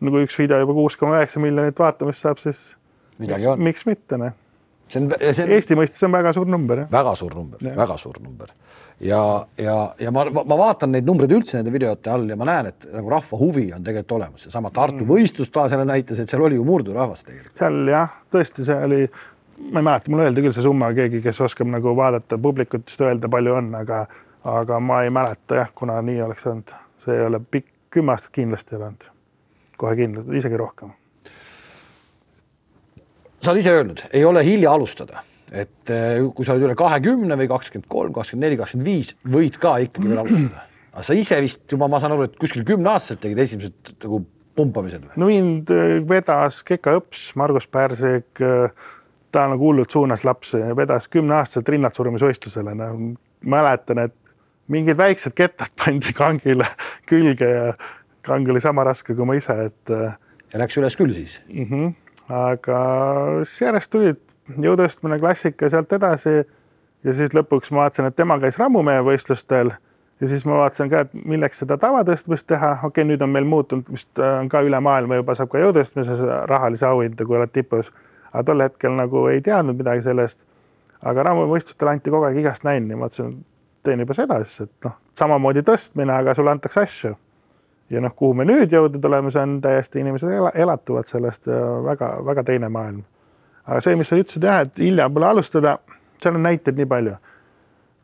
no 0.00 0.14
kui 0.14 0.24
üks 0.24 0.38
video 0.40 0.60
juba 0.64 0.76
kuus 0.76 0.96
koma 0.96 1.18
üheksa 1.18 1.42
miljonit 1.42 1.78
vaatamist 1.78 2.24
saab, 2.24 2.40
siis 2.40 2.76
midagi 3.18 3.46
on. 3.46 3.60
miks 3.60 3.84
mitte, 3.88 4.16
noh. 4.20 4.32
see 4.88 5.02
on, 5.02 5.12
see 5.20 5.44
on. 5.44 5.52
Eesti 5.58 5.76
mõistes 5.76 6.08
on 6.08 6.16
väga 6.16 6.32
suur 6.36 6.48
number, 6.48 6.86
jah. 6.86 6.92
väga 6.96 7.14
suur 7.20 7.36
number, 7.36 7.60
väga 7.84 8.00
suur 8.00 8.22
number 8.24 8.56
ja, 9.00 9.46
ja, 9.56 9.94
ja 9.98 10.10
ma, 10.10 10.24
ma 10.30 10.58
vaatan 10.58 10.92
neid 10.94 11.06
numbreid 11.06 11.32
üldse 11.36 11.58
nende 11.58 11.72
videote 11.74 12.10
all 12.10 12.28
ja 12.30 12.36
ma 12.38 12.48
näen, 12.48 12.70
et 12.72 12.86
nagu 12.92 13.10
rahva 13.12 13.40
huvi 13.40 13.68
on 13.74 13.84
tegelikult 13.86 14.16
olemas, 14.18 14.46
seesama 14.46 14.72
Tartu 14.74 15.04
mm. 15.04 15.10
võistlus 15.10 15.52
taas 15.54 15.72
jälle 15.74 15.86
näitas, 15.88 16.20
et 16.22 16.30
seal 16.30 16.42
oli 16.46 16.58
ju 16.58 16.66
murdurahvast 16.66 17.28
tegelikult. 17.28 17.58
seal 17.60 17.92
jah, 17.92 18.16
tõesti, 18.34 18.66
see 18.66 18.78
oli, 18.88 19.00
ma 19.68 19.82
ei 19.82 19.88
mäleta, 19.90 20.12
mulle 20.12 20.28
öeldi 20.28 20.46
küll 20.46 20.56
see 20.56 20.66
summa, 20.66 20.90
keegi, 20.96 21.22
kes 21.24 21.42
oskab 21.46 21.70
nagu 21.70 21.94
vaadata 21.98 22.40
publikut, 22.42 22.88
just 22.90 23.04
öelda, 23.06 23.30
palju 23.30 23.58
on, 23.60 23.70
aga, 23.78 24.04
aga 24.58 24.80
ma 24.82 25.02
ei 25.06 25.14
mäleta 25.14 25.62
jah, 25.62 25.72
kuna 25.78 26.00
nii 26.04 26.22
oleks 26.26 26.46
olnud, 26.50 26.74
see 27.04 27.18
ei 27.18 27.26
ole 27.30 27.42
pikk, 27.44 27.70
kümme 27.94 28.14
aastat 28.16 28.34
kindlasti 28.34 28.74
ei 28.74 28.80
ole 28.80 28.90
olnud, 28.90 29.10
kohe 29.78 29.94
kindlasti, 30.02 30.42
isegi 30.42 30.60
rohkem. 30.60 30.94
sa 33.38 33.52
oled 33.52 33.62
ise 33.62 33.72
öelnud, 33.78 34.06
ei 34.12 34.24
ole 34.26 34.42
hilja 34.44 34.74
alustada 34.74 35.22
et 35.52 35.92
eh, 35.92 36.18
kui 36.34 36.46
sa 36.46 36.54
oled 36.54 36.66
üle 36.68 36.76
kahekümne 36.78 37.38
või 37.40 37.48
kakskümmend 37.50 37.88
kolm, 37.90 38.12
kakskümmend 38.16 38.46
neli, 38.46 38.58
kakskümmend 38.60 38.88
viis, 38.88 39.14
võid 39.24 39.56
ka 39.60 39.78
ikkagi 39.84 40.10
veel 40.10 40.22
alustada. 40.22 40.66
aga 40.92 41.06
sa 41.06 41.16
ise 41.16 41.40
vist 41.44 41.64
juba, 41.72 41.88
ma 41.88 42.00
saan 42.02 42.14
aru, 42.16 42.28
et 42.28 42.36
kuskil 42.40 42.66
kümneaastaselt 42.68 43.22
tegid 43.24 43.40
esimesed 43.44 43.94
nagu 44.04 44.22
pumpamised 44.58 45.06
või? 45.06 45.16
no 45.20 45.30
mind 45.30 45.72
eh, 45.74 45.96
vedas 46.08 46.60
Keka 46.68 46.98
Õps, 47.00 47.30
Margus 47.40 47.68
Pärsik, 47.70 48.42
eh, 48.44 48.92
ta 49.32 49.46
nagu 49.48 49.70
hullult 49.70 49.92
suunas 49.94 50.24
lapsi, 50.28 50.60
vedas 50.76 51.08
kümneaastaselt 51.12 51.72
rinnatsurumisvõistlusele, 51.76 52.76
no 52.76 52.92
mäletan, 53.48 54.04
et 54.08 54.16
mingid 54.72 55.00
väiksed 55.00 55.36
kettad 55.38 55.72
pandi 55.80 56.12
kangile 56.16 56.68
külge 57.08 57.52
ja 57.54 57.72
kang 58.28 58.48
oli 58.52 58.60
sama 58.60 58.84
raske 58.84 59.16
kui 59.16 59.28
ma 59.28 59.38
ise, 59.38 59.56
et. 59.70 59.96
ja 60.52 60.60
läks 60.60 60.76
üles 60.80 60.96
küll 60.96 61.12
siis 61.16 61.40
mm? 61.48 61.68
-hmm. 61.70 61.92
aga 62.36 62.80
siis 63.44 63.62
järjest 63.62 63.90
tulid 63.92 64.27
jõutõstmine, 64.56 65.18
klassika, 65.18 65.68
sealt 65.70 65.92
edasi. 65.92 66.44
ja 67.04 67.12
siis 67.14 67.34
lõpuks 67.34 67.70
ma 67.70 67.84
vaatasin, 67.84 68.08
et 68.08 68.16
tema 68.16 68.38
käis 68.42 68.58
rammumehe 68.58 69.02
võistlustel 69.06 69.70
ja 70.20 70.28
siis 70.28 70.44
ma 70.46 70.56
vaatasin 70.58 70.90
ka, 70.90 71.04
et 71.06 71.14
milleks 71.14 71.62
seda 71.62 71.76
tavatõstmist 71.78 72.46
teha, 72.46 72.72
okei 72.72 72.88
okay,, 72.88 73.08
nüüd 73.12 73.22
on 73.22 73.30
meil 73.30 73.46
muutunud, 73.46 73.86
vist 73.92 74.10
on 74.18 74.48
äh, 74.48 74.50
ka 74.50 74.62
üle 74.66 74.80
maailma 74.82 75.20
juba 75.20 75.36
saab 75.38 75.52
ka 75.52 75.62
jõutõstmises 75.62 76.22
rahalisi 76.50 76.86
auhindu, 76.88 77.26
kui 77.26 77.38
oled 77.38 77.52
tipus. 77.52 77.92
aga 78.32 78.44
tol 78.44 78.60
hetkel 78.60 78.92
nagu 78.92 79.26
ei 79.28 79.40
teadnud 79.40 79.76
midagi 79.78 80.02
sellest. 80.02 80.44
aga 81.02 81.22
rammuvõistlustel 81.22 81.88
anti 81.88 82.10
kogu 82.10 82.26
aeg 82.26 82.36
igast 82.36 82.64
näini, 82.64 82.96
ma 82.96 83.06
mõtlesin, 83.06 83.44
teen 83.82 84.00
juba 84.00 84.14
seda 84.14 84.40
siis, 84.44 84.66
et 84.66 84.84
noh, 84.84 84.96
samamoodi 85.14 85.62
tõstmine, 85.62 86.12
aga 86.12 86.34
sulle 86.34 86.50
antakse 86.50 86.80
asju. 86.80 87.14
ja 87.90 88.00
noh, 88.00 88.14
kuhu 88.14 88.34
me 88.34 88.44
nüüd 88.44 88.72
jõudnud 88.72 89.04
oleme, 89.04 89.30
see 89.30 89.42
on 89.42 89.60
täiesti, 89.60 90.00
inimesed 90.00 90.50
elatuvad 90.54 91.06
sellest 91.06 91.46
väga-väga 91.84 92.44
teine 92.44 92.68
maailm 92.68 93.04
aga 93.68 93.80
see, 93.84 93.96
mis 94.00 94.08
sa 94.08 94.18
ütlesid 94.18 94.44
jah, 94.48 94.62
et 94.64 94.80
hilja 94.80 95.08
pole 95.12 95.28
alustada, 95.28 95.78
seal 96.22 96.38
on 96.38 96.46
näiteid 96.46 96.78
nii 96.78 96.88
palju. 96.88 97.16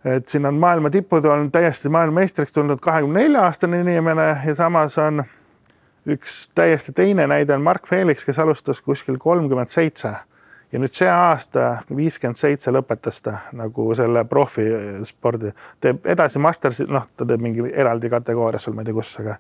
et 0.05 0.29
siin 0.29 0.45
on 0.47 0.59
maailma 0.61 0.91
tipud 0.93 1.25
on 1.25 1.49
täiesti 1.53 1.89
maailmameistriks 1.89 2.53
tulnud 2.53 2.81
kahekümne 2.85 3.23
nelja 3.23 3.47
aastane 3.49 3.81
inimene 3.81 4.27
ja 4.47 4.55
samas 4.55 4.99
on 5.01 5.25
üks 6.05 6.51
täiesti 6.55 6.93
teine 6.93 7.27
näide 7.27 7.55
on 7.55 7.63
Mark 7.65 7.89
Felix, 7.89 8.25
kes 8.25 8.39
alustas 8.39 8.81
kuskil 8.85 9.17
kolmkümmend 9.19 9.73
seitse. 9.73 10.13
Ja 10.73 10.81
nüüd 10.83 10.93
see 10.93 11.09
aasta 11.09 11.85
viiskümmend 11.97 12.37
seitse 12.37 12.73
lõpetas 12.75 13.23
ta 13.23 13.39
nagu 13.57 13.87
selle 13.95 14.25
profispordi, 14.29 15.55
teeb 15.81 16.07
edasi 16.11 16.43
Mastersi, 16.43 16.85
noh, 16.91 17.07
ta 17.17 17.25
teeb 17.25 17.41
mingi 17.41 17.71
eraldi 17.73 18.11
kategoorias 18.13 18.67
seal, 18.67 18.75
ma 18.77 18.83
ei 18.83 18.91
tea, 18.91 18.97
kus, 18.99 19.13
aga 19.23 19.39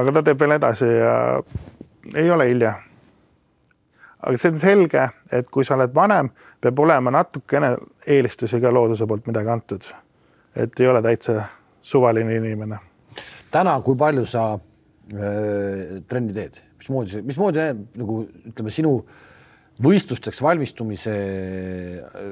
aga 0.00 0.16
ta 0.16 0.22
teeb 0.26 0.40
veel 0.40 0.56
edasi 0.56 0.88
ja 0.88 1.14
ei 2.14 2.30
ole 2.30 2.48
hilja 2.48 2.72
aga 4.26 4.38
see 4.40 4.50
on 4.50 4.58
selge, 4.60 5.04
et 5.32 5.48
kui 5.52 5.64
sa 5.64 5.76
oled 5.76 5.92
vanem, 5.94 6.32
peab 6.62 6.80
olema 6.82 7.12
natukene 7.14 7.74
eelistusi 8.16 8.58
ka 8.62 8.72
looduse 8.74 9.06
poolt 9.06 9.28
midagi 9.30 9.52
antud. 9.52 9.86
et 10.56 10.80
ei 10.80 10.86
ole 10.88 11.02
täitsa 11.02 11.42
suvaline 11.82 12.36
inimene. 12.36 12.78
täna, 13.50 13.80
kui 13.80 13.96
palju 13.96 14.26
sa 14.26 14.54
äh, 14.54 16.02
trenni 16.08 16.34
teed, 16.34 16.58
mismoodi 16.78 17.22
mismoodi 17.22 17.62
näeb 17.62 17.82
nagu 18.02 18.20
ütleme, 18.50 18.74
sinu 18.74 18.98
võistlusteks 19.82 20.42
valmistumise 20.42 21.16
äh, 22.02 22.30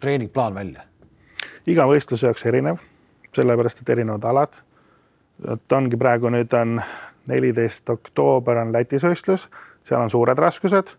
treeningplaan 0.00 0.54
välja? 0.54 0.82
iga 1.68 1.84
võistluse 1.86 2.26
jaoks 2.26 2.46
erinev, 2.48 2.80
sellepärast 3.36 3.82
et 3.82 3.94
erinevad 3.94 4.24
alad. 4.24 4.62
et 5.54 5.72
ongi 5.72 5.96
praegu 5.96 6.32
nüüd 6.34 6.54
on 6.58 6.80
neliteist 7.28 7.90
oktoober 7.90 8.56
on 8.56 8.72
Lätis 8.72 9.04
võistlus, 9.04 9.46
seal 9.84 10.00
on 10.00 10.10
suured 10.10 10.38
raskused 10.38 10.96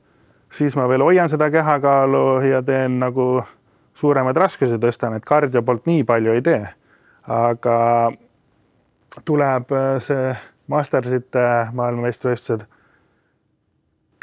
siis 0.53 0.75
ma 0.75 0.87
veel 0.89 1.03
hoian 1.03 1.29
seda 1.29 1.49
kehakaalu 1.51 2.41
ja 2.49 2.61
teen 2.63 2.99
nagu 2.99 3.43
suuremaid 3.99 4.37
raskusi 4.37 4.79
tõstan, 4.79 5.15
et 5.17 5.25
kardio 5.25 5.61
poolt 5.65 5.85
nii 5.89 6.03
palju 6.03 6.33
ei 6.33 6.41
tee. 6.41 6.67
aga 7.27 8.11
tuleb 9.25 9.71
äh, 9.71 10.01
see 10.01 10.35
Mastersite 10.69 11.41
maailmameistrivõistlused. 11.73 12.65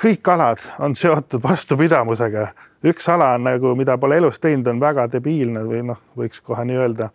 kõik 0.03 0.29
alad 0.29 0.63
on 0.79 0.97
seotud 0.97 1.43
vastupidamusega, 1.43 2.49
üks 2.85 3.09
ala 3.09 3.33
on 3.35 3.45
nagu, 3.49 3.75
mida 3.75 3.99
pole 3.99 4.17
elus 4.17 4.39
teinud, 4.41 4.67
on 4.67 4.81
väga 4.81 5.07
debiilne 5.13 5.65
või 5.65 5.83
noh, 5.83 5.99
võiks 6.17 6.41
kohe 6.41 6.65
nii 6.65 6.77
öelda. 6.77 7.11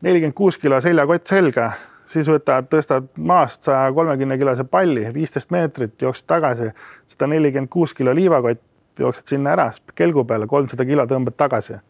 nelikümmend 0.00 0.34
kuus 0.34 0.58
kilo 0.58 0.80
seljakott 0.80 1.26
selga 1.26 1.72
siis 2.10 2.28
võtad, 2.30 2.68
tõstad 2.70 3.08
maast 3.16 3.66
saja 3.66 3.90
kolmekümne 3.94 4.38
kilose 4.38 4.64
palli, 4.70 5.06
viisteist 5.14 5.50
meetrit, 5.54 5.96
jooksed 6.02 6.26
tagasi, 6.30 6.70
sada 7.10 7.28
nelikümmend 7.32 7.70
kuus 7.72 7.94
kilo 7.94 8.14
liivakott, 8.14 8.62
jooksed 8.98 9.34
sinna 9.34 9.52
ära, 9.56 9.68
kelgu 9.94 10.24
peale 10.24 10.48
kolmsada 10.50 10.86
kilo 10.88 11.06
tõmbad 11.10 11.36
tagasi. 11.36 11.80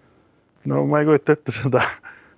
no 0.66 0.84
ma 0.86 1.00
ei 1.00 1.06
kujuta 1.06 1.36
ette 1.36 1.52
seda, 1.54 1.82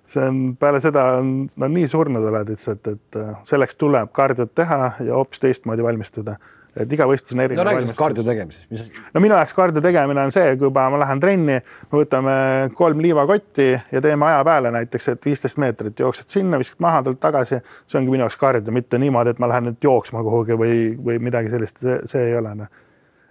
see 0.09 0.25
on 0.25 0.41
peale 0.59 0.81
seda 0.83 1.05
on, 1.17 1.33
no 1.55 1.71
nii 1.71 1.87
surnud 1.89 2.25
oled 2.31 2.53
lihtsalt, 2.53 2.87
et 2.87 3.19
äh, 3.19 3.33
selleks 3.49 3.77
tuleb 3.79 4.11
kardiot 4.13 4.53
teha 4.55 4.79
ja 5.05 5.15
hoopis 5.15 5.41
teistmoodi 5.45 5.85
valmistuda. 5.85 6.37
Et 6.79 6.93
iga 6.95 7.07
võistlus 7.09 7.35
on 7.35 7.43
erinev. 7.43 7.59
no 7.59 7.65
räägi 7.67 7.83
sellest 7.83 7.99
kardio 7.99 8.25
tegemisest, 8.27 8.67
mis. 8.71 8.85
no 9.13 9.23
minu 9.23 9.35
jaoks 9.35 9.55
kardio 9.57 9.83
tegemine 9.83 10.25
on 10.27 10.33
see, 10.35 10.53
kui 10.57 10.69
juba 10.69 10.85
ma 10.91 10.99
lähen 11.03 11.23
trenni, 11.23 11.57
me 11.61 12.01
võtame 12.01 12.35
kolm 12.77 13.01
liivakotti 13.05 13.69
ja 13.77 14.03
teeme 14.05 14.29
aja 14.29 14.43
peale 14.47 14.73
näiteks, 14.75 15.09
et 15.13 15.25
viisteist 15.29 15.59
meetrit 15.61 15.99
jooksed 15.99 16.29
sinna, 16.31 16.59
viskad 16.61 16.83
maha, 16.85 17.01
tuled 17.07 17.19
tagasi. 17.23 17.61
see 17.87 17.99
ongi 17.99 18.13
minu 18.13 18.25
jaoks 18.25 18.39
kardio, 18.39 18.75
mitte 18.75 19.01
niimoodi, 19.01 19.35
et 19.35 19.41
ma 19.43 19.51
lähen 19.51 19.69
nüüd 19.69 19.89
jooksma 19.89 20.23
kuhugi 20.25 20.59
või, 20.59 20.77
või 21.05 21.19
midagi 21.29 21.51
sellist, 21.53 21.83
see 21.83 22.29
ei 22.29 22.37
ole 22.39 22.55
noh. 22.63 22.71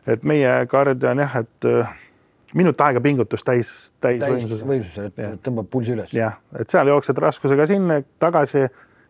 et 0.07 0.27
meie 0.29 0.59
kardio 0.71 1.13
on 1.13 1.25
jah, 1.25 1.41
et 1.43 1.69
äh, 1.69 1.97
minut 2.55 2.81
aega 2.81 3.01
pingutust 3.05 3.47
täis, 3.47 3.73
täis, 4.01 4.21
täis 4.23 4.35
võimsusel. 4.35 4.67
võimsusel, 4.69 5.11
et 5.13 5.43
tõmbab 5.45 5.69
pulsi 5.71 5.95
üles. 5.97 6.13
jah, 6.17 6.39
et 6.59 6.71
seal 6.71 6.89
jooksed 6.89 7.19
raskusega 7.25 7.67
sinna, 7.69 8.01
tagasi 8.21 8.65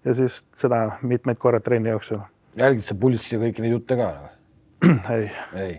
ja 0.04 0.14
siis 0.14 0.42
seda 0.56 0.98
mitmeid 1.02 1.38
korra 1.38 1.60
trenni 1.60 1.92
jooksul. 1.92 2.22
Jälgid 2.56 2.86
sa 2.86 2.96
pulssi 2.98 3.36
ja 3.36 3.42
kõiki 3.42 3.64
neid 3.64 3.76
jutte 3.76 3.98
ka 3.98 4.08
või? 4.16 4.34
ei, 5.16 5.30
ei, 5.58 5.72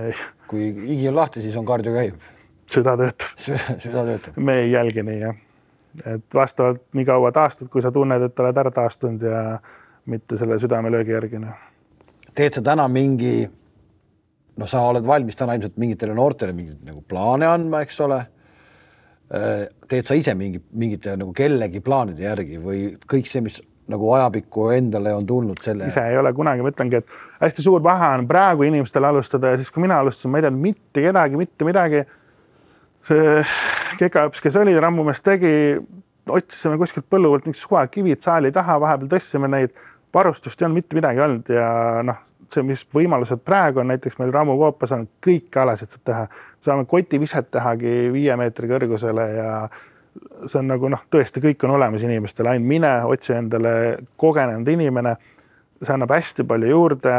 ei. 0.00 0.14
kui 0.48 0.70
higi 0.72 1.10
on 1.10 1.18
lahti, 1.18 1.42
siis 1.44 1.56
on 1.56 1.66
kardio 1.68 1.92
käib. 1.96 2.22
süda 2.70 2.96
töötab 2.98 3.42
süda 3.84 4.06
töötab. 4.10 4.38
me 4.38 4.60
ei 4.62 4.72
jälgi 4.72 5.04
nii 5.06 5.20
jah, 5.20 5.36
et 6.04 6.34
vastavalt 6.34 6.82
nii 6.96 7.04
kaua 7.08 7.32
taastud, 7.32 7.68
kui 7.72 7.84
sa 7.84 7.92
tunned, 7.92 8.22
et 8.22 8.40
oled 8.44 8.64
ära 8.64 8.72
taastunud 8.72 9.22
ja 9.22 9.44
mitte 10.06 10.38
selle 10.38 10.58
südamelöögi 10.62 11.14
järgi 11.14 11.42
noh. 11.42 11.54
teed 12.34 12.58
sa 12.58 12.64
täna 12.64 12.88
mingi 12.88 13.46
noh, 14.56 14.68
sa 14.70 14.82
oled 14.88 15.06
valmis 15.06 15.38
täna 15.38 15.56
ilmselt 15.56 15.76
mingitele 15.80 16.16
noortele 16.16 16.54
mingeid 16.56 16.82
nagu 16.86 17.02
plaane 17.08 17.48
andma, 17.48 17.82
eks 17.84 18.00
ole. 18.06 18.20
Äh, 19.36 19.66
teed 19.90 20.06
sa 20.06 20.14
ise 20.14 20.36
mingi, 20.38 20.60
mingite 20.78 21.16
nagu 21.18 21.32
kellegi 21.36 21.82
plaanide 21.84 22.22
järgi 22.22 22.60
või 22.62 22.82
kõik 23.10 23.26
see, 23.26 23.42
mis 23.42 23.58
nagu 23.92 24.12
ajapikku 24.16 24.68
endale 24.74 25.14
on 25.14 25.26
tulnud 25.26 25.60
selle? 25.62 25.90
ise 25.90 26.02
ei 26.10 26.18
ole 26.18 26.32
kunagi, 26.34 26.64
ma 26.64 26.72
ütlengi, 26.72 27.00
et 27.00 27.42
hästi 27.42 27.64
suur 27.64 27.82
vahe 27.84 28.12
on 28.18 28.26
praegu 28.28 28.66
inimestel 28.66 29.04
alustada 29.06 29.54
ja 29.54 29.60
siis, 29.60 29.70
kui 29.70 29.84
mina 29.84 30.00
alustasin, 30.02 30.32
ma 30.32 30.40
ei 30.40 30.46
teadnud 30.46 30.62
mitte 30.62 31.04
kedagi, 31.04 31.40
mitte 31.40 31.68
midagi. 31.68 32.04
see 33.06 33.42
kekaõps, 34.00 34.42
kes 34.42 34.56
oli, 34.58 34.74
rammumees 34.82 35.20
tegi, 35.22 35.50
otsisime 36.26 36.78
kuskilt 36.80 37.06
põllu 37.10 37.30
pealt 37.30 37.44
niisugused 37.46 37.68
suvakivid 37.68 38.24
saali 38.24 38.50
taha, 38.52 38.80
vahepeal 38.82 39.12
tõstsime 39.12 39.50
neid, 39.52 39.76
varustust 40.14 40.60
ei 40.60 40.66
olnud 40.66 40.80
mitte 40.80 40.98
midagi 40.98 41.22
olnud 41.22 41.50
ja 41.54 41.68
noh, 42.06 42.18
see, 42.52 42.64
mis 42.66 42.82
võimalused 42.94 43.42
praegu 43.46 43.82
on, 43.82 43.90
näiteks 43.92 44.18
meil 44.20 44.32
Rammu 44.34 44.56
koopas 44.58 44.94
on 44.96 45.06
kõiki 45.24 45.60
alasid 45.62 45.92
saab 45.92 46.04
teha, 46.08 46.24
saame 46.64 46.86
kotiviset 46.90 47.50
tehagi 47.54 48.08
viie 48.14 48.36
meetri 48.38 48.70
kõrgusele 48.70 49.26
ja 49.36 49.50
see 50.44 50.60
on 50.60 50.68
nagu 50.70 50.90
noh, 50.92 51.02
tõesti 51.12 51.42
kõik 51.44 51.64
on 51.66 51.74
olemas 51.78 52.04
inimestel, 52.04 52.48
ainult 52.50 52.68
mine 52.68 52.92
otsi 53.08 53.34
endale 53.36 53.72
kogenenud 54.20 54.68
inimene. 54.68 55.16
see 55.82 55.92
annab 55.92 56.12
hästi 56.14 56.44
palju 56.48 56.68
juurde, 56.70 57.16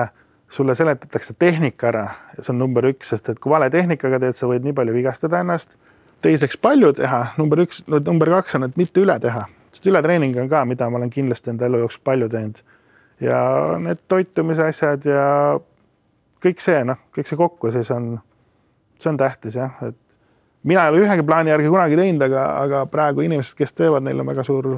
sulle 0.49 0.76
seletatakse 0.76 1.34
tehnika 1.39 1.88
ära 1.88 2.05
see 2.39 2.53
on 2.53 2.59
number 2.61 2.86
üks, 2.89 3.11
sest 3.13 3.30
et 3.30 3.39
kui 3.39 3.51
vale 3.51 3.70
tehnikaga 3.74 4.20
teed, 4.22 4.38
sa 4.38 4.49
võid 4.49 4.65
nii 4.65 4.76
palju 4.78 4.93
vigastada 4.95 5.41
ennast. 5.41 5.70
teiseks 6.22 6.57
palju 6.57 6.93
teha, 6.97 7.22
number 7.38 7.61
üks, 7.61 7.84
number 7.88 8.30
kaks 8.38 8.57
on, 8.57 8.65
et 8.70 8.78
mitte 8.78 9.01
üle 9.01 9.20
teha, 9.22 9.45
sest 9.72 9.86
ületreening 9.89 10.38
on 10.41 10.49
ka, 10.49 10.63
mida 10.65 10.89
ma 10.89 10.97
olen 10.97 11.13
kindlasti 11.13 11.53
enda 11.53 11.68
elu 11.70 11.84
jooksul 11.86 12.01
palju 12.03 12.30
teinud 12.34 12.63
ja 13.22 13.39
need 13.82 14.01
toitumise 14.07 14.65
asjad 14.70 15.05
ja 15.09 15.26
kõik 16.43 16.61
see, 16.61 16.82
noh, 16.86 16.99
kõik 17.15 17.30
see 17.30 17.39
kokku 17.39 17.72
siis 17.74 17.89
on, 17.93 18.18
see 19.01 19.11
on 19.11 19.20
tähtis 19.20 19.57
jah, 19.57 19.74
et 19.88 19.97
mina 20.68 20.84
ei 20.86 20.93
ole 20.93 21.05
ühegi 21.05 21.24
plaani 21.26 21.53
järgi 21.53 21.72
kunagi 21.72 21.97
teinud, 21.99 22.28
aga, 22.28 22.43
aga 22.65 22.84
praegu 22.91 23.24
inimesed, 23.24 23.55
kes 23.57 23.74
teevad, 23.74 24.03
neil 24.05 24.20
on 24.22 24.28
väga 24.28 24.43
suur 24.47 24.70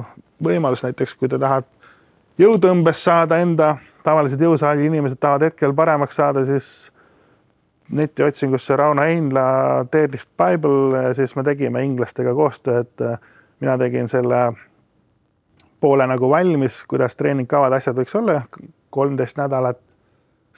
võimalus, 0.42 0.84
näiteks 0.86 1.16
kui 1.18 1.28
te 1.28 1.38
tahad 1.40 1.66
jõutõmbes 2.40 3.02
saada 3.04 3.40
enda, 3.42 3.74
tavalised 4.06 4.40
jõusaali 4.40 4.86
inimesed 4.88 5.20
tahavad 5.20 5.50
hetkel 5.50 5.74
paremaks 5.76 6.16
saada, 6.16 6.44
siis 6.48 6.90
netiotsingusse 7.90 8.76
Rauno 8.76 9.02
Einla 9.02 9.44
Deadlift 9.92 10.28
Bible 10.38 11.14
siis 11.18 11.34
me 11.36 11.44
tegime 11.44 11.82
inglastega 11.84 12.34
koostööd. 12.34 13.18
mina 13.60 13.78
tegin 13.78 14.08
selle 14.08 14.52
poole 15.80 16.06
nagu 16.06 16.30
valmis, 16.30 16.82
kuidas 16.88 17.16
treeningkavad, 17.16 17.72
asjad 17.72 17.96
võiks 17.96 18.14
olla, 18.16 18.42
kolmteist 18.90 19.36
nädalat. 19.36 19.80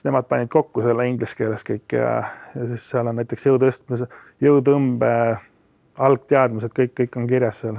Siis 0.02 0.10
nemad 0.10 0.26
panid 0.26 0.48
kokku 0.50 0.82
selle 0.82 1.06
inglise 1.06 1.36
keeles 1.38 1.62
kõik 1.62 1.94
ja, 1.94 2.24
ja 2.54 2.66
siis 2.66 2.88
seal 2.90 3.06
on 3.06 3.20
näiteks 3.20 3.46
jõu 3.46 3.58
tõstmise, 3.62 4.08
jõutõmbe 4.42 5.38
algteadmised, 5.98 6.72
kõik, 6.74 6.94
kõik 6.98 7.16
on 7.16 7.28
kirjas 7.30 7.60
seal. 7.62 7.78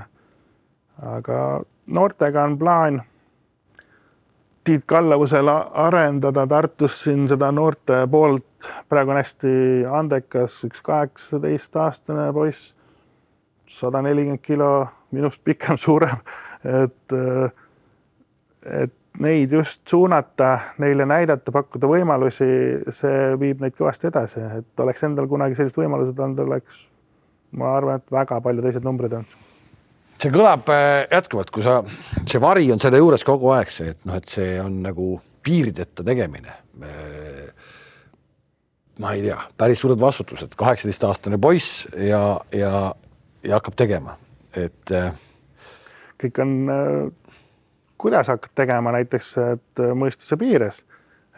aga 1.01 1.63
noortega 1.88 2.43
on 2.43 2.57
plaan 2.57 3.01
Tiit 4.63 4.86
Kallavusel 4.88 5.49
arendada 5.74 6.47
Tartus 6.47 7.01
siin 7.03 7.28
seda 7.28 7.51
noorte 7.51 8.07
poolt. 8.07 8.45
praegu 8.89 9.11
on 9.11 9.17
hästi 9.17 9.84
andekas, 9.91 10.63
üks 10.63 10.82
kaheksateistaastane 10.82 12.32
poiss, 12.34 12.74
sada 13.67 14.01
nelikümmend 14.01 14.39
kilo, 14.39 14.88
minust 15.11 15.43
pikem, 15.43 15.78
suurem 15.86 16.24
et, 16.63 17.11
et 18.63 18.93
neid 19.22 19.51
just 19.51 19.82
suunata, 19.89 20.57
neile 20.82 21.05
näidata, 21.05 21.53
pakkuda 21.53 21.89
võimalusi, 21.89 22.47
see 22.93 23.34
viib 23.41 23.61
neid 23.61 23.76
kõvasti 23.78 24.09
edasi, 24.09 24.41
et 24.59 24.84
oleks 24.84 25.03
endal 25.05 25.30
kunagi 25.30 25.57
sellised 25.57 25.78
võimalused 25.78 26.20
olnud, 26.20 26.41
oleks, 26.47 26.86
ma 27.59 27.76
arvan, 27.78 28.01
et 28.01 28.14
väga 28.14 28.39
palju 28.43 28.66
teised 28.66 28.86
numbrid 28.86 29.14
olnud. 29.20 29.36
see 30.24 30.32
kõlab 30.34 30.70
äh, 30.74 31.03
jätkuvalt, 31.11 31.51
kui 31.53 31.66
sa, 31.66 31.82
see 32.26 32.41
vari 32.41 32.72
on 32.74 32.82
selle 32.82 33.01
juures 33.01 33.26
kogu 33.28 33.53
aeg 33.53 33.72
see, 33.74 33.93
et 33.93 34.01
noh, 34.07 34.18
et 34.18 34.30
see 34.30 34.57
on 34.61 34.82
nagu 34.86 35.18
piirideta 35.43 36.05
tegemine. 36.07 36.57
Äh, 36.82 37.72
ma 39.03 39.14
ei 39.14 39.26
tea, 39.26 39.38
päris 39.57 39.82
suured 39.84 39.99
vastutused, 40.01 40.55
kaheksateistaastane 40.57 41.38
poiss 41.41 41.84
ja, 41.97 42.39
ja, 42.55 42.93
ja 43.43 43.59
hakkab 43.59 43.78
tegema, 43.78 44.18
et 44.57 44.93
äh, 44.95 45.11
kõik 46.24 46.39
on, 46.41 46.55
kuidas 48.04 48.28
hakkad 48.28 48.51
tegema 48.56 48.91
näiteks, 48.91 49.36
et 49.38 49.80
äh, 49.80 49.93
mõistuse 49.95 50.38
piires. 50.38 50.84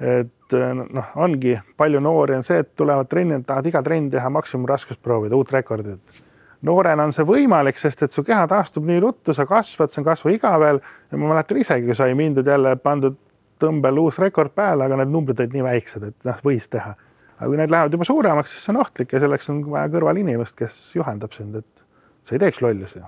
et 0.01 0.53
äh, 0.53 0.71
noh, 0.75 1.11
ongi 1.15 1.53
palju 1.77 1.99
noori 2.03 2.35
on 2.35 2.43
see, 2.43 2.57
et 2.59 2.71
tulevad 2.75 3.07
trenni, 3.07 3.37
tahavad 3.45 3.69
iga 3.69 3.81
trenn 3.83 4.09
teha 4.11 4.29
maksimumraskust 4.33 5.01
proovida, 5.01 5.37
uut 5.37 5.51
rekordit. 5.53 6.23
noorena 6.61 7.05
on 7.05 7.13
see 7.13 7.25
võimalik, 7.25 7.77
sest 7.77 8.01
et 8.03 8.11
su 8.11 8.23
keha 8.25 8.47
taastub 8.49 8.85
nii 8.85 8.99
ruttu, 8.99 9.33
sa 9.33 9.45
kasvad, 9.45 9.93
see 9.93 10.01
on 10.01 10.09
kasvuiga 10.09 10.55
veel 10.59 10.81
ja 11.11 11.17
ma 11.21 11.29
mäletan 11.29 11.61
isegi, 11.61 11.85
kui 11.85 11.95
sai 11.95 12.15
mindud 12.17 12.47
jälle 12.47 12.75
pandud 12.75 13.19
tõmbel 13.61 14.01
uus 14.01 14.17
rekord 14.19 14.51
peale, 14.55 14.89
aga 14.89 14.97
need 14.99 15.13
numbrid 15.13 15.39
olid 15.39 15.53
nii 15.53 15.67
väiksed, 15.69 16.07
et 16.09 16.25
noh, 16.27 16.39
võis 16.43 16.65
teha. 16.67 16.95
aga 17.37 17.51
kui 17.51 17.61
need 17.61 17.71
lähevad 17.71 17.93
juba 17.93 18.09
suuremaks, 18.09 18.51
siis 18.51 18.65
see 18.65 18.73
on 18.73 18.81
ohtlik 18.81 19.13
ja 19.13 19.21
selleks 19.21 19.53
on 19.53 19.61
vaja 19.69 19.93
kõrval 19.93 20.17
inimest, 20.17 20.57
kes 20.57 20.89
juhendab 20.97 21.37
sind, 21.37 21.61
et 21.61 21.85
sa 22.23 22.35
ei 22.35 22.41
teeks 22.41 22.65
lollusi 22.65 23.05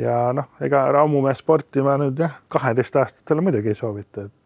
ja 0.00 0.32
noh, 0.36 0.50
ega 0.64 0.84
Raumumehe 0.92 1.36
sporti 1.38 1.82
ma 1.84 1.96
nüüd 2.00 2.20
jah, 2.20 2.38
kaheteistaastastele 2.52 3.44
muidugi 3.44 3.72
ei 3.72 3.78
soovita, 3.78 4.26
et 4.28 4.36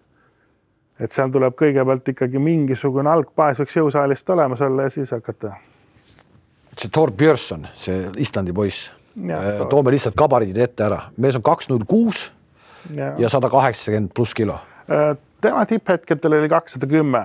et 1.04 1.10
seal 1.10 1.30
tuleb 1.34 1.56
kõigepealt 1.58 2.06
ikkagi 2.12 2.38
mingisugune 2.38 3.10
algbaas 3.10 3.58
võiks 3.58 3.74
jõusaalist 3.80 4.28
olemas 4.30 4.60
olla 4.62 4.86
ja 4.86 4.92
siis 4.94 5.10
hakata. 5.10 5.56
see 6.78 6.90
Thor 6.90 7.12
Björson, 7.12 7.66
see 7.74 8.10
Islandi 8.16 8.52
poiss, 8.52 8.92
äh, 9.18 9.66
toome 9.70 9.90
lihtsalt 9.90 10.14
gabariidid 10.14 10.62
ette 10.62 10.84
ära, 10.86 11.00
mees 11.16 11.36
on 11.36 11.42
kaks 11.42 11.68
null 11.68 11.84
kuus 11.88 12.30
ja 12.94 13.28
sada 13.28 13.50
kaheksakümmend 13.50 14.14
pluss 14.14 14.34
kilo. 14.34 14.60
Äh, 14.90 15.16
tema 15.40 15.66
tipphetkedel 15.66 16.38
oli 16.38 16.48
kakssada 16.48 16.86
kümme. 16.86 17.24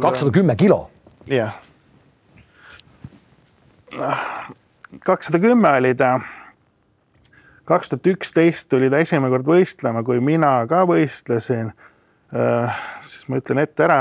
kakssada 0.00 0.30
kümme 0.30 0.56
kilo? 0.56 0.90
jah. 1.26 1.54
kakssada 5.04 5.38
kümme 5.38 5.76
oli 5.78 5.94
ta 5.94 6.20
kaks 7.64 7.92
tuhat 7.92 8.06
üksteist 8.14 8.68
tuli 8.68 8.90
ta 8.92 9.00
esimene 9.02 9.32
kord 9.32 9.48
võistlema, 9.48 10.04
kui 10.04 10.20
mina 10.24 10.56
ka 10.70 10.84
võistlesin. 10.88 11.72
Äh, 12.34 12.84
siis 13.04 13.28
ma 13.30 13.40
ütlen 13.40 13.62
ette 13.62 13.86
ära, 13.86 14.00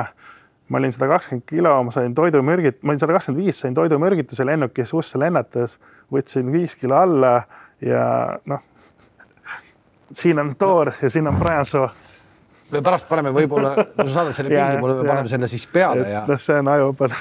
ma 0.70 0.82
olin 0.82 0.94
sada 0.96 1.10
kakskümmend 1.14 1.46
kilo, 1.50 1.74
ma 1.86 1.94
sain 1.96 2.16
toidumürgit, 2.18 2.82
ma 2.82 2.94
olin 2.94 3.02
sada 3.04 3.16
kakskümmend 3.16 3.46
viis, 3.46 3.60
sain 3.62 3.76
toidumürgituse 3.78 4.46
lennukis 4.48 4.94
USA 4.98 5.22
lennates, 5.22 5.78
võtsin 6.12 6.52
viis 6.54 6.76
kilo 6.80 6.98
alla 6.98 7.36
ja 7.84 8.06
noh. 8.50 8.64
siin 10.12 10.40
on 10.40 10.56
Thor 10.60 10.94
ja 11.02 11.10
siin 11.10 11.28
on 11.28 11.40
Brian 11.40 11.66
Soo 11.66 11.90
me 12.74 12.82
pärast 12.82 13.10
paneme 13.10 13.34
võib-olla, 13.34 13.74
kui 13.76 14.08
sa 14.08 14.14
saadad 14.20 14.38
selle 14.38 14.50
pildi 14.54 14.80
mulle, 14.82 15.00
me 15.02 15.10
paneme 15.10 15.32
selle 15.32 15.50
siis 15.52 15.66
peale 15.70 16.08
ja. 16.10 16.24
noh, 16.28 16.40
see 16.42 16.58
on 16.60 16.72
ajupäev. 16.74 17.18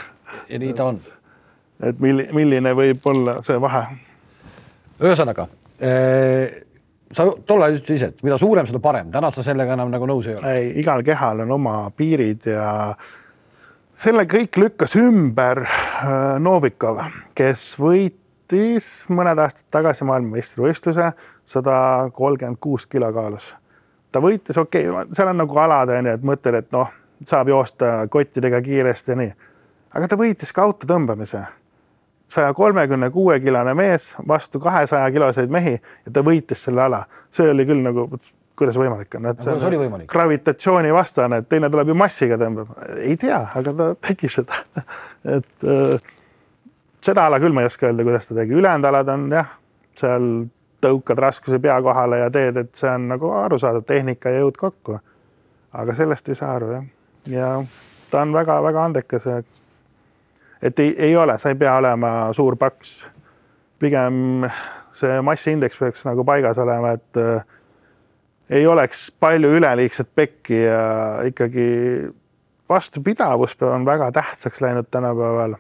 ja 0.49 0.63
nii 0.63 0.77
ta 0.79 0.87
on. 0.89 1.01
et 1.91 2.01
milli-, 2.01 2.29
milline 2.33 2.73
võib 2.79 3.11
olla 3.13 3.41
see 3.47 3.59
vahe. 3.61 3.83
ühesõnaga 5.03 5.49
Äh, 5.83 6.63
sa 7.13 7.27
tollal 7.47 7.75
ütlesid 7.75 7.97
ise, 7.97 8.11
et 8.13 8.25
mida 8.25 8.39
suurem, 8.41 8.69
seda 8.69 8.81
parem, 8.83 9.11
täna 9.13 9.33
sa 9.35 9.45
sellega 9.45 9.75
enam 9.77 9.91
nagu 9.93 10.07
nõus 10.09 10.29
ei 10.31 10.37
ole? 10.39 10.55
ei, 10.55 10.71
igal 10.83 11.03
kehal 11.07 11.43
on 11.45 11.51
oma 11.59 11.75
piirid 11.97 12.47
ja 12.53 12.67
selle 13.99 14.25
kõik 14.31 14.57
lükkas 14.61 14.95
ümber 15.01 15.65
äh, 15.67 16.15
Novikov, 16.43 17.03
kes 17.39 17.73
võitis 17.83 18.89
mõned 19.13 19.43
aastad 19.43 19.67
tagasi 19.75 20.07
maailmameistrivõistluse 20.09 21.11
sada 21.49 21.77
kolmkümmend 22.15 22.61
kuus 22.63 22.87
kilo 22.87 23.11
kaalus. 23.13 23.51
ta 24.13 24.23
võitis, 24.23 24.59
okei 24.59 24.89
okay,, 24.89 25.11
seal 25.17 25.33
on 25.33 25.43
nagu 25.43 25.59
alad 25.59 25.93
on 25.97 26.13
ju, 26.13 26.15
et 26.15 26.29
mõtled, 26.31 26.61
et 26.63 26.71
noh, 26.75 26.93
saab 27.27 27.51
joosta 27.53 28.07
kottidega 28.11 28.63
kiiresti 28.63 29.13
ja 29.13 29.19
nii. 29.19 29.35
aga 29.99 30.09
ta 30.09 30.21
võitis 30.21 30.55
ka 30.55 30.65
autotõmbamise. 30.69 31.43
Saja 32.29 32.53
kolmekümne 32.55 33.11
kuue 33.11 33.41
kilone 33.41 33.75
mees 33.75 34.13
vastu 34.29 34.61
kahesaja 34.61 35.11
kiloseid 35.13 35.51
mehi 35.51 35.75
ja 35.75 36.13
ta 36.13 36.23
võitis 36.25 36.65
selle 36.69 36.83
ala. 36.83 37.05
see 37.31 37.51
oli 37.51 37.67
küll 37.69 37.83
nagu, 37.85 38.09
kuidas 38.57 38.79
võimalik 38.79 39.15
on, 39.19 39.29
et 39.33 39.45
see 39.45 39.69
oli 39.69 39.81
võimalik? 39.85 40.09
gravitatsiooni 40.13 40.93
vastane, 40.95 41.43
et 41.43 41.49
teine 41.49 41.71
tuleb 41.71 41.93
ju 41.93 41.99
massiga 41.99 42.39
tõmbab. 42.41 42.73
ei 42.99 43.17
tea, 43.21 43.45
aga 43.55 43.77
ta 43.79 43.93
tegi 44.09 44.31
seda 44.33 44.65
et 45.37 45.69
äh, 45.69 46.11
seda 47.03 47.27
ala 47.27 47.41
küll 47.43 47.55
ma 47.55 47.65
ei 47.65 47.71
oska 47.71 47.89
öelda, 47.89 48.07
kuidas 48.07 48.29
ta 48.29 48.37
tegi, 48.39 48.57
ülejäänud 48.59 48.91
alad 48.91 49.13
on 49.13 49.31
jah, 49.33 49.55
seal 49.99 50.29
tõukad 50.83 51.21
raskuse 51.23 51.59
pea 51.63 51.79
kohale 51.83 52.23
ja 52.25 52.31
teed, 52.35 52.59
et 52.59 52.75
see 52.79 52.91
on 52.91 53.09
nagu 53.13 53.31
arusaadav 53.39 53.85
tehnika 53.87 54.33
ja 54.33 54.43
jõud 54.43 54.59
kokku. 54.59 54.99
aga 55.73 55.95
sellest 55.97 56.29
ei 56.29 56.37
saa 56.37 56.55
aru 56.57 56.71
jah, 56.73 56.87
ja 57.27 57.49
ta 58.11 58.23
on 58.23 58.33
väga-väga 58.33 58.85
andekas. 58.85 59.29
Et 60.63 60.79
ei, 60.79 60.95
ei 60.99 61.17
ole, 61.17 61.39
sa 61.39 61.51
ei 61.53 61.59
pea 61.59 61.75
olema 61.77 62.33
suur 62.33 62.57
paks. 62.57 63.07
pigem 63.83 64.47
see 64.95 65.21
massiindeks 65.25 65.79
peaks 65.79 66.05
nagu 66.07 66.25
paigas 66.25 66.59
olema, 66.63 66.93
et 66.95 67.19
äh, 67.19 67.45
ei 68.51 68.67
oleks 68.67 69.11
palju 69.21 69.57
üleliigset 69.59 70.09
pekki 70.15 70.63
ja 70.63 71.23
ikkagi 71.27 71.67
vastupidavus 72.69 73.57
on 73.63 73.85
väga 73.87 74.13
tähtsaks 74.13 74.61
läinud 74.61 74.87
tänapäeval 74.91 75.55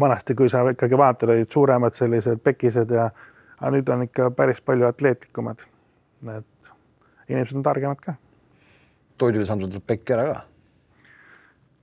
vanasti, 0.00 0.34
kui 0.34 0.48
sa 0.48 0.64
ikkagi 0.70 0.98
vaatad, 0.98 1.28
olid 1.28 1.50
suuremad 1.50 1.94
sellised 1.94 2.42
pekised 2.44 2.90
ja 2.90 3.10
aga 3.60 3.72
nüüd 3.76 3.90
on 3.94 4.06
ikka 4.08 4.30
päris 4.36 4.60
palju 4.60 4.86
atleetlikumad. 4.88 5.64
et 6.36 6.72
inimesed 7.28 7.56
on 7.56 7.62
targemad 7.62 8.00
ka. 8.00 8.14
toidulisandid 9.18 9.70
tuleb 9.70 9.86
pekki 9.86 10.16
ära 10.16 10.26
ka? 10.32 10.40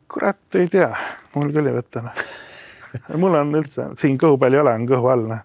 Kurat, 0.10 0.42
ei 0.58 0.68
tea, 0.72 0.90
mul 1.36 1.54
küll 1.54 1.70
ei 1.70 1.78
võta 1.78 2.04
noh. 2.06 2.26
mul 3.22 3.38
on 3.40 3.56
üldse 3.62 3.92
siin 4.00 4.18
kõhu 4.22 4.40
peal 4.42 4.58
ei 4.58 4.64
ole, 4.64 4.74
on 4.82 4.90
kõhu 4.90 5.12
all 5.14 5.26
noh, 5.30 5.42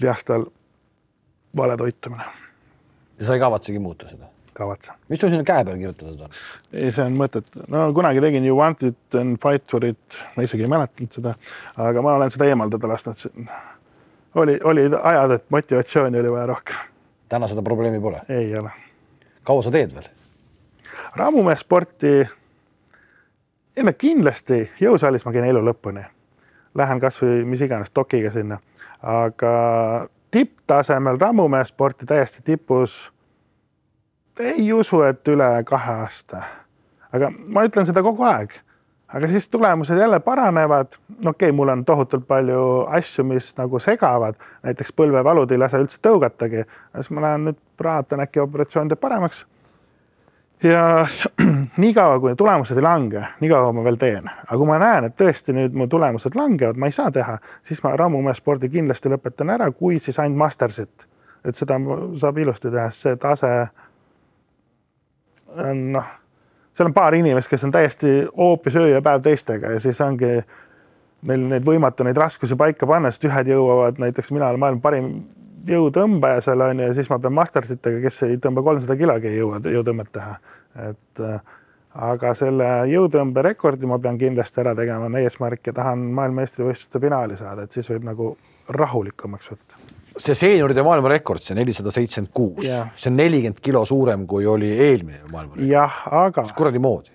lihast 0.00 0.30
all 0.30 0.48
vale 1.56 1.76
toitumine. 1.80 2.24
ja 3.18 3.28
sa 3.28 3.36
ei 3.36 3.42
kavatsegi 3.42 3.80
muuta 3.82 4.08
seda? 4.10 4.28
kavatsen. 4.56 4.94
mis 5.08 5.20
sul 5.20 5.32
sinna 5.32 5.44
käe 5.44 5.64
peale 5.64 5.78
kirjutatud 5.78 6.20
on? 6.26 6.36
ei, 6.72 6.90
see 6.92 7.04
on 7.04 7.16
mõttetu. 7.20 7.64
no 7.72 7.86
kunagi 7.96 8.22
tegin 8.24 8.44
You 8.46 8.58
want 8.58 8.82
it 8.86 9.18
and 9.18 9.40
fight 9.42 9.64
for 9.70 9.84
it, 9.84 10.20
ma 10.36 10.46
isegi 10.46 10.66
ei 10.66 10.72
mäletanud 10.72 11.18
seda, 11.18 11.34
aga 11.88 12.04
ma 12.04 12.16
olen 12.16 12.32
seda 12.32 12.48
eemaldada 12.50 12.90
lasknud. 12.92 13.26
oli, 14.42 14.58
oli 14.64 14.88
ajad, 15.02 15.36
et 15.38 15.50
motivatsiooni 15.50 16.20
oli 16.20 16.32
vaja 16.32 16.46
rohkem. 16.52 16.84
täna 17.28 17.48
seda 17.52 17.64
probleemi 17.64 18.00
pole? 18.00 18.22
ei 18.28 18.52
ole. 18.58 18.72
kaua 19.44 19.64
sa 19.66 19.74
teed 19.74 19.94
veel? 19.94 20.08
rammumeessporti, 21.16 22.16
ei 23.76 23.84
no 23.84 23.92
kindlasti 23.98 24.70
jõusaalis 24.80 25.24
ma 25.26 25.32
käin 25.32 25.48
elu 25.50 25.62
lõpuni. 25.64 26.04
Lähen 26.76 27.00
kasvõi 27.00 27.44
mis 27.48 27.60
iganes 27.64 27.92
dokiga 27.94 28.30
sinna, 28.32 28.58
aga 29.02 29.52
tipptasemel 30.30 31.18
rammumeessporti 31.20 32.06
täiesti 32.06 32.42
tipus 32.44 33.12
ei 34.40 34.72
usu, 34.72 35.00
et 35.02 35.28
üle 35.28 35.48
kahe 35.64 35.92
aasta. 36.02 36.42
aga 37.12 37.30
ma 37.30 37.64
ütlen 37.64 37.86
seda 37.88 38.02
kogu 38.04 38.24
aeg. 38.28 38.52
aga 39.08 39.28
siis 39.28 39.48
tulemused 39.48 39.98
jälle 39.98 40.20
paranevad. 40.20 40.86
okei 40.86 41.28
okay,, 41.28 41.52
mul 41.52 41.68
on 41.68 41.84
tohutult 41.84 42.26
palju 42.28 42.86
asju, 42.88 43.24
mis 43.24 43.54
nagu 43.56 43.78
segavad, 43.78 44.34
näiteks 44.62 44.92
põlvevalud 44.92 45.52
ei 45.52 45.58
lase 45.58 45.80
üldse 45.80 45.98
tõugatagi. 46.02 46.64
siis 46.96 47.10
ma 47.10 47.20
lähen 47.20 47.44
nüüd 47.48 47.60
praatan 47.76 48.20
äkki 48.20 48.40
operatsioon 48.40 48.88
teeb 48.88 49.00
paremaks. 49.00 49.46
Ja 50.62 51.06
niikaua, 51.82 52.20
kui 52.20 52.36
tulemused 52.36 52.76
ei 52.76 52.82
lange, 52.82 53.24
niikaua 53.40 53.72
ma 53.72 53.84
veel 53.84 53.98
teen, 54.00 54.28
aga 54.46 54.58
kui 54.58 54.68
ma 54.68 54.78
näen, 54.80 55.08
et 55.08 55.16
tõesti 55.18 55.54
nüüd 55.56 55.76
mu 55.76 55.88
tulemused 55.90 56.36
langevad, 56.38 56.78
ma 56.80 56.88
ei 56.88 56.96
saa 56.96 57.10
teha, 57.12 57.38
siis 57.66 57.82
ma 57.84 57.96
rammumeesspordi 57.96 58.70
kindlasti 58.72 59.12
lõpetan 59.12 59.52
ära, 59.56 59.70
kui 59.72 60.00
siis 60.02 60.18
ainult 60.22 60.40
mastersit, 60.46 61.08
et 61.44 61.56
seda 61.56 61.78
saab 62.20 62.38
ilusti 62.40 62.72
teha, 62.72 62.88
see 62.94 63.16
tase 63.20 63.52
on 65.56 65.82
noh, 65.96 66.14
seal 66.76 66.90
on 66.90 66.96
paar 66.96 67.14
inimest, 67.16 67.50
kes 67.50 67.64
on 67.64 67.72
täiesti 67.74 68.18
hoopis 68.36 68.76
öö 68.76 68.88
ja 68.94 69.02
päev 69.02 69.22
teistega 69.24 69.76
ja 69.76 69.80
siis 69.80 70.00
ongi 70.04 70.38
neil 71.26 71.46
neid 71.50 71.64
võimatu 71.64 72.04
neid 72.04 72.18
raskusi 72.20 72.56
paika 72.58 72.88
panna, 72.88 73.10
sest 73.10 73.24
ühed 73.28 73.48
jõuavad, 73.50 74.00
näiteks 74.02 74.32
mina 74.34 74.50
olen 74.50 74.60
maailma 74.60 74.84
parim 74.84 75.10
jõutõmbaja 75.66 76.42
seal 76.44 76.64
on 76.66 76.82
ju 76.82 76.88
ja 76.90 76.96
siis 76.96 77.10
ma 77.10 77.18
pean 77.22 77.36
mastersitega, 77.36 78.00
kes 78.04 78.22
ei 78.28 78.40
tõmba 78.42 78.64
kolmsada 78.66 78.96
kilogi, 78.98 79.30
ei 79.30 79.40
jõua 79.40 79.60
jõutõmmet 79.64 80.12
teha. 80.12 80.36
et 80.90 81.24
äh, 81.24 81.40
aga 81.94 82.34
selle 82.36 82.68
jõutõmberekordi 82.92 83.88
ma 83.88 83.98
pean 83.98 84.18
kindlasti 84.20 84.60
ära 84.60 84.74
tegema, 84.76 85.08
on 85.08 85.16
eesmärk 85.20 85.70
ja 85.70 85.76
tahan 85.80 86.04
maailmameistrivõistluste 86.18 87.00
finaali 87.00 87.38
saada, 87.40 87.64
et 87.64 87.72
siis 87.72 87.88
võib 87.90 88.04
nagu 88.10 88.36
rahulikumaks 88.68 89.52
võtta 89.54 89.84
see 90.16 90.36
seenioride 90.36 90.80
maailmarekord, 90.84 91.42
see 91.44 91.56
nelisada 91.58 91.92
seitsekümmend 91.92 92.32
kuus, 92.32 92.64
see 92.96 93.10
on 93.10 93.18
nelikümmend 93.18 93.60
kilo 93.64 93.82
suurem, 93.88 94.24
kui 94.28 94.46
oli 94.48 94.70
eelmine 94.72 95.20
maailmarekord. 95.32 95.68
jah, 95.68 95.98
aga. 96.24 96.46
kuradi 96.56 96.80
moodi. 96.80 97.12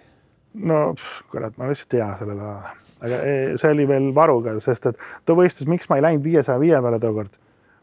no 0.68 0.92
kurat, 1.32 1.56
ma 1.58 1.70
lihtsalt 1.70 1.96
ei 1.96 2.00
tea 2.00 2.10
sellele 2.20 2.46
alale, 2.46 2.76
aga 3.02 3.22
e, 3.26 3.38
see 3.62 3.74
oli 3.74 3.88
veel 3.90 4.12
varuga, 4.16 4.54
sest 4.64 4.92
et 4.92 5.08
too 5.26 5.38
võistlus, 5.40 5.70
miks 5.72 5.90
ma 5.90 5.98
ei 5.98 6.06
läinud 6.06 6.26
viiesaja 6.26 6.60
viie 6.62 6.82
peale 6.84 7.00
tookord. 7.02 7.40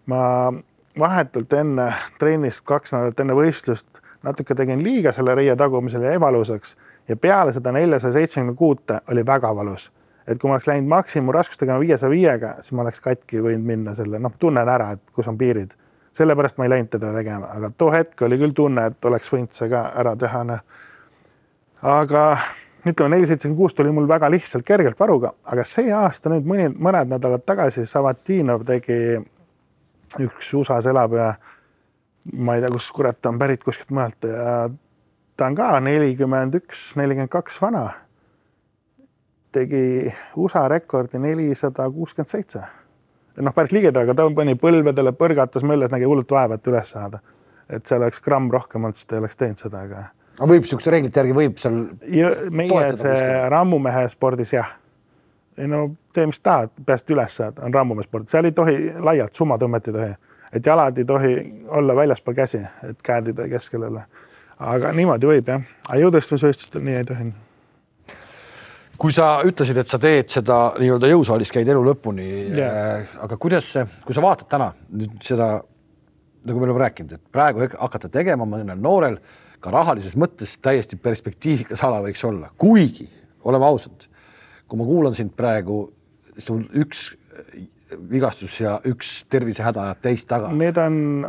Ma 0.09 0.23
vahetult 0.99 1.53
enne 1.53 1.93
trennis, 2.19 2.61
kaks 2.61 2.95
nädalat 2.97 3.21
enne 3.21 3.37
võistlust 3.39 3.87
natuke 4.27 4.55
tegin 4.59 4.83
liiga 4.83 5.13
selle 5.15 5.35
reie 5.39 5.55
tagumisele 5.57 6.11
ja 6.11 6.19
ebalusaks 6.19 6.75
ja 7.09 7.17
peale 7.17 7.53
seda 7.55 7.73
neljasaja 7.73 8.17
seitsmekümne 8.17 8.57
kuute 8.59 9.01
oli 9.13 9.27
väga 9.27 9.55
valus 9.57 9.91
et 10.29 10.39
kui 10.39 10.51
ma 10.51 10.59
oleks 10.59 10.69
läinud 10.69 10.91
maksimumraskust 10.93 11.61
tegema 11.63 11.81
viiesaja 11.81 12.11
viiega, 12.13 12.55
siis 12.61 12.75
ma 12.77 12.85
oleks 12.85 13.01
katki 13.01 13.41
võinud 13.45 13.65
minna 13.65 13.95
selle, 13.97 14.21
noh, 14.21 14.35
tunnen 14.39 14.69
ära, 14.69 14.91
et 14.97 15.15
kus 15.15 15.29
on 15.31 15.39
piirid. 15.41 15.73
sellepärast 16.19 16.57
ma 16.59 16.67
ei 16.67 16.71
läinud 16.73 16.89
teda 16.91 17.13
tegema, 17.15 17.47
aga 17.55 17.71
too 17.79 17.93
hetk 17.95 18.23
oli 18.27 18.39
küll 18.41 18.55
tunne, 18.57 18.87
et 18.91 19.05
oleks 19.05 19.29
võinud 19.33 19.53
see 19.55 19.69
ka 19.71 19.85
ära 19.97 20.17
teha, 20.19 20.43
noh. 20.45 20.65
aga 21.83 22.25
ütleme, 22.85 23.15
neli 23.15 23.29
seitsekümmend 23.29 23.59
kuus 23.59 23.75
tuli 23.75 23.93
mul 23.95 24.09
väga 24.09 24.31
lihtsalt 24.31 24.67
kergelt 24.67 25.01
varuga, 25.01 25.33
aga 25.45 25.65
see 25.65 25.93
aasta 25.95 26.33
nüüd 26.33 26.49
mõni, 26.49 26.69
mõned 26.75 27.15
nädalad 27.15 27.45
tagasi 27.47 27.87
Savatinov 27.87 28.67
tegi, 28.69 28.99
üks 30.17 30.53
USA-s 30.55 30.89
elab 30.89 31.17
ja 31.19 31.31
ma 32.33 32.57
ei 32.57 32.65
tea, 32.65 32.73
kus 32.73 32.91
kurat 32.93 33.21
ta 33.21 33.33
on 33.33 33.39
pärit 33.41 33.65
kuskilt 33.65 33.91
mujalt 33.91 34.29
ja 34.29 34.69
ta 35.37 35.47
on 35.47 35.57
ka 35.59 35.71
nelikümmend 35.81 36.57
üks, 36.61 36.93
nelikümmend 36.97 37.33
kaks 37.33 37.61
vana 37.63 37.87
tegi 39.53 40.13
USA 40.37 40.67
rekordi 40.69 41.19
nelisada 41.19 41.91
kuuskümmend 41.91 42.31
seitse. 42.31 42.63
noh, 43.39 43.55
päris 43.55 43.73
ligedal, 43.73 44.03
aga 44.03 44.17
ta 44.19 44.27
pani 44.35 44.57
põlvedele, 44.59 45.13
põrgatas, 45.15 45.63
möllas, 45.67 45.93
nägi 45.95 46.09
hullult 46.11 46.33
vaeva, 46.35 46.59
et 46.59 46.71
üles 46.71 46.91
saada. 46.95 47.21
et 47.69 47.87
seal 47.87 48.03
oleks 48.03 48.21
gramm 48.25 48.51
rohkem 48.51 48.85
olnud, 48.85 48.97
siis 48.97 49.07
ta 49.07 49.17
ei 49.17 49.23
oleks 49.23 49.37
teinud 49.37 49.63
seda, 49.63 49.85
aga. 49.87 50.05
aga 50.39 50.51
võib 50.51 50.67
niisuguste 50.67 50.93
reeglite 50.95 51.21
järgi 51.23 51.37
võib 51.37 51.63
seal. 51.63 51.81
meie 52.51 52.93
see 52.97 53.33
rammumehe 53.55 54.09
spordis 54.13 54.55
jah. 54.57 54.75
Ei 55.59 55.69
no 55.71 55.83
tee, 56.15 56.27
mis 56.31 56.41
tahad, 56.41 56.73
peaasi, 56.87 57.05
et 57.05 57.15
üles 57.17 57.37
saad, 57.41 57.59
on 57.65 57.75
rammumehe 57.75 58.07
sport, 58.07 58.29
seal 58.31 58.49
ei 58.49 58.55
tohi 58.57 58.79
laialt 59.05 59.37
summatõmmet 59.37 59.91
ei 59.91 59.97
tohi, 59.97 60.15
et 60.59 60.71
jalad 60.71 60.99
ei 60.99 61.07
tohi 61.09 61.35
olla 61.81 61.97
väljaspool 61.99 62.37
käsi, 62.39 62.63
et 62.89 63.03
käed 63.05 63.31
ei 63.31 63.37
tohi 63.37 63.53
keskel 63.57 63.89
olla. 63.91 64.07
aga 64.59 64.91
niimoodi 64.93 65.29
võib 65.31 65.51
jah, 65.53 65.63
aga 65.87 66.01
jõutõstmisvõistlustel 66.03 66.83
nii 66.83 66.97
ei 66.99 67.05
tohi. 67.07 67.29
Kui 68.99 69.15
sa 69.15 69.29
ütlesid, 69.47 69.79
et 69.79 69.87
sa 69.87 70.01
teed 70.03 70.27
seda 70.33 70.57
nii-öelda 70.81 71.07
jõusaalis, 71.13 71.53
käid 71.55 71.69
elu 71.71 71.85
lõpuni 71.87 72.25
yeah., 72.57 73.05
aga 73.23 73.37
kuidas 73.39 73.69
see, 73.77 73.85
kui 74.07 74.17
sa 74.17 74.25
vaatad 74.25 74.49
täna 74.51 74.73
nüüd 74.91 75.21
seda, 75.23 75.53
nagu 76.49 76.59
me 76.59 76.67
oleme 76.67 76.83
rääkinud, 76.83 77.15
et 77.15 77.23
praegu 77.33 77.69
hakata 77.77 78.11
tegema 78.11 78.47
mõnel 78.49 78.81
noorel 78.83 79.21
ka 79.63 79.71
rahalises 79.75 80.17
mõttes 80.19 80.57
täiesti 80.63 80.99
perspektiivikas 80.99 81.83
ala 81.87 82.03
võiks 82.03 82.25
olla, 82.27 82.51
kuigi 82.59 83.07
oleme 83.47 83.69
ausad, 83.71 84.08
kui 84.69 84.81
ma 84.81 84.87
kuulan 84.89 85.17
sind 85.17 85.35
praegu, 85.37 85.81
sul 86.39 86.65
üks 86.77 87.11
vigastus 88.11 88.61
ja 88.61 88.77
üks 88.89 89.23
tervisehäda 89.33 89.89
ajab 89.89 90.05
teist 90.05 90.29
taga. 90.29 90.53
Need 90.53 90.79
on 90.83 91.27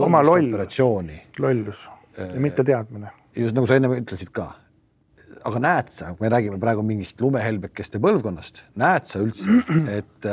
oma 0.00 0.22
loll, 0.24 0.54
lollus 1.38 1.86
ja 2.16 2.40
mitte 2.40 2.64
teadmine. 2.64 3.12
just 3.36 3.54
nagu 3.54 3.68
sa 3.68 3.76
enne 3.78 3.90
ütlesid 4.00 4.32
ka 4.34 4.48
aga 5.46 5.62
näed 5.62 5.90
sa, 5.92 6.12
me 6.20 6.30
räägime 6.32 6.58
praegu 6.60 6.82
mingist 6.86 7.20
lumehelbekeste 7.22 8.00
põlvkonnast, 8.02 8.64
näed 8.80 9.08
sa 9.08 9.22
üldse, 9.22 9.60
et, 9.98 10.30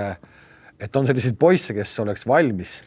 et 0.79 0.99
on 0.99 1.07
selliseid 1.07 1.37
poisse, 1.39 1.75
kes 1.77 1.93
oleks 2.03 2.27
valmis? 2.27 2.79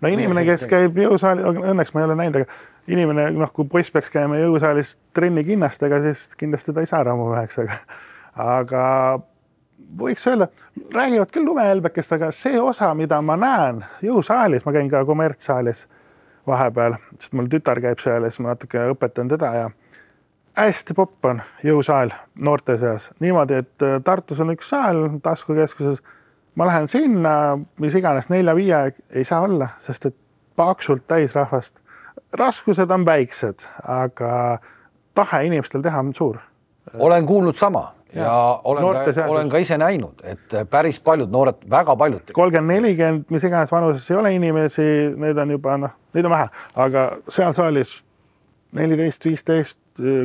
no 0.00 0.08
inimene, 0.12 0.44
kes 0.48 0.66
käib 0.70 0.96
jõusaalis, 1.00 1.60
õnneks 1.72 1.92
ma 1.94 2.02
ei 2.02 2.08
ole 2.08 2.16
näinud, 2.20 2.40
aga 2.40 2.94
inimene, 2.94 3.26
noh, 3.36 3.50
kui 3.54 3.68
poiss 3.70 3.92
peaks 3.92 4.12
käima 4.12 4.38
jõusaalis 4.40 4.94
trenni 5.16 5.44
kinnastega, 5.46 6.00
siis 6.06 6.38
kindlasti 6.40 6.74
ta 6.74 6.84
ei 6.84 6.88
saa 6.90 7.02
raamumeheks, 7.06 7.60
aga, 7.64 7.80
aga 8.36 8.84
võiks 9.98 10.26
öelda, 10.26 10.48
räägivad 10.94 11.32
küll 11.34 11.48
lumehelbekest, 11.48 12.12
aga 12.12 12.30
see 12.34 12.60
osa, 12.60 12.92
mida 12.94 13.20
ma 13.22 13.36
näen 13.40 13.82
jõusaalis, 14.04 14.64
ma 14.66 14.74
käin 14.76 14.90
ka 14.90 15.02
kommertssaalis 15.08 15.86
vahepeal, 16.46 16.96
sest 17.18 17.34
mul 17.36 17.50
tütar 17.50 17.80
käib 17.82 18.00
seal 18.02 18.24
ja 18.24 18.30
siis 18.30 18.42
ma 18.44 18.54
natuke 18.54 18.84
õpetan 18.92 19.30
teda 19.30 19.52
ja 19.56 19.68
hästi 20.58 20.94
popp 20.94 21.24
on 21.30 21.42
jõusaal 21.64 22.12
noorte 22.34 22.76
seas 22.78 23.08
niimoodi, 23.20 23.60
et 23.62 23.86
äh, 23.86 23.98
Tartus 24.04 24.40
on 24.40 24.54
üks 24.54 24.70
saal 24.72 25.06
taskukeskuses. 25.22 26.00
ma 26.54 26.66
lähen 26.66 26.88
sinna, 26.88 27.58
mis 27.78 27.94
iganes 27.94 28.28
nelja-viie 28.28 28.92
ei 29.10 29.24
saa 29.24 29.40
olla, 29.40 29.68
sest 29.78 30.06
et 30.06 30.16
paksult 30.56 31.06
täis 31.06 31.34
rahvast. 31.34 31.74
raskused 32.32 32.90
on 32.90 33.06
väiksed, 33.06 33.66
aga 33.82 34.58
tahe 35.14 35.44
inimestel 35.46 35.82
teha 35.82 35.98
on 35.98 36.14
suur. 36.14 36.38
olen 36.98 37.26
kuulnud 37.26 37.54
sama 37.54 37.99
ja, 38.14 38.22
ja 38.22 38.60
olen, 38.64 38.84
ka, 39.14 39.26
olen 39.28 39.50
ka 39.50 39.62
ise 39.62 39.78
näinud, 39.80 40.22
et 40.24 40.54
päris 40.70 41.00
paljud 41.00 41.30
noored, 41.30 41.64
väga 41.70 41.96
paljud. 41.96 42.32
kolmkümmend, 42.36 42.80
nelikümmend, 42.80 43.26
mis 43.30 43.44
iganes 43.46 43.72
vanuses 43.72 44.10
ei 44.10 44.16
ole 44.16 44.34
inimesi, 44.36 44.86
need 45.16 45.38
on 45.38 45.56
juba 45.56 45.76
noh, 45.86 45.96
neid 46.14 46.28
on 46.28 46.34
vähe, 46.34 46.48
aga 46.86 47.06
seal 47.28 47.56
saalis 47.56 47.98
neliteist, 48.76 49.24
viisteist 49.26 49.78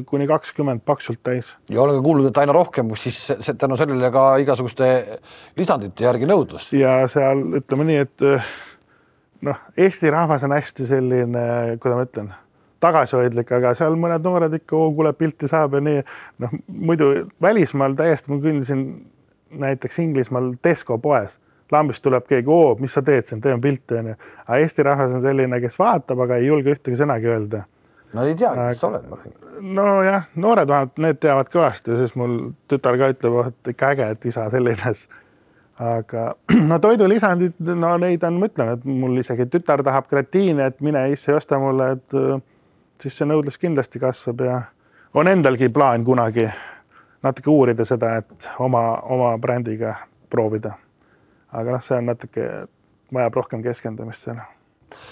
kuni 0.06 0.28
kakskümmend 0.30 0.86
paksult 0.86 1.20
täis. 1.24 1.50
ja 1.70 1.82
olen 1.82 1.98
ka 1.98 2.06
kuulnud, 2.06 2.30
et 2.30 2.38
aina 2.38 2.54
rohkem, 2.56 2.94
siis 3.00 3.20
tänu 3.58 3.78
sellele 3.78 4.12
ka 4.14 4.28
igasuguste 4.44 5.20
lisandite 5.58 6.08
järgi 6.08 6.30
nõudlus. 6.30 6.72
ja 6.74 7.02
seal 7.12 7.44
ütleme 7.62 7.90
nii, 7.90 8.06
et 8.06 8.26
noh, 9.46 9.62
Eesti 9.78 10.10
rahvas 10.14 10.46
on 10.48 10.56
hästi 10.56 10.88
selline, 10.90 11.46
kuidas 11.82 12.00
ma 12.00 12.08
ütlen 12.10 12.34
tagasihoidlik, 12.86 13.52
aga 13.58 13.74
seal 13.78 13.98
mõned 14.00 14.24
noored 14.26 14.54
ikka, 14.60 14.78
oo 14.78 14.92
kuule 14.96 15.14
pilti 15.18 15.50
saab 15.52 15.78
ja 15.78 15.84
nii. 15.84 16.04
noh, 16.44 16.56
muidu 16.68 17.10
välismaal 17.42 17.98
täiesti, 17.98 18.32
ma 18.32 18.40
kõndisin 18.44 18.86
näiteks 19.66 20.00
Inglismaal 20.04 20.54
Tesco 20.62 20.98
poes, 21.02 21.38
lambist 21.72 22.04
tuleb 22.06 22.28
keegi, 22.30 22.52
oo, 22.52 22.76
mis 22.80 22.94
sa 22.94 23.04
teed 23.06 23.30
siin, 23.30 23.42
teeme 23.42 23.62
pilti 23.62 24.00
onju. 24.00 24.16
aga 24.46 24.60
Eesti 24.62 24.86
rahvas 24.86 25.18
on 25.18 25.26
selline, 25.26 25.62
kes 25.64 25.80
vaatab, 25.80 26.24
aga 26.26 26.40
ei 26.42 26.50
julge 26.50 26.76
ühtegi 26.76 27.00
sõnagi 27.02 27.32
öelda. 27.32 27.66
no 28.14 28.26
ei 28.26 28.38
teagi, 28.40 28.70
kes 28.72 28.82
sa 28.84 28.90
oled. 28.92 29.12
nojah, 29.62 30.32
noored 30.36 30.72
vähemalt, 30.72 30.98
need 31.04 31.22
teavad 31.22 31.52
kõvasti, 31.54 32.00
siis 32.00 32.16
mul 32.16 32.40
tütar 32.72 32.98
ka 33.02 33.14
ütleb, 33.16 33.40
et 33.50 33.76
ikka 33.76 33.94
äge, 33.96 34.10
et 34.16 34.34
isa 34.34 34.50
selline 34.54 34.96
aga 35.80 36.26
no 36.70 36.80
toidulisandid, 36.80 37.56
no 37.76 37.96
neid 38.02 38.24
on, 38.28 38.40
ma 38.40 38.50
ütlen, 38.50 38.76
et 38.76 38.86
mul 38.88 39.20
isegi 39.20 39.48
tütar 39.52 39.84
tahab 39.84 40.08
gratiini, 40.12 40.70
et 40.70 40.82
mine 40.86 41.08
isse 41.12 41.32
ja 41.32 41.40
osta 41.40 41.60
mulle, 41.60 41.92
et 41.98 42.20
siis 43.02 43.18
see 43.18 43.28
nõudlus 43.28 43.60
kindlasti 43.62 44.00
kasvab 44.00 44.42
ja 44.46 44.62
on 45.14 45.28
endalgi 45.28 45.70
plaan 45.70 46.04
kunagi 46.06 46.48
natuke 47.24 47.50
uurida 47.50 47.86
seda, 47.86 48.18
et 48.22 48.50
oma, 48.60 48.84
oma 49.04 49.38
brändiga 49.42 49.96
proovida. 50.30 50.74
aga 51.56 51.72
noh, 51.72 51.84
see 51.84 51.98
on 51.98 52.12
natuke, 52.12 52.50
vajab 53.14 53.40
rohkem 53.40 53.64
keskendumist 53.64 54.28
seal. 54.28 54.42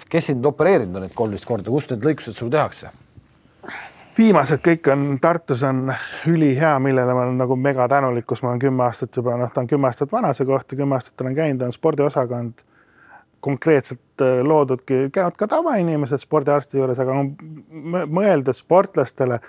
kes 0.10 0.32
sind 0.32 0.46
opereerinud 0.46 0.96
on 0.96 1.08
need 1.08 1.16
kolmteist 1.16 1.48
korda, 1.48 1.72
kus 1.72 1.90
need 1.92 2.06
lõikused 2.06 2.38
sul 2.38 2.52
tehakse? 2.54 2.92
viimased 4.18 4.62
kõik 4.62 4.92
on 4.94 5.18
Tartus 5.22 5.64
on 5.64 5.88
ülihea, 6.30 6.76
millele 6.80 7.14
ma 7.14 7.26
olen 7.26 7.40
nagu 7.42 7.56
mega 7.56 7.88
tänulik, 7.90 8.28
kus 8.30 8.44
ma 8.44 8.52
olen 8.52 8.62
kümme 8.62 8.84
aastat 8.86 9.16
juba, 9.16 9.38
noh, 9.38 9.50
ta 9.54 9.64
on 9.64 9.68
kümme 9.68 9.90
aastat 9.90 10.12
vana 10.12 10.34
see 10.38 10.46
koht 10.46 10.72
ja 10.72 10.78
kümme 10.78 11.00
aastat 11.00 11.22
olen 11.22 11.36
käinud, 11.36 11.66
on 11.66 11.74
spordiosakond 11.74 12.62
konkreetselt 13.44 14.22
äh, 14.22 14.40
loodudki, 14.48 15.10
käivad 15.12 15.36
ka 15.38 15.48
tavainimesed 15.52 16.22
spordiarsti 16.24 16.80
juures, 16.80 17.00
aga 17.04 17.16
on 17.20 17.34
mõeldud 18.08 18.56
sportlastele, 18.56 19.42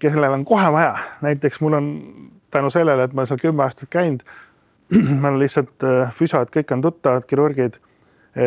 kellel 0.00 0.36
on 0.38 0.46
kohe 0.48 0.68
vaja, 0.72 0.94
näiteks 1.24 1.60
mul 1.60 1.76
on 1.76 1.88
tänu 2.54 2.70
sellele, 2.72 3.04
et 3.04 3.16
ma 3.16 3.26
seal 3.28 3.40
kümme 3.42 3.66
aastat 3.66 3.90
käinud, 3.92 4.22
ma 5.20 5.28
olen 5.28 5.42
lihtsalt 5.42 5.84
äh, 5.84 6.14
füsiod, 6.16 6.48
kõik 6.54 6.72
on 6.72 6.84
tuttavad, 6.86 7.26
kirurgid, 7.28 7.76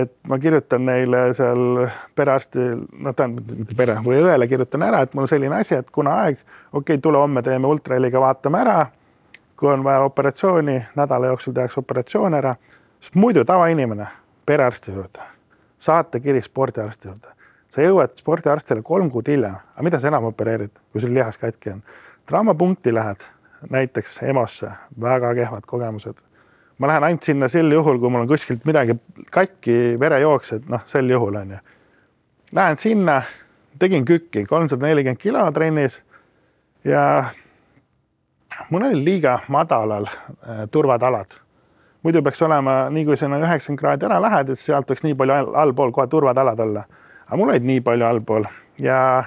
et 0.01 0.15
ma 0.31 0.39
kirjutan 0.41 0.87
neile 0.89 1.27
seal 1.37 1.83
perearstil, 2.17 2.81
no 3.05 3.13
tähendab 3.13 3.51
mitte 3.59 3.77
pere 3.77 3.99
või 4.01 4.17
õele 4.23 4.47
kirjutan 4.49 4.87
ära, 4.87 5.03
et 5.05 5.13
mul 5.17 5.29
selline 5.29 5.59
asi, 5.59 5.75
et 5.77 5.91
kuna 5.93 6.15
aeg, 6.23 6.41
okei 6.71 6.79
okay,, 6.95 7.03
tule 7.03 7.21
homme 7.21 7.43
teeme 7.45 7.69
ultraheliga, 7.69 8.23
vaatame 8.23 8.65
ära. 8.65 8.79
kui 9.61 9.69
on 9.69 9.83
vaja 9.85 10.01
operatsiooni, 10.01 10.79
nädala 10.97 11.27
jooksul 11.29 11.53
tehakse 11.53 11.79
operatsioon 11.79 12.33
ära, 12.33 12.55
sest 12.97 13.15
muidu 13.15 13.43
tavainimene 13.45 14.07
perearsti 14.51 14.91
juurde, 14.91 15.27
saatekiri 15.79 16.41
spordiarsti 16.43 17.07
juurde. 17.07 17.27
sa 17.71 17.83
jõuad 17.85 18.17
spordiarstile 18.19 18.81
kolm 18.83 19.07
kuud 19.11 19.29
hiljem, 19.31 19.55
aga 19.55 19.83
mida 19.87 19.99
sa 19.99 20.09
enam 20.11 20.27
opereerid, 20.27 20.73
kui 20.91 21.01
sul 21.01 21.13
lihas 21.15 21.37
katki 21.39 21.71
on? 21.71 21.83
traumapunkti 22.27 22.93
lähed 22.93 23.23
näiteks 23.69 24.17
EMO-sse, 24.23 24.71
väga 25.01 25.33
kehvad 25.35 25.67
kogemused. 25.67 26.15
ma 26.77 26.87
lähen 26.87 27.03
ainult 27.03 27.23
sinna 27.23 27.47
sel 27.47 27.71
juhul, 27.71 27.99
kui 27.99 28.09
mul 28.09 28.25
on 28.25 28.27
kuskilt 28.27 28.65
midagi 28.65 28.95
katki, 29.31 29.99
verejooks, 29.99 30.53
et 30.53 30.69
noh, 30.69 30.81
sel 30.85 31.09
juhul 31.09 31.35
on 31.35 31.51
ju. 31.51 31.57
Lähen 32.57 32.77
sinna, 32.77 33.21
tegin 33.79 34.05
kükki 34.05 34.45
kolmsada 34.45 34.87
nelikümmend 34.87 35.21
kilo 35.21 35.45
trennis 35.51 36.01
ja 36.83 37.29
mul 38.69 38.87
oli 38.89 39.03
liiga 39.05 39.39
madalal 39.47 40.09
äh, 40.09 40.65
turvatalad 40.71 41.37
muidu 42.03 42.21
peaks 42.21 42.41
olema 42.41 42.89
nii, 42.89 43.05
kui 43.05 43.17
sinna 43.17 43.39
üheksakümmend 43.41 43.79
kraadi 43.79 44.07
ära 44.07 44.21
lähed, 44.21 44.49
et 44.49 44.59
sealt 44.59 44.89
võiks 44.89 45.03
nii 45.05 45.15
palju 45.17 45.53
allpool 45.61 45.93
kohe 45.95 46.07
turvatalad 46.07 46.59
olla. 46.59 46.83
aga 47.27 47.37
mul 47.37 47.53
olid 47.53 47.67
nii 47.67 47.81
palju 47.85 48.05
allpool 48.05 48.47
ja 48.81 49.23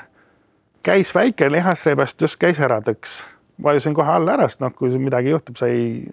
käis 0.83 1.15
väike 1.15 1.51
lihasrebestus, 1.53 2.37
käis 2.37 2.61
ära 2.61 2.81
tõks. 2.81 3.23
vajusin 3.63 3.95
kohe 3.95 4.11
alla 4.11 4.33
ära, 4.33 4.49
sest 4.49 4.61
noh, 4.61 4.75
kui 4.75 4.99
midagi 4.99 5.31
juhtub, 5.31 5.57
sa 5.57 5.67
ei 5.67 6.11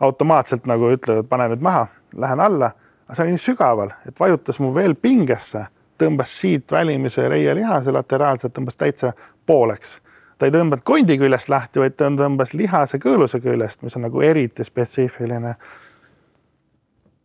automaatselt 0.00 0.66
nagu 0.66 0.90
ütled, 0.92 1.22
et 1.22 1.28
pane 1.28 1.48
nüüd 1.48 1.62
maha, 1.62 1.86
lähen 2.16 2.40
alla. 2.40 2.72
aga 3.06 3.14
see 3.14 3.24
oli 3.24 3.36
nii 3.36 3.46
sügaval, 3.46 3.94
et 4.08 4.20
vajutas 4.20 4.60
mu 4.60 4.74
veel 4.74 4.94
pingesse, 4.94 5.66
tõmbas 5.98 6.40
siit 6.40 6.72
välimise 6.72 7.28
reielihase 7.28 7.92
lateraalselt, 7.92 8.54
tõmbas 8.56 8.76
täitsa 8.76 9.12
pooleks 9.46 10.00
ta 10.38 10.48
ei 10.48 10.52
tõmbanud 10.52 10.82
kondi 10.84 11.16
küljest 11.18 11.48
lahti, 11.48 11.80
vaid 11.80 11.94
ta 11.96 12.08
tõmbas 12.10 12.52
lihase 12.58 12.98
kõõluse 12.98 13.38
küljest, 13.40 13.82
mis 13.82 13.94
on 13.96 14.02
nagu 14.08 14.20
eriti 14.20 14.64
spetsiifiline 14.66 15.54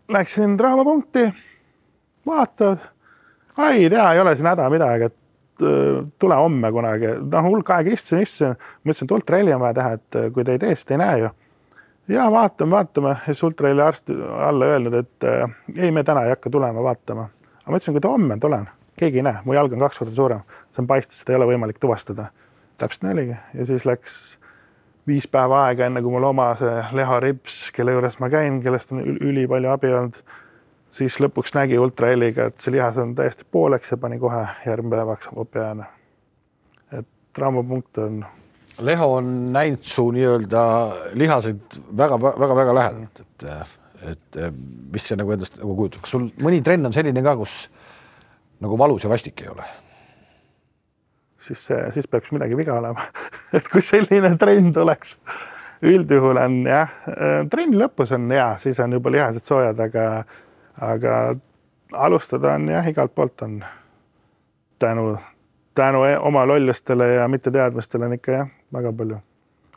Läksin 0.09 0.57
draamapunkti, 0.57 1.33
vaatad, 2.25 2.77
ei 3.69 3.89
tea, 3.89 4.13
ei 4.13 4.19
ole 4.19 4.35
siin 4.35 4.47
häda 4.49 4.69
midagi, 4.69 5.03
et 5.03 5.61
äh, 5.61 5.99
tule 6.19 6.35
homme 6.35 6.71
kunagi, 6.73 7.11
noh, 7.21 7.45
hulk 7.45 7.69
aega 7.75 7.93
istusin, 7.93 8.23
istusin, 8.25 8.55
mõtlesin, 8.81 9.05
et 9.05 9.13
ultraheli 9.13 9.53
on 9.53 9.61
vaja 9.61 9.77
teha, 9.77 9.91
et 9.99 10.17
äh, 10.17 10.25
kui 10.33 10.47
te 10.47 10.55
ei 10.57 10.63
tee, 10.63 10.73
siis 10.73 10.89
te 10.89 10.97
ei 10.97 11.01
näe 11.03 11.19
ju. 11.21 11.29
ja 12.15 12.25
vaatame, 12.33 12.71
vaatame, 12.71 13.13
siis 13.27 13.43
ultraheli 13.45 13.85
arst 13.85 14.09
alla 14.47 14.71
öelnud, 14.73 14.97
et 14.97 15.29
äh, 15.29 15.55
ei, 15.75 15.91
me 15.91 16.03
täna 16.03 16.25
ei 16.25 16.33
hakka 16.33 16.49
tulema 16.49 16.83
vaatama. 16.89 17.29
aga 17.61 17.69
ma 17.69 17.77
ütlesin, 17.77 17.99
kui 17.99 18.01
te 18.07 18.13
homme 18.15 18.39
tulen, 18.41 18.65
keegi 18.97 19.21
ei 19.21 19.29
näe, 19.29 19.45
mu 19.45 19.53
jalg 19.53 19.77
on 19.77 19.85
kaks 19.85 20.01
korda 20.01 20.15
suurem, 20.17 20.41
see 20.73 20.81
on 20.81 20.89
paistes, 20.89 21.21
seda 21.21 21.35
ei 21.35 21.43
ole 21.43 21.51
võimalik 21.53 21.77
tuvastada. 21.77 22.31
täpselt 22.81 23.05
nii 23.05 23.13
oligi. 23.13 23.37
Ja 23.53 23.65
siis 23.69 23.85
läks 23.85 24.39
viis 25.09 25.27
päeva 25.31 25.65
aega, 25.67 25.87
enne 25.89 26.03
kui 26.05 26.13
mul 26.13 26.27
oma 26.29 26.51
see 26.59 26.75
Leha 26.97 27.19
Rips, 27.23 27.57
kelle 27.75 27.95
juures 27.95 28.19
ma 28.21 28.29
käin, 28.31 28.61
kellest 28.63 28.93
on 28.93 29.01
ülipalju 29.01 29.71
abi 29.73 29.93
olnud, 29.95 30.19
siis 30.95 31.17
lõpuks 31.21 31.55
nägi 31.57 31.79
ultraheliga, 31.81 32.49
et 32.49 32.61
see 32.61 32.75
lihas 32.75 32.97
on 33.01 33.15
täiesti 33.17 33.47
pooleks 33.51 33.93
ja 33.93 33.99
pani 34.01 34.19
kohe 34.21 34.43
järgmine 34.65 34.99
päevaks 34.99 35.31
opi 35.35 35.61
ajana. 35.63 35.89
et 36.91 37.07
traumapunkt 37.33 37.97
on. 38.05 38.23
Leho 38.85 39.09
on 39.17 39.33
näinud 39.53 39.83
su 39.83 40.07
nii-öelda 40.15 40.63
lihaseid 41.19 41.79
väga-väga-väga 41.97 42.75
lähedalt, 42.75 43.19
et, 43.25 43.47
et 44.13 44.41
mis 44.93 45.09
see 45.09 45.19
nagu 45.19 45.35
endast 45.35 45.59
nagu 45.59 45.75
kujutab, 45.75 46.05
kas 46.05 46.15
sul 46.15 46.29
mõni 46.39 46.63
trenn 46.63 46.87
on 46.87 46.95
selline 46.95 47.23
ka, 47.25 47.35
kus 47.41 47.65
nagu 48.63 48.77
valus 48.79 49.03
ja 49.03 49.11
vastik 49.11 49.43
ei 49.43 49.51
ole? 49.51 49.67
Siis, 51.39 51.67
siis 51.95 52.07
peaks 52.07 52.31
midagi 52.35 52.57
viga 52.57 52.75
olema. 52.79 53.07
Et 53.55 53.67
kui 53.71 53.83
selline 53.85 54.35
trend 54.37 54.77
oleks, 54.77 55.17
üldjuhul 55.85 56.39
on 56.41 56.59
jah, 56.67 56.93
trenni 57.51 57.79
lõpus 57.79 58.13
on 58.15 58.27
hea, 58.31 58.51
siis 58.61 58.79
on 58.83 58.97
juba 58.97 59.13
lihased 59.15 59.45
soojad, 59.47 59.79
aga, 59.79 60.05
aga 60.83 61.15
alustada 62.07 62.55
on 62.57 62.69
jah, 62.73 62.87
igalt 62.91 63.15
poolt 63.15 63.45
on. 63.47 63.59
Tänu, 64.79 65.17
tänu 65.75 66.05
e-, 66.07 66.19
oma 66.19 66.45
lollustele 66.47 67.13
ja 67.17 67.27
mitteteadmistele 67.27 68.07
on 68.07 68.19
ikka 68.19 68.31
jah, 68.31 68.51
väga 68.73 68.93
palju 68.95 69.19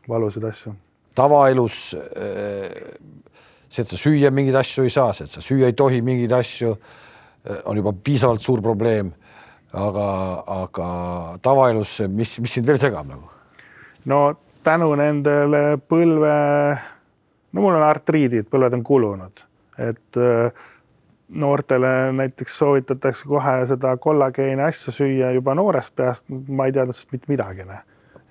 valusaid 0.08 0.44
asju. 0.44 0.74
tavaelus 1.14 1.92
see, 3.72 3.82
et 3.82 3.88
sa 3.88 3.98
süüa 4.00 4.30
mingeid 4.34 4.56
asju 4.58 4.86
ei 4.86 4.92
saa, 4.92 5.12
see, 5.16 5.26
et 5.28 5.34
sa 5.34 5.42
süüa 5.44 5.68
ei 5.70 5.76
tohi 5.76 6.00
mingeid 6.02 6.32
asju, 6.36 6.72
on 7.68 7.76
juba 7.76 7.92
piisavalt 7.92 8.42
suur 8.42 8.62
probleem 8.62 9.12
aga, 9.72 10.06
aga 10.62 10.88
tavaelus, 11.42 12.00
mis, 12.08 12.38
mis 12.40 12.58
sind 12.58 12.68
veel 12.68 12.80
segab 12.80 13.08
nagu? 13.08 13.28
no 14.10 14.24
tänu 14.64 14.92
nendele 14.98 15.78
põlve, 15.90 16.34
no 17.52 17.64
mul 17.64 17.78
on 17.78 17.86
artriidid, 17.86 18.48
põlved 18.50 18.76
on 18.78 18.84
kulunud, 18.86 19.42
et 19.82 20.20
äh, 20.20 20.64
noortele 21.32 22.12
näiteks 22.12 22.58
soovitatakse 22.58 23.28
kohe 23.28 23.54
seda 23.70 23.94
kollageeni 23.96 24.62
asja 24.62 24.92
süüa 24.92 25.32
juba 25.32 25.54
noorest 25.56 25.94
peast, 25.96 26.24
ma 26.28 26.66
ei 26.68 26.74
teadnud 26.74 26.96
sellest 26.96 27.14
mitte 27.14 27.32
midagi. 27.32 27.64
Noh. 27.68 27.86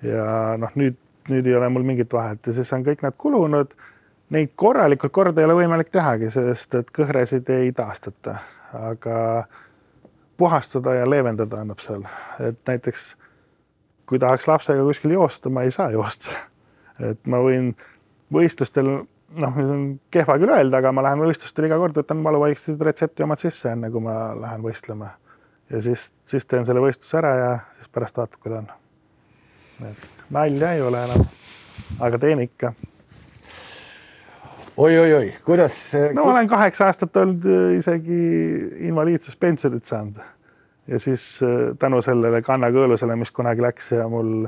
ja 0.06 0.26
noh, 0.60 0.76
nüüd, 0.78 0.98
nüüd 1.30 1.48
ei 1.48 1.56
ole 1.58 1.68
mul 1.72 1.86
mingit 1.86 2.12
vahet 2.14 2.46
ja 2.46 2.54
siis 2.54 2.70
on 2.74 2.86
kõik 2.86 3.02
need 3.02 3.18
kulunud. 3.18 3.74
neid 4.32 4.54
korralikult 4.56 5.12
korda 5.12 5.42
ei 5.42 5.44
ole 5.44 5.58
võimalik 5.58 5.90
tehagi, 5.92 6.30
sest 6.32 6.74
et 6.78 6.90
kõhresid 6.94 7.50
ei 7.52 7.72
taastata, 7.76 8.38
aga 8.72 9.16
puhastada 10.42 10.96
ja 10.98 11.06
leevendada 11.06 11.60
annab 11.62 11.82
seal, 11.82 12.02
et 12.42 12.58
näiteks 12.66 13.12
kui 14.10 14.18
tahaks 14.18 14.48
lapsega 14.50 14.82
kuskil 14.84 15.14
joosta, 15.14 15.50
ma 15.50 15.62
ei 15.62 15.70
saa 15.70 15.90
joosta. 15.94 16.34
et 17.00 17.26
ma 17.26 17.38
võin 17.42 17.70
võistlustel, 18.34 18.88
noh, 19.42 19.54
see 19.56 19.74
on 19.76 19.84
kehva 20.12 20.36
küll 20.42 20.52
öelda, 20.52 20.80
aga 20.82 20.92
ma 20.92 21.04
lähen 21.06 21.22
võistlustel 21.22 21.68
iga 21.68 21.78
kord, 21.80 21.96
võtan 21.96 22.24
valuvaigistid 22.26 22.82
retsepti 22.88 23.24
omad 23.24 23.42
sisse, 23.42 23.72
enne 23.72 23.90
kui 23.94 24.02
ma 24.02 24.16
lähen 24.38 24.66
võistlema. 24.66 25.12
ja 25.70 25.82
siis, 25.82 26.10
siis 26.28 26.46
teen 26.46 26.66
selle 26.66 26.82
võistluse 26.82 27.18
ära 27.22 27.34
ja 27.38 27.52
siis 27.78 27.94
pärast 27.94 28.18
vaatab, 28.18 28.42
kuidas 28.42 28.64
on. 28.64 28.72
et 29.90 30.24
nalja 30.30 30.74
ei 30.74 30.82
ole 30.82 31.04
enam, 31.06 31.26
aga 32.00 32.18
teen 32.26 32.42
ikka 32.48 32.74
oi-oi-oi, 34.76 35.32
kuidas? 35.44 35.92
no 36.14 36.24
ma 36.24 36.32
olen 36.32 36.48
kaheksa 36.48 36.86
aastat 36.86 37.16
olnud 37.16 37.44
äh, 37.44 37.76
isegi 37.78 38.18
invaliidsuspensionit 38.88 39.84
saanud 39.84 40.20
ja 40.88 40.98
siis 40.98 41.24
äh, 41.44 41.76
tänu 41.78 42.02
sellele 42.02 42.42
kannakõõlusele, 42.42 43.16
mis 43.20 43.30
kunagi 43.30 43.62
läks 43.62 43.92
ja 43.92 44.08
mul 44.08 44.46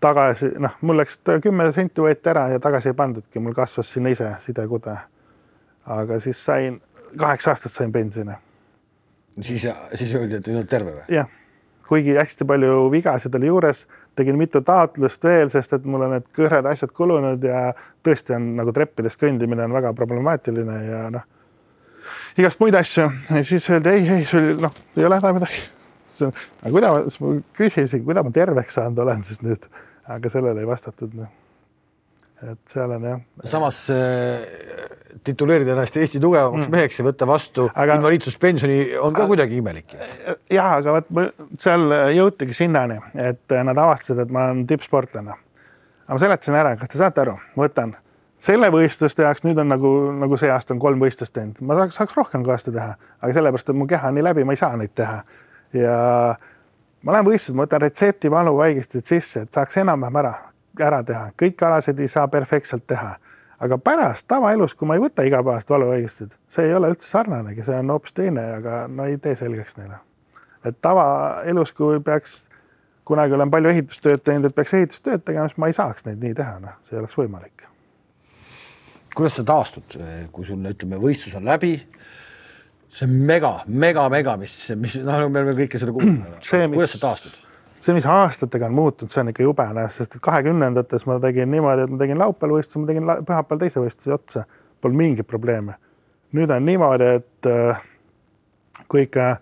tagasi, 0.00 0.52
noh, 0.62 0.76
mul 0.80 1.00
läks 1.02 1.20
kümme 1.42 1.70
senti 1.76 2.02
võeti 2.04 2.32
ära 2.32 2.48
ja 2.54 2.60
tagasi 2.62 2.92
ei 2.92 2.98
pandudki, 2.98 3.42
mul 3.42 3.56
kasvas 3.56 3.92
sinna 3.92 4.12
ise 4.14 4.30
sidekude. 4.44 4.96
aga 5.86 6.20
siis 6.20 6.44
sain, 6.44 6.80
kaheksa 7.18 7.50
aastat 7.50 7.72
sain 7.72 7.92
pensioni. 7.92 8.32
siis, 9.40 9.66
siis 9.94 10.14
öeldi, 10.14 10.36
et 10.36 10.46
nüüd 10.46 10.62
oled 10.62 10.70
terve 10.70 10.96
või? 10.96 11.04
jah, 11.12 11.28
kuigi 11.88 12.16
hästi 12.16 12.44
palju 12.44 12.90
vigasid 12.92 13.34
oli 13.34 13.46
juures, 13.46 13.86
tegin 14.18 14.38
mitu 14.38 14.62
taotlust 14.64 15.24
veel, 15.24 15.50
sest 15.52 15.76
et 15.78 15.88
mul 15.88 16.06
on 16.06 16.16
need 16.16 16.28
kõhred 16.36 16.66
asjad 16.70 16.92
kulunud 16.94 17.44
ja 17.46 17.72
tõesti 18.04 18.36
on 18.36 18.52
nagu 18.58 18.74
treppides 18.74 19.18
kõndimine 19.20 19.66
on 19.68 19.76
väga 19.78 19.94
problemaatiline 19.96 20.78
ja 20.84 21.02
noh, 21.14 21.26
igast 22.38 22.60
muid 22.62 22.76
asju. 22.78 23.08
ja 23.30 23.44
siis 23.44 23.68
öeldi 23.70 23.94
ei, 23.94 24.06
ei, 24.18 24.24
sul 24.28 24.54
noh, 24.62 24.74
ei 24.96 25.06
ole 25.08 25.20
häda 25.20 25.34
midagi. 25.36 25.66
aga 26.18 26.72
kuidas, 26.74 27.20
ma 27.22 27.36
küsisin, 27.56 28.04
kuidas 28.04 28.26
ma 28.26 28.34
terveks 28.34 28.80
saanud 28.80 29.04
olen 29.06 29.22
siis 29.26 29.44
nüüd 29.46 29.68
aga 30.08 30.30
sellele 30.32 30.64
ei 30.64 30.68
vastatud 30.68 31.14
no.. 31.14 31.28
Et 32.42 32.70
seal 32.70 32.92
on 32.94 33.04
jah. 33.04 33.20
samas 33.50 33.80
äh, 33.90 34.42
tituleerida 35.26 35.74
ennast 35.74 35.96
Eesti 35.98 36.20
tugevamaks 36.22 36.68
mm. 36.68 36.74
meheks 36.76 37.00
ja 37.00 37.06
võtta 37.06 37.26
vastu 37.26 37.68
aga... 37.74 37.98
invaliidsuspensioni 37.98 38.80
on 39.02 39.16
ka 39.16 39.26
kuidagi 39.30 39.58
imelik. 39.58 39.94
ja 40.52 40.68
aga 40.78 40.98
vot 40.98 41.40
seal 41.58 41.88
jõutigi 42.14 42.56
sinnani, 42.56 43.00
et 43.18 43.56
nad 43.66 43.78
avastasid, 43.78 44.22
et 44.22 44.34
ma 44.34 44.48
olen 44.50 44.66
tippsportlane. 44.70 45.38
aga 46.06 46.18
ma 46.18 46.22
seletasin 46.26 46.60
ära, 46.60 46.76
kas 46.78 46.94
te 46.94 47.02
saate 47.02 47.24
aru, 47.24 47.38
ma 47.56 47.66
võtan 47.66 47.96
selle 48.42 48.70
võistluste 48.70 49.24
jaoks 49.26 49.42
nüüd 49.46 49.58
on 49.58 49.72
nagu, 49.72 49.92
nagu 50.14 50.38
see 50.38 50.50
aasta 50.52 50.74
on 50.74 50.82
kolm 50.82 51.02
võistlust 51.02 51.34
teinud, 51.34 51.58
ma 51.60 51.76
saaks, 51.80 51.98
saaks 51.98 52.16
rohkem 52.16 52.44
kõvasti 52.46 52.74
teha, 52.74 52.94
aga 53.18 53.34
sellepärast, 53.34 53.72
et 53.72 53.78
mu 53.78 53.88
keha 53.90 54.12
on 54.12 54.18
nii 54.18 54.26
läbi, 54.28 54.46
ma 54.46 54.54
ei 54.54 54.60
saa 54.60 54.78
neid 54.78 54.94
teha. 54.98 55.22
ja 55.74 55.96
ma 57.02 57.16
lähen 57.16 57.26
võistlusele, 57.26 57.58
ma 57.58 57.66
võtan 57.66 57.82
retsepti 57.82 58.30
valuvaigistid 58.30 59.10
sisse, 59.10 59.42
et 59.42 59.58
saaks 59.58 59.80
enam-vähem 59.82 60.20
ära, 60.22 60.34
ära 60.84 61.02
teha, 61.06 61.30
kõiki 61.38 61.66
alasid 61.66 62.00
ei 62.00 62.08
saa 62.08 62.28
perfektselt 62.28 62.86
teha. 62.86 63.16
aga 63.58 63.78
pärast 63.78 64.22
tavaelus, 64.30 64.74
kui 64.78 64.86
ma 64.86 64.94
ei 64.94 65.00
võta 65.02 65.24
igapäevast 65.26 65.70
valuvaigistit, 65.70 66.36
see 66.48 66.68
ei 66.68 66.74
ole 66.74 66.92
üldse 66.92 67.08
sarnanegi, 67.08 67.64
see 67.66 67.74
on 67.74 67.90
hoopis 67.90 68.14
teine, 68.14 68.44
aga 68.60 68.84
no 68.88 69.04
ei 69.10 69.16
tee 69.18 69.34
selgeks 69.36 69.76
neile. 69.76 69.98
et 70.64 70.78
tavaelus, 70.80 71.72
kui 71.72 72.00
peaks, 72.00 72.42
kunagi 73.04 73.34
olen 73.34 73.50
palju 73.50 73.72
ehitustööd 73.72 74.22
teinud, 74.22 74.50
et 74.50 74.54
peaks 74.54 74.74
ehitustööd 74.74 75.24
tegema, 75.24 75.48
siis 75.48 75.58
ma 75.58 75.66
ei 75.66 75.74
saaks 75.74 76.06
neid 76.06 76.22
nii 76.22 76.34
teha, 76.38 76.60
noh, 76.62 76.78
see 76.84 76.96
ei 76.96 77.02
oleks 77.02 77.18
võimalik. 77.18 77.66
kuidas 79.14 79.36
sa 79.40 79.44
taastud, 79.44 79.98
kui 80.32 80.46
sul 80.46 80.70
ütleme, 80.70 81.02
võistlus 81.02 81.34
on 81.34 81.44
läbi 81.44 81.74
see 82.88 83.06
on 83.08 83.18
mega, 83.26 83.52
mega, 83.66 84.08
mega, 84.08 84.36
mis, 84.36 84.54
mis 84.76 84.96
noh, 85.02 85.26
me 85.28 85.42
oleme 85.42 85.56
kõike 85.58 85.80
seda 85.80 85.94
kuulnud. 85.94 86.40
kuidas 86.74 86.94
sa 86.94 87.02
taastud? 87.08 87.47
See, 87.82 87.94
mis 87.96 88.06
aastatega 88.08 88.68
on 88.68 88.74
muutunud, 88.76 89.12
see 89.12 89.22
on 89.22 89.32
ikka 89.32 89.44
jube, 89.44 89.66
sest 89.94 90.16
et 90.16 90.24
kahekümnendates 90.24 91.06
ma 91.08 91.18
tegin 91.22 91.50
niimoodi, 91.52 91.84
et 91.84 91.92
ma 91.92 92.00
tegin 92.00 92.18
laupäeval 92.20 92.58
võistluse, 92.58 92.82
ma 92.82 92.90
tegin 92.90 93.12
pühapäeval 93.28 93.62
teise 93.62 93.82
võistluse 93.84 94.14
otsa, 94.14 94.44
polnud 94.80 95.02
mingeid 95.02 95.28
probleeme. 95.28 95.78
nüüd 96.32 96.50
on 96.52 96.66
niimoodi, 96.66 97.04
et 97.20 97.48
äh, 97.48 97.80
kui 98.88 99.06
ikka 99.06 99.38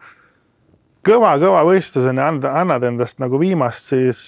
kõva-kõva 1.07 1.64
võistlus 1.66 2.07
on 2.07 2.20
ja 2.20 2.28
annad 2.30 2.84
endast 2.87 3.18
nagu 3.22 3.39
viimast, 3.41 3.91
siis 3.91 4.22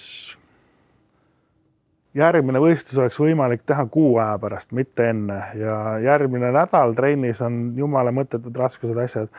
järgmine 2.17 2.59
võistlus 2.61 2.99
oleks 2.99 3.19
võimalik 3.21 3.63
teha 3.67 3.85
kuu 3.91 4.17
aja 4.17 4.37
pärast, 4.41 4.71
mitte 4.75 5.09
enne 5.11 5.39
ja 5.59 5.75
järgmine 6.03 6.51
nädal 6.55 6.95
trennis 6.97 7.41
on 7.45 7.61
jumala 7.77 8.13
mõttetud 8.15 8.55
raskused, 8.57 8.97
asjad. 8.97 9.29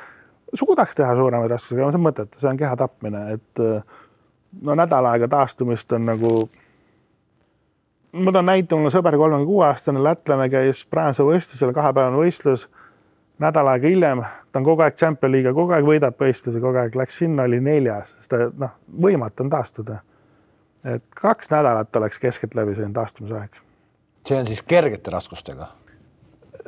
suudaks 0.55 0.95
teha 0.99 1.15
suuremaid 1.15 1.51
raskusi, 1.51 1.81
aga 1.81 1.91
see 1.91 2.01
on 2.01 2.07
mõttetu, 2.07 2.41
see 2.41 2.51
on 2.51 2.61
keha 2.61 2.77
tapmine, 2.79 3.25
et 3.37 3.65
no 4.63 4.75
nädal 4.75 5.07
aega 5.13 5.29
taastumist 5.29 5.93
on 5.93 6.07
nagu. 6.07 6.51
ma 8.13 8.33
toon 8.33 8.47
näite, 8.47 8.75
mul 8.75 8.91
on 8.91 8.95
sõber, 8.95 9.17
kolmekümne 9.17 9.47
kuue 9.47 9.65
aastane 9.67 10.03
lätlane, 10.03 10.49
käis 10.51 10.85
Prantsuse 10.85 11.29
võistlusel, 11.29 11.75
kahepäevane 11.75 12.17
võistlus. 12.17 12.69
nädal 13.39 13.69
aega 13.73 13.89
hiljem, 13.89 14.23
ta 14.53 14.61
on 14.61 14.65
kogu 14.65 14.83
aeg 14.83 14.95
Champion 14.95 15.33
League'i, 15.33 15.55
kogu 15.55 15.73
aeg 15.73 15.85
võidab 15.85 16.19
võistlusi, 16.21 16.61
kogu 16.61 16.79
aeg 16.79 16.95
läks 16.95 17.19
sinna, 17.19 17.49
oli 17.49 17.61
neljas, 17.61 18.15
sest 18.19 18.31
ta 18.31 18.47
noh, 18.59 18.77
võimatu 19.01 19.47
on 19.47 19.51
taastuda 19.51 20.03
et 20.85 21.05
kaks 21.17 21.51
nädalat 21.51 21.97
oleks 21.97 22.19
keskeltläbi 22.19 22.75
selline 22.75 22.95
taastumisaeg. 22.95 23.61
see 24.27 24.39
on 24.39 24.47
siis 24.47 24.63
kergete 24.63 25.11
raskustega? 25.11 25.69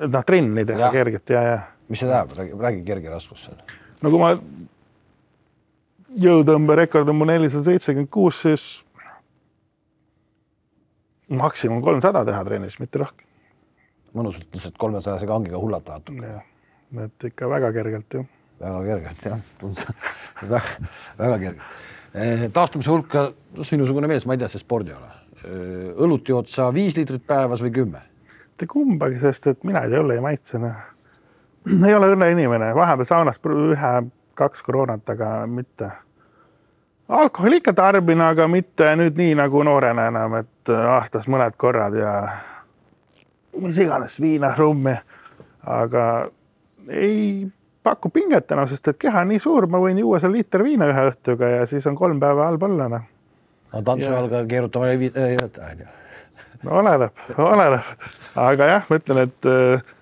noh, 0.08 0.24
trennidega 0.26 0.90
kerget 0.92 1.30
ja, 1.30 1.42
ja. 1.42 1.58
mis 1.88 2.00
see 2.00 2.08
tähendab, 2.08 2.36
räägi, 2.36 2.58
räägi 2.60 2.84
kerge 2.84 3.10
raskus 3.10 3.44
seal. 3.46 3.56
no 4.02 4.10
kui 4.10 4.20
ma, 4.20 4.34
jõutõmberekord 6.20 7.08
on 7.08 7.16
mu 7.16 7.28
nelisada 7.28 7.64
seitsekümmend 7.70 8.10
kuus, 8.12 8.42
siis 8.44 8.66
maksimum 11.32 11.82
kolmsada 11.84 12.24
teha 12.28 12.44
trennis, 12.44 12.78
mitte 12.80 13.00
rohkem. 13.02 13.26
mõnusalt 14.12 14.48
lihtsalt 14.52 14.76
kolmesajase 14.78 15.26
kangiga 15.26 15.56
hullata 15.56 15.96
natuke. 15.96 16.42
et 17.04 17.24
ikka 17.24 17.48
väga 17.48 17.72
kergelt 17.72 18.14
ju. 18.14 18.26
väga 18.60 18.84
kergelt 18.84 19.24
jah, 19.24 19.40
väga, 20.42 20.62
väga 21.18 21.38
kergelt 21.38 21.60
Eh, 22.12 22.50
taastumise 22.52 22.90
hulka, 22.92 23.30
sinusugune 23.64 24.08
mees, 24.10 24.26
ma 24.28 24.34
ei 24.34 24.40
tea, 24.42 24.48
see 24.52 24.60
spordiala. 24.60 25.14
Eh, 25.42 25.94
õlut 26.04 26.28
jood 26.28 26.50
sa 26.52 26.66
viis 26.74 26.92
liitrit 26.98 27.24
päevas 27.26 27.62
või 27.64 27.72
kümme? 27.72 28.08
mitte 28.52 28.68
kumbagi, 28.68 29.16
sest 29.18 29.46
et 29.50 29.64
mina 29.64 29.80
ei 29.86 29.96
õlle 29.98 30.18
ei 30.18 30.22
maitse. 30.22 30.58
Noh. 30.60 30.76
ei 31.88 31.94
ole 31.96 32.12
õlleinimene, 32.12 32.68
vahepeal 32.76 33.08
saunas 33.08 33.40
ühe-kaks 34.32 34.62
koroonat, 34.62 35.08
aga 35.10 35.46
mitte. 35.46 35.90
alkoholi 37.08 37.56
ikka 37.56 37.72
tarbin, 37.72 38.20
aga 38.20 38.48
mitte 38.48 38.96
nüüd 38.96 39.16
nii 39.16 39.34
nagu 39.34 39.62
noorena 39.62 40.08
enam, 40.08 40.34
et 40.40 40.68
aastas 40.68 41.28
mõned 41.28 41.56
korrad 41.56 41.94
ja 41.94 42.12
mis 43.60 43.78
iganes 43.78 44.20
viina, 44.20 44.54
rummi. 44.56 44.94
aga 45.66 46.28
ei 46.88 47.46
pakub 47.82 48.12
pinget 48.12 48.50
enam, 48.50 48.66
sest 48.68 48.88
et 48.88 48.98
keha 48.98 49.20
on 49.20 49.28
nii 49.28 49.38
suur, 49.38 49.66
ma 49.66 49.78
võin 49.78 49.98
juua 49.98 50.20
seal 50.20 50.32
liiter 50.32 50.62
viina 50.62 50.86
ühe 50.88 51.08
õhtuga 51.10 51.48
ja 51.58 51.66
siis 51.66 51.86
on 51.86 51.94
kolm 51.94 52.20
päeva 52.20 52.46
halb 52.48 52.62
olla 52.62 52.88
noh. 52.88 53.02
no 53.72 53.82
tantsu 53.82 54.10
ajal 54.10 54.30
ka 54.30 54.44
keerutama 54.48 54.88
ei 54.88 55.10
jäta, 55.36 55.68
onju. 55.70 55.86
no 56.62 56.78
oleneb, 56.80 57.26
oleneb, 57.36 58.06
aga 58.36 58.70
jah, 58.72 58.86
ma 58.88 58.98
ütlen, 59.02 59.26
et 59.26 59.50
äh, 59.50 59.92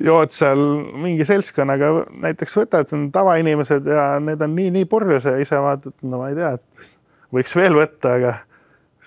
jood 0.00 0.32
seal 0.34 0.60
mingi 1.02 1.26
seltskonnaga, 1.28 1.90
näiteks 2.24 2.56
võtad 2.56 2.92
tavainimesed 3.12 3.88
ja 3.90 4.04
need 4.22 4.42
on 4.44 4.54
nii, 4.56 4.70
nii 4.78 4.88
purjus 4.90 5.28
ja 5.28 5.36
ise 5.42 5.60
vaatad, 5.60 5.96
no 6.02 6.22
ma 6.22 6.30
ei 6.32 6.38
tea, 6.38 6.54
et 6.56 6.92
võiks 7.36 7.56
veel 7.56 7.76
võtta, 7.76 8.14
aga 8.16 8.36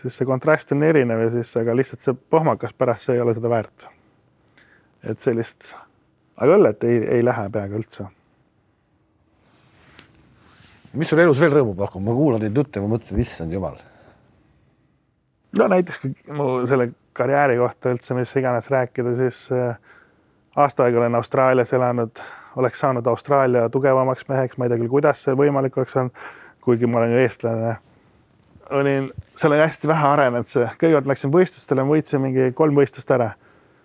siis 0.01 0.19
see 0.19 0.29
kontrast 0.29 0.73
on 0.75 0.83
erinev 0.85 1.25
ja 1.25 1.29
siis, 1.37 1.53
aga 1.59 1.75
lihtsalt 1.77 2.05
see 2.05 2.17
pohmakas 2.35 2.75
pärast, 2.77 3.07
see 3.07 3.17
ei 3.17 3.23
ole 3.23 3.35
seda 3.37 3.51
väärt. 3.51 3.87
et 5.03 5.19
sellist, 5.19 5.73
aga 6.37 6.59
õllet 6.59 6.85
ei, 6.87 6.99
ei 7.17 7.25
lähe 7.25 7.49
peaaegu 7.51 7.81
üldse 7.81 8.07
mis 10.93 11.09
sul 11.09 11.21
elus 11.23 11.41
veel 11.41 11.55
rõõmu 11.57 11.73
pakub, 11.77 12.03
ma 12.05 12.13
kuulan 12.13 12.43
neid 12.43 12.57
jutte, 12.57 12.81
ma 12.81 12.91
mõtlen, 12.91 13.21
issand 13.21 13.53
jumal. 13.53 13.79
no 15.57 15.67
näiteks 15.69 16.05
mu 16.37 16.47
selle 16.69 16.91
karjääri 17.17 17.57
kohta 17.57 17.93
üldse, 17.93 18.15
mis 18.17 18.33
iganes 18.37 18.69
rääkida, 18.73 19.15
siis 19.17 19.45
äh, 19.53 19.77
aasta 20.55 20.83
aega 20.83 20.99
olen 20.99 21.15
Austraalias 21.15 21.73
elanud, 21.73 22.19
oleks 22.55 22.79
saanud 22.79 23.07
Austraalia 23.07 23.69
tugevamaks 23.69 24.27
meheks, 24.29 24.57
ma 24.57 24.65
ei 24.65 24.73
tea 24.73 24.81
küll, 24.81 24.91
kuidas 24.91 25.23
see 25.23 25.37
võimalik 25.37 25.77
oleks 25.77 25.95
olnud, 25.97 26.27
kuigi 26.61 26.87
ma 26.87 27.01
olen 27.01 27.15
ju 27.15 27.23
eestlane. 27.23 27.77
olin, 28.71 29.11
seal 29.35 29.51
oli 29.51 29.61
hästi 29.61 29.87
vähe 29.87 30.07
arenenud 30.07 30.49
see, 30.49 30.67
kõigepealt 30.81 31.09
läksin 31.13 31.33
võistlustele, 31.33 31.87
võitsin 31.87 32.21
mingi 32.21 32.51
kolm 32.55 32.77
võistlust 32.77 33.11
ära 33.11 33.33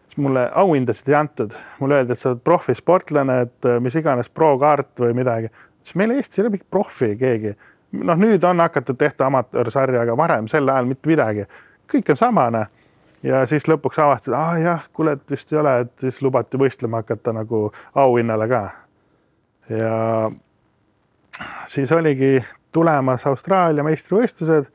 siis 0.09 0.23
mulle 0.25 0.51
auhindasid 0.55 1.09
ei 1.09 1.15
antud, 1.15 1.57
mulle 1.81 1.99
öeldi, 1.99 2.13
et 2.13 2.21
sa 2.21 2.31
oled 2.31 2.45
profisportlane, 2.45 3.41
et 3.45 3.67
äh, 3.69 3.81
mis 3.83 3.97
iganes 3.99 4.31
pro-kaart 4.33 5.03
või 5.03 5.17
midagi 5.19 5.51
siis 5.89 5.97
meil 5.97 6.11
Eestis 6.11 6.39
ei 6.39 6.43
ole 6.43 6.53
mingit 6.55 6.71
profi 6.71 7.15
keegi. 7.17 7.55
noh, 7.93 8.19
nüüd 8.21 8.45
on 8.45 8.61
hakatud 8.61 8.99
tehtud 9.01 9.25
amatöörsarja, 9.27 10.03
aga 10.05 10.17
varem 10.17 10.49
sel 10.49 10.69
ajal 10.69 10.89
mitte 10.89 11.09
midagi. 11.09 11.47
kõik 11.89 12.11
on 12.13 12.17
samane. 12.17 12.67
Ja 13.23 13.45
siis 13.47 13.67
lõpuks 13.69 13.99
avastad, 14.03 14.35
ah 14.39 14.59
jah, 14.61 14.85
kuule, 14.93 15.17
et 15.19 15.31
vist 15.31 15.53
ei 15.53 15.59
ole, 15.59 15.75
et 15.85 15.95
siis 16.01 16.21
lubati 16.23 16.61
võistlema 16.61 17.03
hakata 17.03 17.35
nagu 17.37 17.69
auhinnale 17.95 18.49
ka. 18.49 18.63
ja 19.69 20.31
siis 21.67 21.93
oligi 21.93 22.39
tulemas 22.73 23.27
Austraalia 23.27 23.85
meistrivõistlused. 23.85 24.71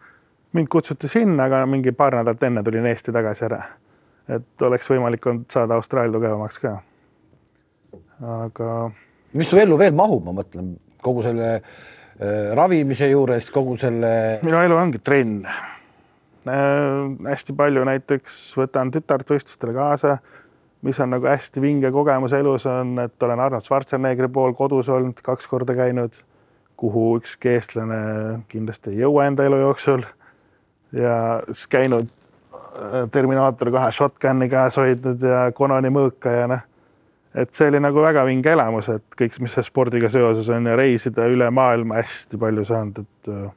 mind 0.53 0.67
kutsuti 0.69 1.07
sinna, 1.07 1.47
aga 1.49 1.65
mingi 1.65 1.91
paar 1.91 2.13
nädalat 2.13 2.43
enne 2.43 2.63
tulin 2.63 2.85
Eesti 2.85 3.11
tagasi 3.11 3.45
ära. 3.45 3.63
et 4.27 4.61
oleks 4.61 4.89
võimalik 4.89 5.25
olnud 5.27 5.49
saada 5.51 5.75
Austraalia 5.75 6.13
tugevamaks 6.13 6.59
ka. 6.59 6.77
aga. 8.21 8.91
mis 9.33 9.49
su 9.49 9.57
ellu 9.57 9.77
veel 9.77 9.93
mahub, 9.93 10.25
ma 10.25 10.41
mõtlen 10.41 10.75
kogu 11.01 11.23
selle 11.23 11.55
äh, 11.55 12.53
ravimise 12.55 13.09
juures, 13.09 13.49
kogu 13.51 13.77
selle. 13.77 14.39
minu 14.43 14.59
elu 14.61 14.75
ongi 14.77 14.99
trenn. 14.99 15.47
Hästi 16.47 17.55
palju 17.57 17.83
näiteks 17.87 18.37
võtan 18.57 18.91
tütart 18.91 19.29
võistlustele 19.29 19.75
kaasa, 19.75 20.17
mis 20.83 20.99
on 20.99 21.13
nagu 21.15 21.27
hästi 21.29 21.61
vinge 21.63 21.91
kogemus 21.91 22.33
elus 22.35 22.65
on, 22.69 22.97
et 23.05 23.23
olen 23.23 23.39
Arnold 23.39 23.67
Schwarzeneggeri 23.67 24.27
pool 24.33 24.55
kodus 24.57 24.89
olnud, 24.91 25.21
kaks 25.23 25.47
korda 25.47 25.75
käinud, 25.77 26.17
kuhu 26.79 27.05
ükski 27.21 27.53
eestlane 27.53 28.01
kindlasti 28.51 28.91
ei 28.91 29.05
jõua 29.05 29.29
enda 29.29 29.45
elu 29.47 29.61
jooksul. 29.63 30.03
ja 30.91 31.15
siis 31.47 31.67
käinud 31.67 32.09
äh, 32.53 33.09
Terminaator 33.11 33.71
kahe 33.71 33.91
shotgun'i 33.91 34.49
käes 34.49 34.77
hoidnud 34.77 35.23
ja 35.23 35.47
Kononi 35.55 35.89
mõõka 35.89 36.35
ja 36.41 36.47
noh 36.51 36.69
et 37.33 37.49
see 37.55 37.71
oli 37.71 37.81
nagu 37.81 38.01
väga 38.03 38.25
vinge 38.27 38.51
elamus, 38.53 38.89
et 38.93 39.17
kõik, 39.17 39.39
mis 39.41 39.55
spordiga 39.65 40.09
seoses 40.13 40.49
on 40.53 40.69
ja 40.69 40.75
reisida 40.77 41.25
üle 41.31 41.49
maailma 41.49 41.97
hästi 42.01 42.37
palju 42.37 42.65
saanud, 42.69 43.01
et 43.01 43.31
äh, 43.33 43.47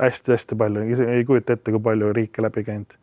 hästi-hästi 0.00 0.56
palju, 0.58 0.84
ei 1.06 1.24
kujuta 1.24 1.56
ette, 1.56 1.72
kui 1.72 1.82
palju 1.82 2.12
riike 2.16 2.44
läbi 2.44 2.64
käinud. 2.66 2.96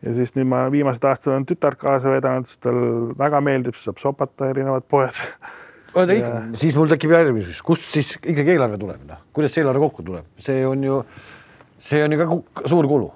ja 0.00 0.12
siis 0.16 0.32
nüüd 0.36 0.48
ma 0.48 0.62
viimased 0.72 1.04
aastad 1.04 1.34
olen 1.34 1.46
tütart 1.48 1.80
kaasa 1.80 2.12
vedanud, 2.14 2.48
sest 2.48 2.62
tal 2.64 2.78
väga 3.18 3.40
meeldib, 3.44 3.76
saab 3.76 3.98
sopata 4.00 4.48
erinevad 4.52 4.86
poed. 4.88 5.16
oota 5.94 6.16
ikka, 6.16 6.42
siis 6.62 6.76
mul 6.78 6.90
tekib 6.92 7.14
järgmine 7.16 7.42
küsimus, 7.42 7.62
kust 7.66 7.88
siis 7.96 8.14
ikkagi 8.20 8.54
eelarve 8.54 8.78
tuleb, 8.80 9.02
noh, 9.08 9.24
kuidas 9.36 9.54
see 9.54 9.64
eelarve 9.64 9.82
kokku 9.88 10.06
tuleb, 10.06 10.28
see 10.40 10.62
on 10.66 10.86
ju, 10.86 11.00
see 11.90 12.04
on 12.04 12.14
ju 12.14 12.22
ka 12.22 12.68
suur 12.70 12.88
kulu. 12.90 13.10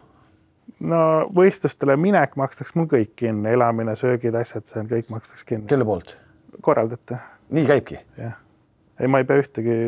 no 0.91 1.01
võistlustele 1.39 1.97
minek 2.01 2.37
makstakse 2.41 2.77
mul 2.79 2.91
kõik 2.91 3.15
kinni, 3.23 3.55
elamine, 3.55 3.97
söögid, 4.01 4.37
asjad, 4.43 4.67
see 4.69 4.83
on 4.83 4.91
kõik 4.91 5.11
makstakse 5.15 5.49
kinni. 5.55 5.71
kelle 5.71 5.87
poolt? 5.89 6.17
korraldate. 6.61 7.23
nii 7.55 7.67
käibki? 7.71 8.03
jah, 8.19 8.39
ei, 8.99 9.09
ma 9.09 9.23
ei 9.23 9.31
pea 9.31 9.41
ühtegi 9.47 9.81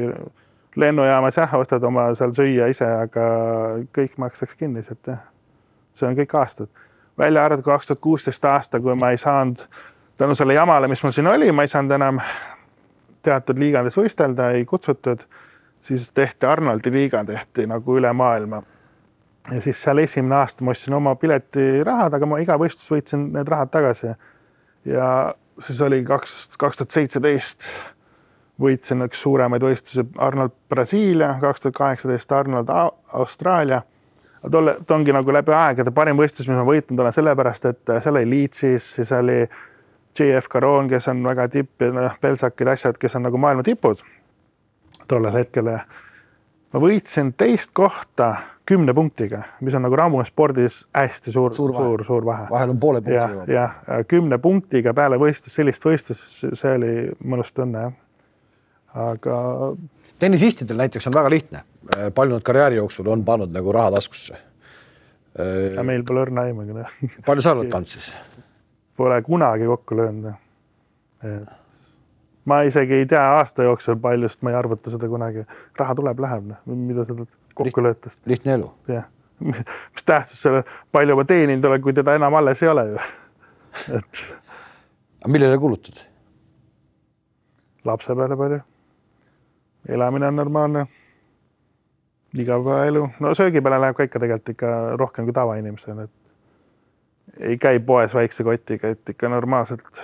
lennujaamas 0.77 1.37
jah, 1.37 1.55
ostad 1.55 1.85
oma 1.85 2.09
seal 2.15 2.35
süüa 2.37 2.69
ise, 2.73 2.87
aga 3.07 3.27
kõik 3.97 4.19
makstakse 4.21 4.59
kinni 4.59 4.83
sealt 4.85 5.13
jah. 5.13 5.23
see 5.97 6.09
on 6.09 6.17
kõik 6.19 6.35
aastad, 6.37 6.69
välja 7.19 7.45
arvatud 7.45 7.65
kaks 7.65 7.89
tuhat 7.89 8.01
kuusteist 8.05 8.45
aasta, 8.45 8.81
kui 8.81 8.95
ma 8.95 9.11
ei 9.11 9.19
saanud 9.19 9.63
tänu 10.17 10.35
selle 10.37 10.55
jamale, 10.55 10.89
mis 10.89 11.03
mul 11.03 11.15
siin 11.17 11.29
oli, 11.33 11.53
ma 11.53 11.65
ei 11.65 11.73
saanud 11.73 11.97
enam 11.97 12.21
teatud 13.25 13.59
liigades 13.59 13.97
võistelda, 13.97 14.51
ei 14.55 14.65
kutsutud, 14.69 15.25
siis 15.85 16.11
tehti 16.15 16.47
Arnoldi 16.47 16.93
liiga, 16.93 17.25
tehti 17.25 17.67
nagu 17.67 17.97
üle 17.99 18.13
maailma. 18.13 18.63
ja 19.51 19.61
siis 19.61 19.83
seal 19.83 19.99
esimene 20.03 20.35
aasta 20.35 20.65
ma 20.65 20.71
ostsin 20.75 20.95
oma 20.95 21.15
piletirahad, 21.15 22.15
aga 22.15 22.27
ma 22.27 22.39
iga 22.43 22.59
võistlus 22.59 22.91
võitsin 22.91 23.29
need 23.33 23.49
rahad 23.49 23.71
tagasi. 23.71 24.15
ja 24.85 25.35
siis 25.59 25.81
oli 25.81 26.05
kaks, 26.05 26.57
kaks 26.59 26.77
tuhat 26.77 26.91
seitseteist 26.91 27.69
võitsin 28.63 29.05
üks 29.05 29.21
suuremaid 29.21 29.63
võistlusi 29.63 30.07
Arnold 30.23 30.55
Brasiilia, 30.69 31.35
kaks 31.41 31.61
tuhat 31.61 31.77
kaheksateist 31.77 32.33
Arnold 32.33 32.73
Austraalia. 33.13 33.83
tolle, 34.51 34.77
too 34.87 34.97
ongi 34.97 35.13
nagu 35.13 35.33
läbi 35.33 35.53
aegade 35.53 35.91
parim 35.91 36.17
võistlus, 36.17 36.49
mis 36.49 36.57
ma 36.57 36.65
võitnud 36.65 37.01
olen, 37.01 37.13
sellepärast 37.13 37.65
et 37.65 37.95
seal 37.99 38.15
oli 38.15 38.31
Leedsis, 38.31 38.95
siis 38.95 39.13
oli 39.13 39.43
JF 40.19 40.49
Caron, 40.49 40.89
kes 40.89 41.09
on 41.09 41.23
väga 41.25 41.49
tipp 41.49 41.83
ja 41.83 41.93
noh, 41.93 42.19
Belsakid, 42.21 42.69
asjad, 42.69 42.99
kes 42.99 43.17
on 43.17 43.27
nagu 43.29 43.39
maailma 43.39 43.63
tipud 43.67 44.01
tollel 45.09 45.35
hetkel. 45.37 45.71
ma 46.73 46.81
võitsin 46.81 47.35
teist 47.37 47.71
kohta 47.73 48.35
kümne 48.67 48.95
punktiga, 48.95 49.43
mis 49.61 49.75
on 49.75 49.85
nagu 49.87 49.97
rammuspordis 49.97 50.87
hästi 50.95 51.33
suur, 51.33 51.55
suur, 51.55 51.75
suur, 51.75 52.05
suur 52.05 52.25
vahe. 52.25 52.49
vahel 52.51 52.71
on 52.71 52.81
poole 52.81 53.03
punkti. 53.03 53.53
jah, 53.53 53.77
kümne 54.09 54.39
punktiga 54.39 54.95
peale 54.95 55.21
võistlust, 55.21 55.55
sellist 55.55 55.85
võistlust, 55.85 56.57
see 56.57 56.75
oli 56.79 56.97
mõnus 57.21 57.53
tunne 57.53 57.85
jah 57.85 57.95
aga. 58.97 59.37
tennisistidel 60.19 60.77
näiteks 60.77 61.07
on 61.07 61.15
väga 61.15 61.31
lihtne, 61.31 61.63
palju 62.15 62.39
nad 62.39 62.45
karjääri 62.45 62.77
jooksul 62.81 63.09
on 63.13 63.25
pannud 63.25 63.53
nagu 63.53 63.73
raha 63.73 63.91
taskusse. 63.97 64.39
meil 65.83 66.05
pole 66.09 66.25
õrna 66.25 66.47
aimagi. 66.49 66.77
Noh. 66.77 66.97
palju 67.27 67.45
sa 67.45 67.53
oled 67.57 67.71
pannud 67.73 67.93
siis? 67.93 68.11
Pole 68.97 69.21
kunagi 69.23 69.69
kokku 69.69 69.97
löönud. 69.97 70.33
et 71.25 71.49
ma 72.45 72.63
isegi 72.63 73.03
ei 73.03 73.07
tea 73.07 73.25
aasta 73.37 73.67
jooksul 73.67 73.99
palju, 74.01 74.29
sest 74.29 74.43
ma 74.47 74.55
ei 74.55 74.57
arvuta 74.57 74.91
seda 74.91 75.09
kunagi. 75.09 75.45
raha 75.79 75.95
tuleb, 75.95 76.25
läheb, 76.25 76.49
noh, 76.53 76.65
mida 76.89 77.05
sa 77.05 77.19
kokku 77.55 77.85
lööd 77.85 78.01
tast. 78.01 78.21
lihtne 78.27 78.57
elu. 78.57 78.73
jah, 78.89 79.09
mis 79.45 80.07
tähtsus 80.07 80.43
sellel, 80.43 80.65
palju 80.93 81.17
ma 81.17 81.29
teeninud 81.29 81.65
olen, 81.71 81.83
kui 81.85 81.93
teda 81.97 82.17
enam 82.17 82.41
alles 82.41 82.63
ei 82.63 82.73
ole 82.73 82.89
ju. 82.93 83.05
et. 83.99 84.25
millele 85.27 85.59
kulutad? 85.59 86.01
lapse 87.85 88.15
peale 88.15 88.37
palju 88.39 88.63
elamine 89.89 90.27
on 90.27 90.37
normaalne. 90.37 90.87
igapäevaelu, 92.37 93.09
no 93.21 93.31
söögi 93.35 93.63
peale 93.65 93.79
läheb 93.81 93.97
ka 93.97 94.05
ikka 94.05 94.21
tegelikult 94.21 94.51
ikka 94.53 94.71
rohkem 95.01 95.25
kui 95.25 95.33
tavainimesel, 95.33 96.03
et 96.05 97.47
ei 97.49 97.57
käi 97.59 97.79
poes 97.81 98.13
väikse 98.15 98.45
kotiga, 98.45 98.91
et 98.93 99.09
ikka 99.15 99.31
normaalselt. 99.33 100.03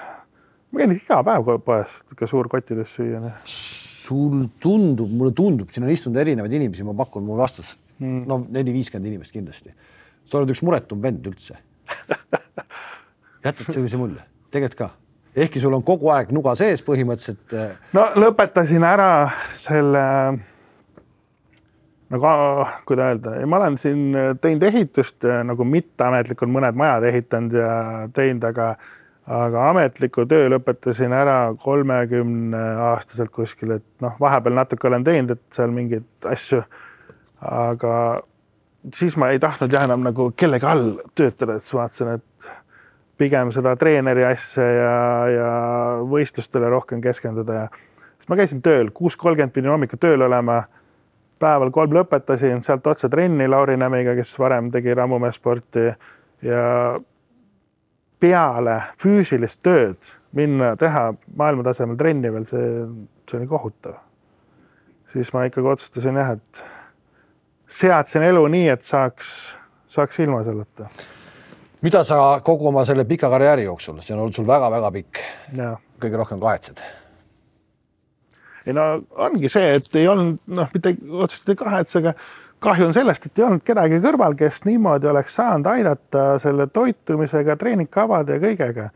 ma 0.70 0.80
käin 0.80 0.94
iga 0.96 1.18
päev 1.26 1.50
poes 1.64 1.98
ikka 2.12 2.26
suurkottides 2.26 2.94
süüa. 2.96 3.34
sul 3.44 4.46
tundub, 4.60 5.10
mulle 5.10 5.32
tundub, 5.32 5.68
siin 5.68 5.84
on 5.84 5.92
istunud 5.92 6.20
erinevaid 6.20 6.52
inimesi, 6.52 6.84
ma 6.84 6.94
pakun, 6.94 7.26
mul 7.26 7.42
vastus 7.42 7.76
mm. 7.98 8.24
no 8.26 8.40
neli-viiskümmend 8.48 9.12
inimest 9.12 9.34
kindlasti. 9.34 9.74
sa 10.24 10.38
oled 10.38 10.54
üks 10.54 10.64
muretum 10.64 11.02
vend 11.02 11.26
üldse 11.26 11.58
jätad 13.44 13.68
sellise 13.68 14.00
mulje, 14.00 14.24
tegelikult 14.54 14.78
ka 14.78 14.90
ehkki 15.36 15.60
sul 15.60 15.74
on 15.74 15.84
kogu 15.86 16.10
aeg 16.12 16.32
nuga 16.34 16.54
sees 16.58 16.82
põhimõtteliselt. 16.86 17.52
Äh, 17.56 17.76
no 17.96 18.08
lõpetasin 18.18 18.84
ära 18.86 19.10
selle 19.58 20.06
nagu, 22.12 22.32
kuidas 22.88 23.12
öelda, 23.12 23.36
ma 23.48 23.60
olen 23.60 23.78
siin 23.80 24.16
teinud 24.40 24.66
ehitust 24.68 25.24
nagu 25.48 25.64
mitteametlikult 25.64 26.52
mõned 26.52 26.76
majad 26.78 27.06
ehitanud 27.08 27.56
ja 27.56 27.76
teinud, 28.14 28.44
aga, 28.50 28.66
aga 29.40 29.68
ametliku 29.70 30.26
töö 30.28 30.50
lõpetasin 30.52 31.14
ära 31.16 31.38
kolmekümne 31.62 32.62
aastaselt 32.90 33.32
kuskil, 33.32 33.78
et 33.78 33.86
noh, 34.04 34.18
vahepeal 34.20 34.58
natuke 34.60 34.90
olen 34.90 35.06
teinud, 35.06 35.36
et 35.36 35.56
seal 35.56 35.72
mingeid 35.74 36.28
asju. 36.28 36.62
aga 37.42 37.94
siis 38.94 39.16
ma 39.16 39.30
ei 39.32 39.40
tahtnud 39.42 39.72
jah 39.72 39.86
enam 39.86 40.04
nagu 40.04 40.30
kellegi 40.36 40.66
all 40.66 40.98
töötada, 41.14 41.56
et 41.56 41.64
siis 41.64 41.78
vaatasin, 41.78 42.18
et 42.18 42.52
pigem 43.22 43.52
seda 43.54 43.74
treeneri 43.78 44.24
asja 44.26 44.66
ja, 44.66 44.94
ja 45.30 45.50
võistlustele 46.10 46.70
rohkem 46.72 47.02
keskenduda 47.04 47.58
ja 47.60 47.66
siis 47.72 48.30
ma 48.30 48.38
käisin 48.40 48.62
tööl, 48.64 48.90
kuus 48.94 49.16
kolmkümmend 49.20 49.54
pidin 49.54 49.72
hommikul 49.72 50.00
tööl 50.02 50.26
olema. 50.26 50.64
päeval 51.42 51.72
kolm 51.74 51.94
lõpetasin, 51.96 52.60
sealt 52.62 52.86
otse 52.86 53.08
trenni 53.10 53.48
Lauri 53.48 53.74
Nämmiga, 53.76 54.14
kes 54.14 54.36
varem 54.38 54.70
tegi 54.70 54.94
rammumeessporti 54.94 55.88
ja 56.46 56.66
peale 58.22 58.76
füüsilist 59.02 59.58
tööd 59.62 60.12
minna 60.38 60.76
teha 60.78 61.08
maailmatasemel 61.36 61.98
trenni 61.98 62.30
veel, 62.32 62.46
see, 62.46 62.68
see 63.26 63.40
oli 63.40 63.48
kohutav. 63.50 63.98
siis 65.12 65.32
ma 65.34 65.44
ikkagi 65.44 65.68
otsustasin 65.68 66.16
jah, 66.16 66.36
et 66.38 66.62
seadsin 67.66 68.22
elu 68.22 68.46
nii, 68.54 68.68
et 68.68 68.86
saaks, 68.86 69.56
saaks 69.90 70.22
ilma 70.22 70.44
selleta 70.46 70.88
mida 71.82 72.04
sa 72.06 72.40
kogu 72.44 72.68
oma 72.70 72.84
selle 72.88 73.04
pika 73.08 73.30
karjääri 73.30 73.66
jooksul, 73.66 74.00
see 74.02 74.14
on 74.14 74.24
olnud 74.24 74.36
sul 74.36 74.48
väga-väga 74.48 74.90
pikk, 74.98 75.22
kõige 76.02 76.20
rohkem 76.20 76.42
kahetsed? 76.42 76.82
ei 78.66 78.74
no 78.76 78.84
ongi 79.18 79.50
see, 79.50 79.74
et 79.78 79.96
ei 79.98 80.06
olnud 80.08 80.38
noh, 80.54 80.68
mitte 80.74 80.94
otseselt 81.10 81.50
ei 81.50 81.58
kahetse, 81.58 81.98
aga 81.98 82.12
kahju 82.62 82.86
on 82.86 82.94
sellest, 82.94 83.26
et 83.26 83.40
ei 83.40 83.46
olnud 83.46 83.64
kedagi 83.66 83.98
kõrval, 84.04 84.36
kes 84.38 84.62
niimoodi 84.68 85.10
oleks 85.10 85.34
saanud 85.38 85.66
aidata 85.72 86.26
selle 86.42 86.68
toitumisega, 86.70 87.56
treeningkavade 87.58 88.38
ja 88.38 88.42
kõigega. 88.44 88.88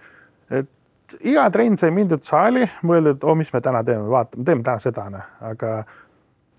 et 0.50 1.16
iga 1.26 1.48
trenn 1.50 1.78
sai 1.78 1.90
mindud 1.94 2.22
saali, 2.26 2.66
mõeldud, 2.86 3.24
oh, 3.26 3.34
mis 3.38 3.52
me 3.52 3.60
täna 3.60 3.82
teeme, 3.84 4.06
vaatame, 4.10 4.44
teeme 4.46 4.66
täna 4.66 4.82
seda, 4.82 5.08
noh, 5.10 5.30
aga 5.50 5.72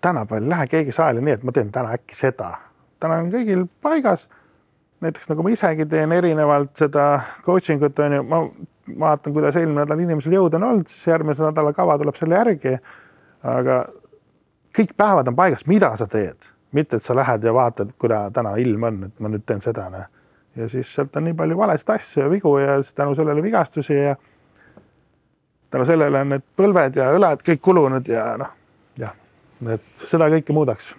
tänapäeval 0.04 0.44
ei 0.44 0.50
lähe 0.50 0.68
keegi 0.74 0.96
saali 0.96 1.24
nii, 1.24 1.40
et 1.40 1.48
ma 1.48 1.56
teen 1.56 1.72
täna 1.72 1.96
äkki 1.96 2.16
seda. 2.16 2.58
täna 3.00 3.22
on 3.24 3.32
kõigil 3.32 3.66
paigas 3.82 4.28
näiteks 5.02 5.30
nagu 5.30 5.46
ma 5.46 5.52
isegi 5.54 5.86
teen 5.90 6.12
erinevalt 6.12 6.74
seda 6.80 7.06
coaching 7.46 7.84
ut 7.86 8.00
on 8.02 8.18
ju, 8.18 8.24
ma 8.26 8.42
vaatan, 9.06 9.34
kuidas 9.36 9.58
eelmine 9.60 9.84
nädal 9.84 10.02
inimesel 10.02 10.34
jõud 10.38 10.58
on 10.58 10.66
olnud, 10.72 10.90
siis 10.90 11.12
järgmise 11.12 11.46
nädala 11.46 11.74
kava 11.78 11.98
tuleb 12.02 12.18
selle 12.18 12.40
järgi. 12.40 12.78
aga 13.48 13.84
kõik 14.78 14.94
päevad 14.98 15.30
on 15.30 15.36
paigas, 15.38 15.66
mida 15.70 15.92
sa 15.98 16.08
teed, 16.10 16.50
mitte 16.74 16.98
et 16.98 17.06
sa 17.06 17.16
lähed 17.16 17.44
ja 17.46 17.54
vaatad, 17.54 17.94
kuidas 18.02 18.34
täna 18.34 18.56
ilm 18.58 18.84
on, 18.90 19.04
et 19.10 19.20
ma 19.20 19.30
nüüd 19.30 19.46
teen 19.46 19.62
seda. 19.62 19.90
Noh. 19.94 20.10
ja 20.58 20.70
siis 20.70 20.94
sealt 20.96 21.16
on 21.16 21.28
nii 21.30 21.38
palju 21.38 21.58
valesid 21.58 21.94
asju 21.94 22.24
ja 22.24 22.30
vigu 22.30 22.58
ja 22.58 22.80
tänu 22.96 23.16
sellele 23.16 23.44
vigastusi 23.44 23.94
ja 23.94 24.16
tänu 25.70 25.86
sellele 25.86 26.22
on 26.26 26.34
need 26.34 26.46
põlved 26.58 26.98
ja 26.98 27.12
õlad 27.14 27.46
kõik 27.46 27.62
kulunud 27.62 28.10
ja 28.10 28.32
noh, 28.42 28.56
jah, 28.98 29.14
et 29.70 30.08
seda 30.10 30.32
kõike 30.34 30.56
muudaks 30.58 30.96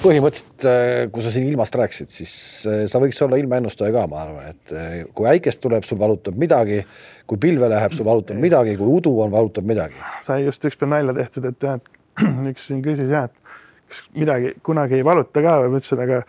põhimõtteliselt, 0.00 0.66
äh, 0.68 1.10
kui 1.12 1.24
sa 1.24 1.32
siin 1.32 1.46
ilmast 1.50 1.74
rääkisid, 1.76 2.10
siis 2.12 2.34
äh, 2.68 2.84
sa 2.90 3.00
võiks 3.02 3.18
olla 3.24 3.38
ilmaennustaja 3.40 3.92
ka, 3.94 4.04
ma 4.10 4.22
arvan, 4.24 4.52
et 4.54 4.74
äh, 4.76 4.92
kui 5.16 5.28
äikest 5.28 5.60
tuleb, 5.62 5.84
sul 5.88 6.00
valutab 6.00 6.38
midagi, 6.40 6.80
kui 7.28 7.40
pilve 7.42 7.68
läheb, 7.70 7.94
sul 7.96 8.08
valutab 8.08 8.40
midagi, 8.40 8.76
kui 8.80 8.88
udu 8.98 9.12
on, 9.24 9.32
valutab 9.34 9.68
midagi. 9.68 9.98
sai 10.24 10.46
just 10.46 10.64
ükspäev 10.64 10.92
nalja 10.94 11.16
tehtud, 11.20 11.48
et 11.50 11.68
jah, 11.68 11.80
et 11.80 12.22
üks 12.52 12.70
siin 12.70 12.80
küsis 12.84 13.12
jah, 13.12 13.28
et 13.28 13.90
kas 13.92 14.04
midagi 14.16 14.54
kunagi 14.64 15.00
ei 15.00 15.06
valuta 15.06 15.44
ka 15.44 15.58
või 15.64 15.74
ma 15.74 15.82
ütlesin, 15.82 16.04
aga 16.06 16.22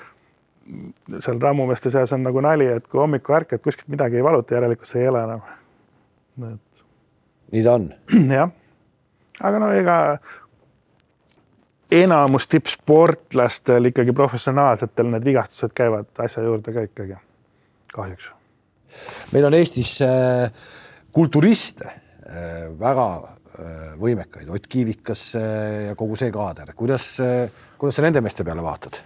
seal 1.23 1.39
rammumeeste 1.43 1.91
seas 1.91 2.13
on 2.15 2.23
nagu 2.27 2.43
nali, 2.43 2.67
et 2.77 2.87
kui 2.91 3.01
hommikul 3.01 3.39
ärkad, 3.39 3.63
kuskilt 3.63 3.91
midagi 3.91 4.19
ei 4.19 4.25
valuta, 4.25 4.55
järelikult 4.57 4.89
sa 4.89 4.99
ei 4.99 5.07
ela 5.11 5.25
enam. 5.29 5.47
et. 6.51 6.85
nii 7.55 7.63
ta 7.63 7.79
on. 7.79 7.91
jah, 8.39 8.53
aga 9.39 9.63
no 9.63 9.73
ega 9.75 9.97
enamus 12.01 12.47
tippsportlastel 12.51 13.91
ikkagi 13.91 14.15
professionaalsetel 14.15 15.11
need 15.11 15.25
vigastused 15.27 15.75
käivad 15.75 16.09
asja 16.25 16.43
juurde 16.45 16.73
ka 16.73 16.85
ikkagi, 16.87 17.19
kahjuks. 17.93 18.29
meil 19.31 19.45
on 19.49 19.57
Eestis 19.57 19.95
äh, 20.01 20.51
kulturiste 21.11 21.87
äh, 21.89 22.67
väga 22.79 23.07
äh, 23.15 23.95
võimekaid, 24.01 24.49
Ott 24.49 24.67
Kiivikas 24.67 25.33
ja 25.87 25.95
kogu 25.95 26.17
see 26.19 26.31
kaader, 26.33 26.73
kuidas, 26.75 27.15
kuidas 27.77 27.99
sa 27.99 28.05
nende 28.05 28.21
meeste 28.21 28.43
peale 28.43 28.63
vaatad? 28.65 29.01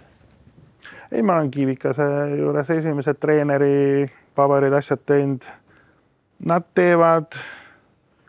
ei, 1.11 1.21
ma 1.21 1.38
olen 1.38 1.51
Kiivikase 1.51 2.07
juures 2.38 2.69
esimesed 2.69 3.19
treeneri 3.19 4.07
paberid, 4.35 4.73
asjad 4.73 5.01
teinud. 5.05 5.45
Nad 6.45 6.67
teevad 6.77 7.33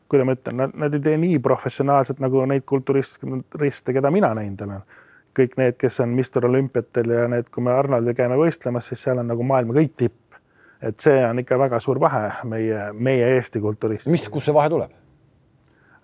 kuidas 0.09 0.27
ma 0.27 0.35
ütlen, 0.37 0.63
nad, 0.73 0.95
ei 0.95 1.03
tee 1.05 1.17
nii 1.21 1.39
professionaalselt 1.45 2.23
nagu 2.25 2.45
neid 2.49 2.65
kulturiste, 2.69 3.93
keda 3.93 4.13
mina 4.15 4.33
näinud 4.37 4.65
olen. 4.67 4.87
kõik 5.39 5.53
need, 5.61 5.77
kes 5.79 6.01
on 6.03 6.15
Mister 6.19 6.43
Olümpiatel 6.49 7.13
ja 7.15 7.27
need, 7.31 7.51
kui 7.55 7.63
me 7.63 7.71
Arnoldi 7.71 8.15
käime 8.17 8.35
võistlemas, 8.41 8.89
siis 8.91 9.05
seal 9.05 9.21
on 9.21 9.29
nagu 9.31 9.45
maailma 9.47 9.77
kõik 9.77 9.93
tipp. 9.97 10.17
et 10.83 11.01
see 11.01 11.25
on 11.27 11.39
ikka 11.39 11.59
väga 11.59 11.81
suur 11.83 11.99
vahe 12.01 12.31
meie, 12.45 12.93
meie 12.93 13.29
Eesti 13.35 13.61
kulturist. 13.61 14.07
mis, 14.07 14.29
kust 14.29 14.47
see 14.47 14.55
vahe 14.55 14.69
tuleb? 14.69 14.91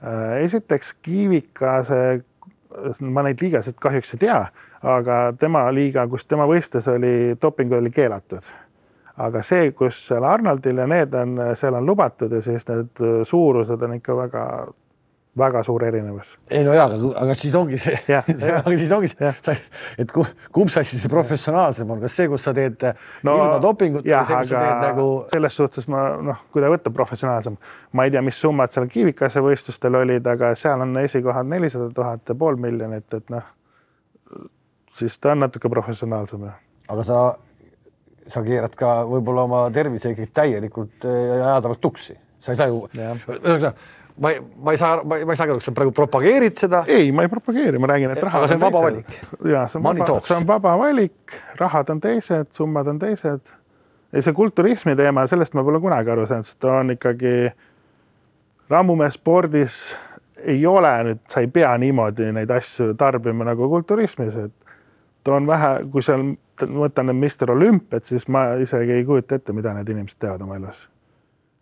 Äh, 0.04 0.44
esiteks 0.44 0.94
Kiivikase, 1.02 2.24
ma 3.00 3.22
neid 3.22 3.40
liigasid 3.40 3.78
kahjuks 3.80 4.14
ei 4.14 4.18
tea, 4.26 4.40
aga 4.82 5.32
tema 5.38 5.70
liiga, 5.72 6.06
kus 6.08 6.26
tema 6.26 6.46
võistles, 6.46 6.88
oli 6.90 7.38
doping 7.40 7.72
oli 7.72 7.90
keelatud 7.90 8.44
aga 9.16 9.42
see, 9.46 9.72
kus 9.76 9.98
seal 10.08 10.24
Arnoldil 10.26 10.80
ja 10.82 10.86
need 10.90 11.14
on, 11.18 11.36
seal 11.58 11.76
on 11.78 11.86
lubatud 11.86 12.32
ja 12.34 12.40
siis 12.42 12.66
need 12.68 13.04
suurused 13.28 13.82
on 13.86 13.94
ikka 13.98 14.16
väga, 14.18 14.46
väga 15.38 15.62
suur 15.66 15.84
erinevus. 15.86 16.32
ei 16.50 16.64
no 16.66 16.74
jaa, 16.74 16.88
aga, 16.88 17.12
aga 17.22 17.36
siis 17.38 17.54
ongi 17.54 17.78
see, 17.84 17.94
aga 18.10 18.74
siis 18.74 18.92
ongi 18.96 19.10
see, 19.12 19.56
et 20.02 20.14
kumb 20.14 20.74
asi 20.80 20.98
see 20.98 21.12
professionaalsem 21.12 21.90
on, 21.94 22.02
kas 22.02 22.18
see, 22.18 22.28
kus 22.32 22.46
sa 22.48 22.54
teed 22.56 22.82
no, 22.88 23.36
ilma 23.36 23.62
dopinguta 23.62 24.02
või 24.02 24.26
see, 24.26 24.40
kus 24.42 24.52
sa 24.54 24.66
teed 24.66 24.84
nagu. 24.88 25.08
selles 25.32 25.60
suhtes 25.62 25.88
ma 25.94 26.04
noh, 26.32 26.44
kui 26.50 26.64
ta 26.64 26.72
võtta 26.74 26.94
professionaalsem, 26.94 27.58
ma 27.92 28.08
ei 28.08 28.14
tea, 28.14 28.22
mis 28.26 28.40
summad 28.40 28.74
seal 28.74 28.90
Kivikase 28.90 29.42
võistlustel 29.44 30.02
olid, 30.02 30.26
aga 30.26 30.54
seal 30.58 30.82
on 30.82 30.98
esikohad 31.04 31.50
nelisada 31.50 31.90
tuhat 31.94 32.34
ja 32.34 32.38
pool 32.38 32.58
miljonit, 32.58 33.06
et 33.14 33.30
noh, 33.34 33.46
siis 34.98 35.18
ta 35.18 35.36
on 35.36 35.46
natuke 35.46 35.70
professionaalsem. 35.70 36.50
aga 36.90 37.06
sa 37.06 37.24
sa 38.30 38.42
keerad 38.44 38.76
ka 38.78 38.94
võib-olla 39.08 39.44
oma 39.48 39.64
tervise 39.74 40.14
ikkagi 40.14 40.30
täielikult 40.34 41.06
äh, 41.08 41.34
jäädavalt 41.40 41.82
tuksi, 41.82 42.16
sa 42.40 42.54
ei 42.54 42.60
saa 42.60 42.70
ju, 42.70 42.84
ma 44.16 44.30
ei, 44.30 44.40
ma 44.40 44.72
ei 44.72 44.78
saa, 44.78 45.02
ma 45.02 45.18
ei, 45.18 45.26
ma 45.26 45.34
ei 45.34 45.40
saa 45.40 45.48
aru, 45.48 45.58
kas 45.58 45.68
sa 45.68 45.74
praegu 45.76 45.92
propageerid 45.96 46.56
seda? 46.58 46.84
ei, 46.90 47.10
ma 47.12 47.26
ei 47.26 47.32
propageeri, 47.32 47.80
ma 47.82 47.90
räägin, 47.90 48.14
et 48.14 48.22
raha. 48.22 48.40
aga 48.40 48.50
see 48.50 48.58
on 48.58 48.64
vaba 48.64 48.82
valik. 48.86 49.12
ja 49.50 49.66
see 49.68 49.80
on 49.80 49.86
Money 49.88 50.04
vaba, 50.04 50.22
see 50.28 50.38
on 50.38 50.48
vaba 50.48 50.78
valik, 50.80 51.36
rahad 51.60 51.92
on 51.94 52.00
teised, 52.04 52.50
summad 52.56 52.90
on 52.90 53.02
teised. 53.02 53.54
ja 54.12 54.24
see 54.24 54.36
kulturismi 54.36 54.96
teema, 54.98 55.26
sellest 55.30 55.56
ma 55.58 55.66
pole 55.66 55.82
kunagi 55.82 56.14
aru 56.14 56.26
saanud, 56.30 56.48
sest 56.48 56.60
ta 56.62 56.78
on 56.80 56.94
ikkagi 56.94 57.34
rammumehe 58.70 59.12
spordis 59.14 59.80
ei 60.44 60.66
ole 60.66 60.92
nüüd, 61.08 61.22
sa 61.30 61.42
ei 61.42 61.48
pea 61.52 61.72
niimoodi 61.80 62.30
neid 62.36 62.50
asju 62.52 62.92
tarbima 63.00 63.46
nagu 63.48 63.68
kulturismis, 63.70 64.36
et 64.46 64.63
ta 65.24 65.34
on 65.34 65.46
vähe, 65.46 65.76
kui 65.92 66.02
seal 66.02 66.24
ma 66.62 66.86
võtan 66.86 67.08
need 67.10 67.18
Mister 67.18 67.50
Olümpiad, 67.50 68.04
siis 68.06 68.28
ma 68.28 68.46
isegi 68.62 68.98
ei 68.98 69.04
kujuta 69.04 69.38
ette, 69.38 69.54
mida 69.56 69.74
need 69.74 69.88
inimesed 69.88 70.18
teevad 70.20 70.42
oma 70.44 70.58
elus. 70.60 70.88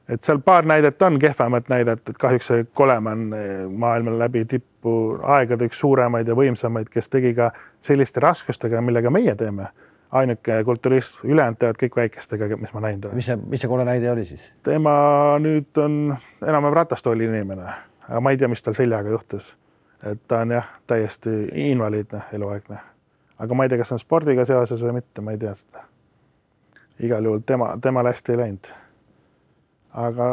et 0.09 0.25
seal 0.25 0.43
paar 0.45 0.67
näidet 0.67 1.03
on 1.03 1.19
kehvemat 1.19 1.69
näidet, 1.69 2.09
et 2.09 2.19
kahjuks 2.19 2.47
see 2.47 2.67
Koleman 2.75 3.33
eh, 3.33 3.69
maailmal 3.69 4.19
läbi 4.19 4.45
tippu 4.45 5.19
aegade 5.23 5.71
üks 5.71 5.79
suuremaid 5.81 6.29
ja 6.29 6.37
võimsamaid, 6.37 6.91
kes 6.91 7.09
tegi 7.09 7.33
ka 7.35 7.53
selliste 7.81 8.21
raskustega, 8.21 8.83
millega 8.83 9.11
meie 9.11 9.35
teeme. 9.35 9.71
ainuke 10.13 10.65
kulturist, 10.65 11.23
ülejäänud 11.25 11.57
teevad 11.57 11.79
kõik 11.81 11.95
väikestega, 11.97 12.57
mis 12.61 12.73
ma 12.75 12.81
näinud 12.85 13.05
olen. 13.05 13.17
mis 13.17 13.27
see, 13.27 13.37
mis 13.49 13.61
see 13.61 13.69
kole 13.69 13.85
näide 13.85 14.11
oli 14.13 14.25
siis? 14.25 14.53
tema 14.63 15.39
nüüd 15.41 15.79
on 15.81 16.17
enam-vähem 16.43 16.77
ratastooli 16.77 17.25
inimene, 17.25 17.73
aga 18.09 18.21
ma 18.21 18.31
ei 18.31 18.37
tea, 18.37 18.49
mis 18.49 18.63
tal 18.63 18.77
seljaga 18.77 19.09
juhtus. 19.09 19.57
et 20.05 20.21
ta 20.29 20.45
on 20.45 20.51
jah, 20.51 20.69
täiesti 20.87 21.31
invaliidne 21.71 22.27
eluaegne 22.33 22.92
aga 23.39 23.55
ma 23.55 23.65
ei 23.65 23.73
tea, 23.73 23.81
kas 23.83 23.93
on 23.95 24.01
spordiga 24.01 24.47
seoses 24.49 24.83
või 24.83 24.99
mitte, 24.99 25.25
ma 25.25 25.35
ei 25.35 25.41
tea 25.41 25.55
seda. 25.57 25.85
igal 27.03 27.25
juhul 27.25 27.41
tema, 27.47 27.73
temal 27.83 28.07
hästi 28.07 28.33
ei 28.33 28.39
läinud. 28.39 28.73
aga. 29.93 30.29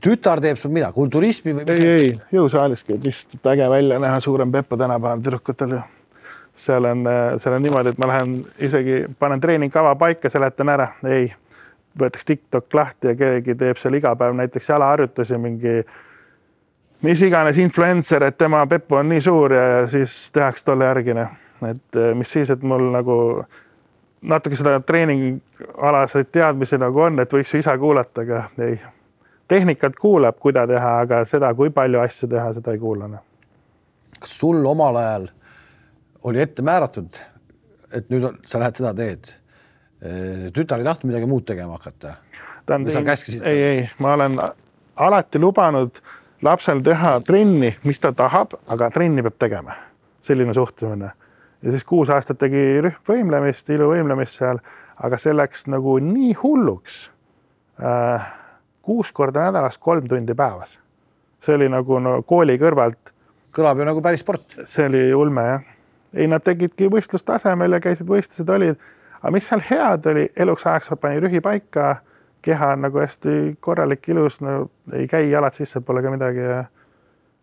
tütar 0.00 0.40
teeb 0.40 0.58
sul 0.58 0.74
mida, 0.74 0.92
kulturismi 0.92 1.54
või? 1.56 1.66
ei, 1.72 1.86
ei 1.86 2.14
jõusaalis 2.32 2.84
käib 2.84 3.04
lihtsalt 3.04 3.52
äge 3.52 3.70
välja 3.70 3.98
näha, 3.98 4.20
suurem 4.20 4.52
Peppa 4.52 4.76
tänapäeval 4.76 5.24
tüdrukutel 5.24 5.76
ju. 5.78 5.82
seal 6.56 6.84
on, 6.84 7.04
seal 7.38 7.54
on 7.54 7.62
niimoodi, 7.62 7.92
et 7.92 7.98
ma 7.98 8.12
lähen 8.12 8.38
isegi 8.58 9.04
panen 9.18 9.40
treeningkava 9.40 9.94
paika, 9.96 10.30
seletan 10.30 10.72
ära, 10.72 10.88
ei, 11.04 11.32
võetakse 11.98 12.26
TikTok 12.26 12.74
lahti 12.74 13.12
ja 13.12 13.16
keegi 13.16 13.54
teeb 13.54 13.80
seal 13.80 13.96
iga 13.96 14.14
päev 14.16 14.36
näiteks 14.36 14.68
jalaharjutusi 14.68 15.38
mingi 15.40 15.80
mis 17.02 17.22
iganes 17.22 17.58
influencer, 17.58 18.22
et 18.24 18.38
tema 18.38 18.62
Peppu 18.66 19.00
on 19.00 19.08
nii 19.08 19.20
suur 19.20 19.52
ja 19.52 19.66
siis 19.90 20.30
tehakse 20.32 20.64
tolle 20.64 20.88
järgi 20.88 21.16
noh 21.16 21.45
et 21.64 21.96
eh, 21.96 22.14
mis 22.14 22.32
siis, 22.32 22.50
et 22.50 22.62
mul 22.62 22.90
nagu 22.92 23.16
natuke 24.26 24.56
seda 24.58 24.80
treeningalaseid 24.80 26.30
teadmisi 26.32 26.78
nagu 26.80 27.06
on, 27.06 27.20
et 27.22 27.32
võiks 27.32 27.54
ju 27.54 27.60
isa 27.62 27.76
kuulata, 27.78 28.24
aga 28.24 28.42
ei. 28.64 28.78
tehnikat 29.48 29.96
kuulab, 30.00 30.38
kuida 30.42 30.66
teha, 30.66 30.98
aga 31.04 31.22
seda, 31.28 31.52
kui 31.54 31.70
palju 31.70 32.00
asju 32.02 32.28
teha, 32.32 32.50
seda 32.58 32.74
ei 32.74 32.82
kuula. 32.82 33.08
Noh. 33.08 33.24
kas 34.18 34.38
sul 34.38 34.64
omal 34.66 34.96
ajal 34.96 35.28
oli 36.26 36.40
ette 36.42 36.62
määratud, 36.62 37.18
et 37.92 38.08
nüüd 38.10 38.30
on, 38.30 38.38
sa 38.46 38.60
lähed 38.62 38.80
seda 38.80 38.94
teed? 38.96 39.32
Eh, 40.02 40.48
tütar 40.54 40.82
ei 40.82 40.88
tahtnud 40.88 41.12
midagi 41.12 41.28
muud 41.30 41.46
tegema 41.48 41.78
hakata? 41.78 42.16
ei, 43.46 43.62
ei, 43.62 43.88
ma 44.02 44.16
olen 44.16 44.40
alati 44.96 45.38
lubanud 45.38 46.00
lapsel 46.42 46.82
teha 46.84 47.20
trenni, 47.24 47.70
mis 47.84 48.00
ta 48.00 48.10
tahab, 48.12 48.58
aga 48.66 48.90
trenni 48.90 49.22
peab 49.22 49.38
tegema. 49.38 49.76
selline 50.26 50.54
suhtumine 50.54 51.12
ja 51.62 51.70
siis 51.70 51.84
kuus 51.84 52.10
aastat 52.10 52.38
tegi 52.38 52.80
rühmvõimlemist, 52.84 53.70
iluvõimlemist 53.74 54.40
seal, 54.40 54.60
aga 54.96 55.18
see 55.20 55.34
läks 55.34 55.66
nagu 55.72 55.98
nii 56.02 56.34
hulluks 56.42 57.06
äh,. 57.82 58.32
kuus 58.86 59.10
korda 59.12 59.48
nädalas, 59.48 59.78
kolm 59.78 60.08
tundi 60.08 60.34
päevas. 60.34 60.78
see 61.40 61.54
oli 61.54 61.68
nagu 61.68 61.98
no 61.98 62.22
kooli 62.22 62.58
kõrvalt. 62.58 63.12
kõlab 63.56 63.78
ju 63.78 63.84
nagu 63.84 64.02
päris 64.02 64.20
sport. 64.20 64.58
see 64.64 64.86
oli 64.86 65.14
ulme 65.14 65.42
jah. 65.42 65.62
ei, 66.14 66.26
nad 66.26 66.44
tegidki 66.44 66.90
võistlustasemel 66.92 67.72
ja 67.72 67.80
käisid, 67.80 68.06
võistlused 68.08 68.52
olid, 68.52 68.78
aga 69.20 69.32
mis 69.32 69.48
seal 69.48 69.64
head 69.70 70.06
oli, 70.06 70.28
eluks 70.36 70.66
ajaks 70.66 70.94
pani 71.00 71.20
rühi 71.20 71.40
paika, 71.40 71.96
keha 72.42 72.72
on 72.72 72.86
nagu 72.86 73.00
hästi 73.00 73.56
korralik, 73.60 74.08
ilus, 74.08 74.40
no 74.40 74.70
ei 74.92 75.08
käi 75.08 75.30
jalad 75.30 75.54
sisse, 75.54 75.80
pole 75.80 76.02
ka 76.02 76.10
midagi 76.14 76.44
ja 76.44 76.64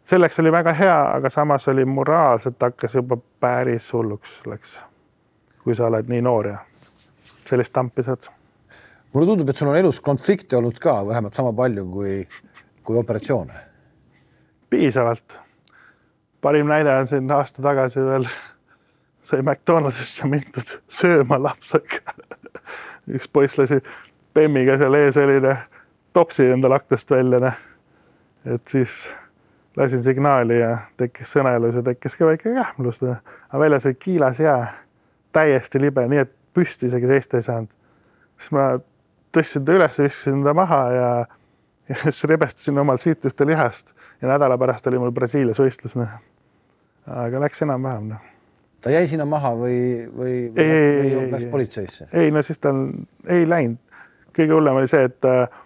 selleks 0.06 0.40
oli 0.40 0.52
väga 0.52 0.74
hea, 0.74 1.00
aga 1.16 1.30
samas 1.30 1.68
oli 1.68 1.86
moraalselt 1.86 2.62
hakkas 2.62 2.96
juba 2.96 3.18
päris 3.40 3.94
hulluks 3.94 4.42
läks. 4.46 4.78
kui 5.64 5.76
sa 5.76 5.88
oled 5.88 6.10
nii 6.12 6.22
noor 6.22 6.48
ja 6.48 6.58
sellist 7.40 7.74
tampi 7.74 8.04
saad. 8.04 8.28
mulle 9.14 9.28
tundub, 9.28 9.50
et 9.50 9.56
sul 9.56 9.72
on 9.72 9.78
elus 9.78 10.00
konflikte 10.00 10.58
olnud 10.58 10.80
ka 10.80 11.08
vähemalt 11.08 11.34
sama 11.34 11.54
palju 11.54 11.86
kui, 11.86 12.28
kui 12.84 12.98
operatsioone. 12.98 13.54
piisavalt. 14.70 15.40
parim 16.42 16.68
näide 16.68 16.96
on 16.96 17.08
siin 17.08 17.32
aasta 17.32 17.62
tagasi 17.62 18.00
veel 18.00 18.28
sai 19.24 19.42
McDonaldsisse 19.42 20.28
mindud 20.28 20.80
sööma 20.88 21.44
lapsega 21.44 22.02
üks 23.08 23.30
poiss 23.32 23.58
lasi 23.58 23.80
bemmiga 24.36 24.78
seal 24.78 24.96
ees 25.00 25.14
selline 25.18 25.58
topsi 26.14 26.46
endale 26.52 26.76
aknast 26.76 27.12
välja, 27.12 27.40
noh. 27.40 27.60
et 28.46 28.68
siis 28.68 29.08
lasin 29.78 30.04
signaali 30.04 30.60
ja 30.60 30.78
tekkis 30.98 31.34
sõnaelus 31.34 31.80
ja 31.80 31.84
tekkis 31.84 32.16
ka 32.16 32.26
väike 32.30 32.54
kähmlus. 32.54 33.02
aga 33.04 33.60
väljas 33.60 33.86
oli 33.86 33.96
kiilas 34.00 34.40
jää, 34.40 34.74
täiesti 35.32 35.82
libe, 35.82 36.08
nii 36.08 36.20
et 36.26 36.34
püsti 36.54 36.88
isegi 36.88 37.08
seista 37.08 37.38
ei 37.38 37.48
saanud. 37.48 37.72
siis 38.38 38.52
ma 38.52 38.68
tõstsin 39.34 39.66
ta 39.66 39.78
üles, 39.78 39.98
viskasin 40.00 40.44
ta 40.44 40.54
maha 40.54 40.82
ja, 40.94 41.10
ja 41.90 41.96
siis 42.04 42.24
rebestasin 42.30 42.78
omalt 42.80 43.02
siitust 43.02 43.40
ja 43.40 43.48
lihast 43.50 43.94
ja 44.22 44.28
nädala 44.28 44.58
pärast 44.58 44.88
oli 44.88 45.00
mul 45.02 45.12
Brasiilias 45.12 45.60
võistlus, 45.60 45.98
noh. 46.00 46.12
aga 47.10 47.42
läks 47.44 47.62
enam-vähem, 47.66 48.14
noh. 48.14 48.30
ta 48.82 48.94
jäi 48.94 49.08
sinna 49.10 49.26
maha 49.26 49.52
või, 49.58 49.80
või, 50.08 50.36
või 50.54 50.64
ei, 50.64 50.70
ei, 50.70 51.16
ei, 51.18 51.32
läks 51.32 51.50
politseisse? 51.52 52.08
ei, 52.14 52.32
no 52.32 52.44
siis 52.46 52.62
ta 52.62 52.72
ei 53.28 53.50
läinud. 53.50 53.82
kõige 54.38 54.56
hullem 54.56 54.80
oli 54.82 54.90
see, 54.90 55.04
et 55.10 55.30
äh, 55.30 55.60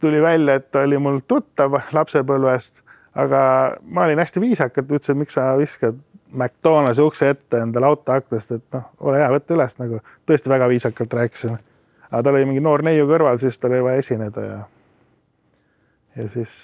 tuli 0.00 0.22
välja, 0.22 0.58
et 0.58 0.70
ta 0.70 0.84
oli 0.86 0.98
mul 1.02 1.20
tuttav 1.28 1.74
lapsepõlvest, 1.92 2.82
aga 3.18 3.40
ma 3.82 4.06
olin 4.06 4.20
hästi 4.22 4.42
viisakalt, 4.42 4.92
ütlesin, 4.92 5.18
miks 5.18 5.36
sa 5.38 5.50
viskad 5.58 5.98
McDonaldsi 6.32 7.02
ukse 7.02 7.30
ette 7.32 7.62
endale 7.62 7.88
auto 7.88 8.12
aknast, 8.12 8.52
et 8.52 8.64
noh, 8.74 8.88
ole 9.00 9.20
hea, 9.20 9.28
võta 9.32 9.56
üles 9.56 9.78
nagu 9.80 10.00
tõesti 10.28 10.52
väga 10.52 10.68
viisakalt 10.68 11.14
rääkisin. 11.20 11.56
aga 12.10 12.22
tal 12.22 12.36
oli 12.36 12.48
mingi 12.48 12.64
noor 12.64 12.84
neiu 12.84 13.06
kõrval, 13.08 13.40
siis 13.40 13.58
tal 13.58 13.72
oli 13.72 13.86
vaja 13.86 14.02
esineda 14.02 14.44
ja, 14.44 14.58
ja 16.16 16.28
siis, 16.28 16.58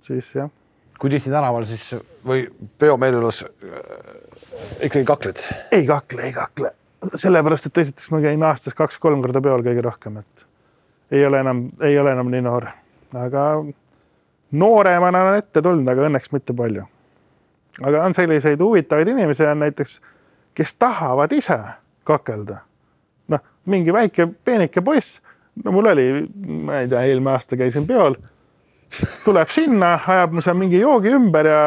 siis 0.00 0.32
jah. 0.34 0.50
kui 0.98 1.12
tihti 1.12 1.30
tänaval 1.30 1.68
siis 1.68 1.92
või 2.26 2.46
peomeeleolus 2.78 3.44
äh, 3.44 3.84
ikkagi 4.88 5.04
kakled? 5.04 5.44
ei 5.72 5.86
kakle, 5.86 6.22
ei 6.22 6.32
kakle, 6.32 6.72
sellepärast 7.14 7.68
et 7.68 7.84
esiteks 7.84 8.10
ma 8.14 8.22
käin 8.24 8.48
aastas 8.48 8.74
kaks-kolm 8.74 9.24
korda 9.24 9.44
peol 9.44 9.64
kõige 9.66 9.84
rohkem, 9.84 10.22
et 10.24 10.45
ei 11.10 11.26
ole 11.26 11.40
enam, 11.40 11.68
ei 11.80 11.98
ole 11.98 12.12
enam 12.12 12.30
nii 12.30 12.42
noor, 12.42 12.66
aga 13.14 13.46
nooremana 14.52 15.22
on 15.30 15.38
ette 15.38 15.62
tulnud, 15.62 15.88
aga 15.88 16.06
õnneks 16.08 16.32
mitte 16.32 16.54
palju. 16.56 16.84
aga 17.82 18.04
on 18.04 18.14
selliseid 18.14 18.60
huvitavaid 18.60 19.08
inimesi 19.08 19.46
on 19.46 19.60
näiteks, 19.64 20.00
kes 20.54 20.74
tahavad 20.74 21.32
ise 21.32 21.58
kakelda. 22.04 22.56
noh, 23.28 23.40
mingi 23.66 23.92
väike 23.92 24.28
peenike 24.44 24.80
poiss, 24.80 25.20
no 25.64 25.72
mul 25.72 25.90
oli, 25.92 26.06
ma 26.36 26.80
ei 26.80 26.88
tea, 26.88 27.02
eelmine 27.02 27.34
aasta 27.34 27.56
käisin 27.56 27.86
peol, 27.86 28.16
tuleb 29.24 29.50
sinna, 29.50 29.96
ajab 30.06 30.38
seal 30.40 30.58
mingi 30.58 30.80
joogi 30.80 31.10
ümber 31.14 31.46
ja 31.50 31.62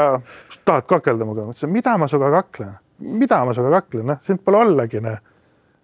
tahad 0.65 0.87
kakelda 0.87 1.25
minuga, 1.25 1.45
ma 1.47 1.55
ütlesin, 1.55 1.73
mida 1.73 1.97
ma 1.97 2.07
sinuga 2.07 2.31
kaklen, 2.39 2.77
mida 2.99 3.43
ma 3.45 3.55
sinuga 3.55 3.81
kaklen, 3.81 4.07
noh, 4.13 4.21
sind 4.25 4.43
pole 4.45 4.63
ollagi, 4.63 5.03
noh. 5.03 5.19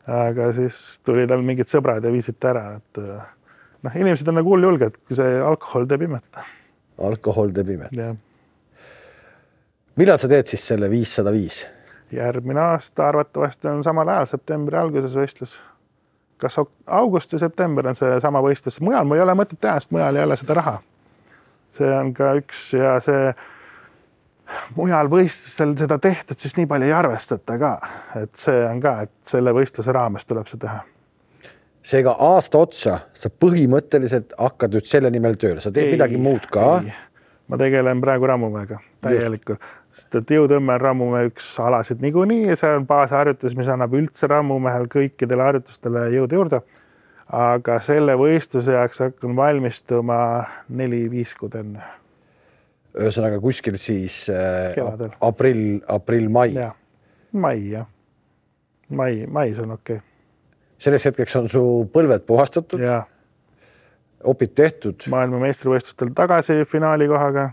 aga 0.05 0.51
siis 0.53 0.99
tuli 1.05 1.25
tal 1.27 1.41
mingid 1.41 1.71
sõbrad 1.71 2.03
ja 2.05 2.11
viisid 2.13 2.37
ta 2.39 2.51
ära, 2.53 2.65
et 2.77 2.99
noh, 3.85 3.95
inimesed 3.95 4.27
on 4.31 4.39
nagu 4.39 4.55
hulljulged, 4.55 4.99
kui 5.07 5.17
see 5.17 5.37
alkohol 5.41 5.87
teeb 5.89 6.05
imet. 6.07 6.41
alkohol 7.09 7.53
teeb 7.55 7.71
imet. 7.75 7.95
millal 9.95 10.19
sa 10.21 10.29
teed 10.31 10.51
siis 10.51 10.67
selle 10.73 10.89
viissada 10.91 11.33
viis? 11.35 11.63
järgmine 12.15 12.61
aasta 12.61 13.07
arvatavasti 13.07 13.67
on 13.67 13.83
samal 13.83 14.09
ajal, 14.13 14.29
septembri 14.35 14.77
alguses 14.77 15.15
võistlus. 15.17 15.57
kas 16.37 16.59
august 16.85 17.33
või 17.33 17.39
september 17.39 17.87
on 17.87 17.95
seesama 17.95 18.41
võistlus, 18.43 18.79
mujal 18.81 19.05
mul 19.07 19.19
ei 19.19 19.25
ole 19.25 19.35
mõtet 19.37 19.59
teha, 19.61 19.79
sest 19.79 19.91
mujal 19.95 20.15
ei 20.15 20.23
ole 20.23 20.37
seda 20.37 20.61
raha. 20.61 20.79
see 21.75 21.91
on 21.91 22.13
ka 22.13 22.33
üks 22.39 22.71
ja 22.73 22.97
see 23.03 23.33
mujal 24.75 25.09
võistlusel 25.11 25.77
seda 25.77 25.99
tehtud, 25.99 26.37
siis 26.37 26.57
nii 26.57 26.67
palju 26.69 26.87
ei 26.87 26.93
arvestata 26.93 27.57
ka, 27.59 27.77
et 28.21 28.35
see 28.39 28.65
on 28.67 28.81
ka, 28.81 28.99
et 29.07 29.15
selle 29.35 29.55
võistluse 29.55 29.95
raames 29.95 30.25
tuleb 30.25 30.47
see 30.47 30.61
teha 30.61 30.83
seega 31.85 32.15
aasta 32.27 32.61
otsa 32.65 32.99
sa 33.13 33.29
põhimõtteliselt 33.29 34.35
hakkad 34.39 34.75
nüüd 34.75 34.87
selle 34.89 35.11
nimel 35.13 35.37
tööle, 35.41 35.61
sa 35.61 35.71
teed 35.73 35.91
ei, 35.91 35.97
midagi 35.97 36.19
muud 36.21 36.47
ka? 36.51 36.79
ma 37.45 37.59
tegelen 37.61 38.01
praegu 38.01 38.29
rammumäega 38.29 38.79
täielikult, 39.05 39.61
sest 39.93 40.17
et 40.17 40.31
jõutõmme 40.33 40.79
on 40.79 40.81
rammumäe 40.81 41.29
üks 41.29 41.51
alasid 41.61 42.01
niikuinii 42.01 42.47
ja 42.49 42.55
see 42.57 42.71
on 42.79 42.87
baasharjutus, 42.89 43.53
mis 43.57 43.69
annab 43.69 43.93
üldse 43.97 44.29
rammumehel 44.31 44.87
kõikidele 44.91 45.45
harjutustele 45.45 46.07
jõudu 46.15 46.41
juurde. 46.41 46.61
aga 47.25 47.77
selle 47.81 48.17
võistluse 48.17 48.73
jaoks 48.73 48.99
hakkan 49.01 49.37
valmistuma 49.37 50.17
neli-viis 50.69 51.35
kuud 51.37 51.59
enne. 51.61 51.85
ühesõnaga 52.97 53.37
kuskil 53.43 53.77
siis 53.77 54.25
äh, 54.33 54.73
aprill, 55.21 55.83
aprill-mai. 55.87 56.49
mai 57.31 57.55
jah, 57.69 57.85
mai, 58.89 59.25
mais 59.29 59.61
on 59.61 59.77
okei 59.77 60.01
okay 60.01 60.14
selleks 60.77 61.05
hetkeks 61.09 61.35
on 61.39 61.49
su 61.49 61.65
põlved 61.93 62.25
puhastatud. 62.27 62.81
opid 64.23 64.55
tehtud. 64.55 65.05
maailmameistrivõistlustel 65.09 66.13
tagasi 66.15 66.63
finaali 66.65 67.07
kohaga 67.07 67.51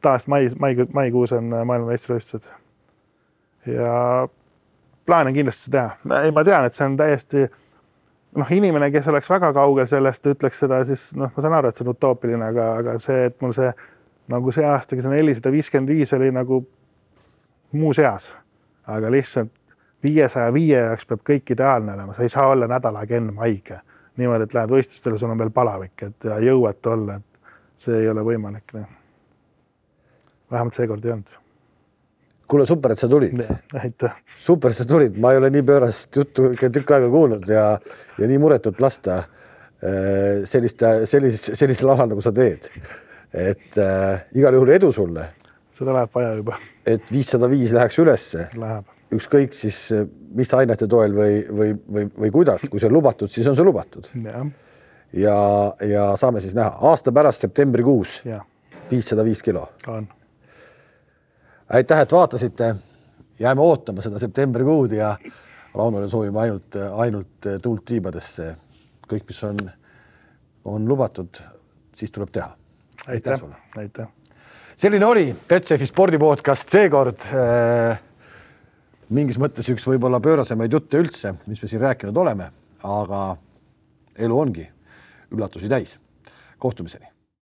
taas 0.00 0.26
mais, 0.26 0.54
mai, 0.58 0.76
maikuus 0.92 1.32
on 1.32 1.44
maailmameistrivõistlused. 1.44 2.48
ja 3.66 4.28
plaan 5.06 5.26
on 5.26 5.34
kindlasti 5.34 5.70
teha, 5.70 5.96
ei, 6.22 6.30
ma 6.30 6.44
tean, 6.44 6.64
et 6.66 6.74
see 6.74 6.86
on 6.86 6.96
täiesti 6.96 7.44
noh, 8.36 8.52
inimene, 8.52 8.90
kes 8.94 9.08
oleks 9.10 9.30
väga 9.30 9.52
kaugel 9.56 9.88
sellest, 9.90 10.26
ütleks 10.30 10.62
seda, 10.62 10.82
siis 10.86 11.08
noh, 11.18 11.32
ma 11.34 11.44
saan 11.44 11.58
aru, 11.58 11.70
et 11.70 11.78
see 11.78 11.86
on 11.86 11.92
utoopiline, 11.94 12.50
aga, 12.52 12.70
aga 12.82 12.96
see, 13.02 13.28
et 13.30 13.38
mul 13.42 13.54
see 13.56 13.70
nagu 14.32 14.54
see 14.54 14.66
aastaga 14.66 15.04
see 15.04 15.12
nelisada 15.12 15.52
viiskümmend 15.54 15.92
viis 15.94 16.12
oli 16.16 16.32
nagu 16.34 16.60
muus 17.76 17.98
eas, 18.02 18.30
aga 18.86 19.10
lihtsalt 19.12 19.52
viiesaja 20.02 20.52
viie 20.54 20.78
jaoks 20.78 21.06
peab 21.08 21.22
kõik 21.26 21.54
ideaalne 21.54 21.94
olema, 21.94 22.14
sa 22.14 22.24
ei 22.26 22.32
saa 22.32 22.48
olla 22.52 22.68
nädal 22.70 22.98
aega 23.00 23.16
ennem 23.16 23.38
haige. 23.42 23.80
niimoodi, 24.16 24.46
et 24.46 24.54
lähed 24.56 24.70
võistlustele, 24.72 25.18
sul 25.20 25.30
on 25.30 25.38
veel 25.38 25.50
palavik, 25.52 26.02
et 26.02 26.24
ja 26.24 26.38
jõuetu 26.40 26.92
olla, 26.94 27.18
et 27.18 27.82
see 27.84 27.98
ei 28.00 28.08
ole 28.08 28.22
võimalik. 28.24 28.72
Vähemalt 30.50 30.78
seekord 30.78 31.04
ei 31.04 31.12
olnud. 31.12 31.34
kuule, 32.48 32.66
super, 32.66 32.92
et 32.92 32.98
sa 32.98 33.08
tulid. 33.08 33.42
aitäh. 33.82 34.16
super, 34.38 34.70
et 34.70 34.76
sa 34.76 34.88
tulid, 34.88 35.18
ma 35.20 35.32
ei 35.32 35.40
ole 35.42 35.50
nii 35.50 35.64
pöörast 35.68 36.16
juttu 36.16 36.50
ikka 36.52 36.70
tükk 36.72 36.94
aega 36.96 37.10
kuulnud 37.12 37.48
ja, 37.48 37.66
ja 38.18 38.28
nii 38.30 38.38
muretut 38.40 38.80
lasta 38.80 39.18
äh, 39.18 40.44
sellist, 40.44 40.84
sellist, 41.04 41.52
sellisel 41.54 41.92
alal, 41.92 42.14
nagu 42.14 42.24
sa 42.24 42.32
teed. 42.32 42.70
et 43.36 43.76
äh, 43.82 44.24
igal 44.32 44.56
juhul 44.56 44.76
edu 44.78 44.92
sulle. 44.92 45.28
seda 45.76 45.92
läheb 45.92 46.14
vaja 46.14 46.34
juba. 46.40 46.60
et 46.86 47.12
viissada 47.12 47.50
viis 47.50 47.76
läheks 47.76 47.98
ülesse. 48.00 48.48
Läheb 48.56 48.95
ükskõik 49.12 49.54
siis 49.54 49.92
mis 50.34 50.52
ainete 50.54 50.88
toel 50.90 51.14
või, 51.14 51.40
või, 51.46 51.72
või, 51.92 52.06
või 52.18 52.30
kuidas, 52.34 52.66
kui 52.70 52.80
see 52.80 52.88
on 52.90 52.96
lubatud, 52.98 53.30
siis 53.30 53.46
on 53.46 53.56
see 53.56 53.66
lubatud. 53.66 54.08
ja, 55.12 55.38
ja 55.86 56.06
saame 56.18 56.42
siis 56.44 56.56
näha 56.58 56.76
aasta 56.90 57.12
pärast 57.12 57.46
septembrikuus 57.46 58.20
viissada 58.90 59.24
viis 59.24 59.42
kilo. 59.42 59.68
aitäh, 61.68 62.00
et 62.00 62.12
vaatasite. 62.12 62.74
jääme 63.38 63.60
ootama 63.60 64.02
seda 64.02 64.18
septembrikuud 64.18 64.92
ja 64.92 65.16
Raunole 65.74 66.08
soovime 66.08 66.40
ainult, 66.40 66.76
ainult 66.96 67.48
tuult 67.62 67.84
tiibadesse. 67.84 68.56
kõik, 69.06 69.22
mis 69.28 69.42
on, 69.44 69.56
on 70.64 70.88
lubatud, 70.88 71.36
siis 71.94 72.10
tuleb 72.10 72.30
teha. 72.32 72.56
aitäh 73.06 73.38
sulle. 73.38 73.54
aitäh. 73.76 74.08
selline 74.76 75.06
oli 75.06 75.36
Betsafe 75.48 75.86
spordi 75.86 76.18
podcast 76.18 76.70
seekord 76.70 77.18
äh, 77.32 77.98
mingis 79.10 79.38
mõttes 79.38 79.68
üks 79.70 79.86
võib-olla 79.86 80.20
pöörasemaid 80.22 80.72
jutte 80.72 80.98
üldse, 80.98 81.34
mis 81.46 81.62
me 81.62 81.68
siin 81.68 81.82
rääkinud 81.82 82.16
oleme, 82.16 82.50
aga 82.82 83.26
elu 84.18 84.40
ongi 84.40 84.68
üllatusi 85.32 85.68
täis. 85.68 85.98
kohtumiseni 86.58 87.15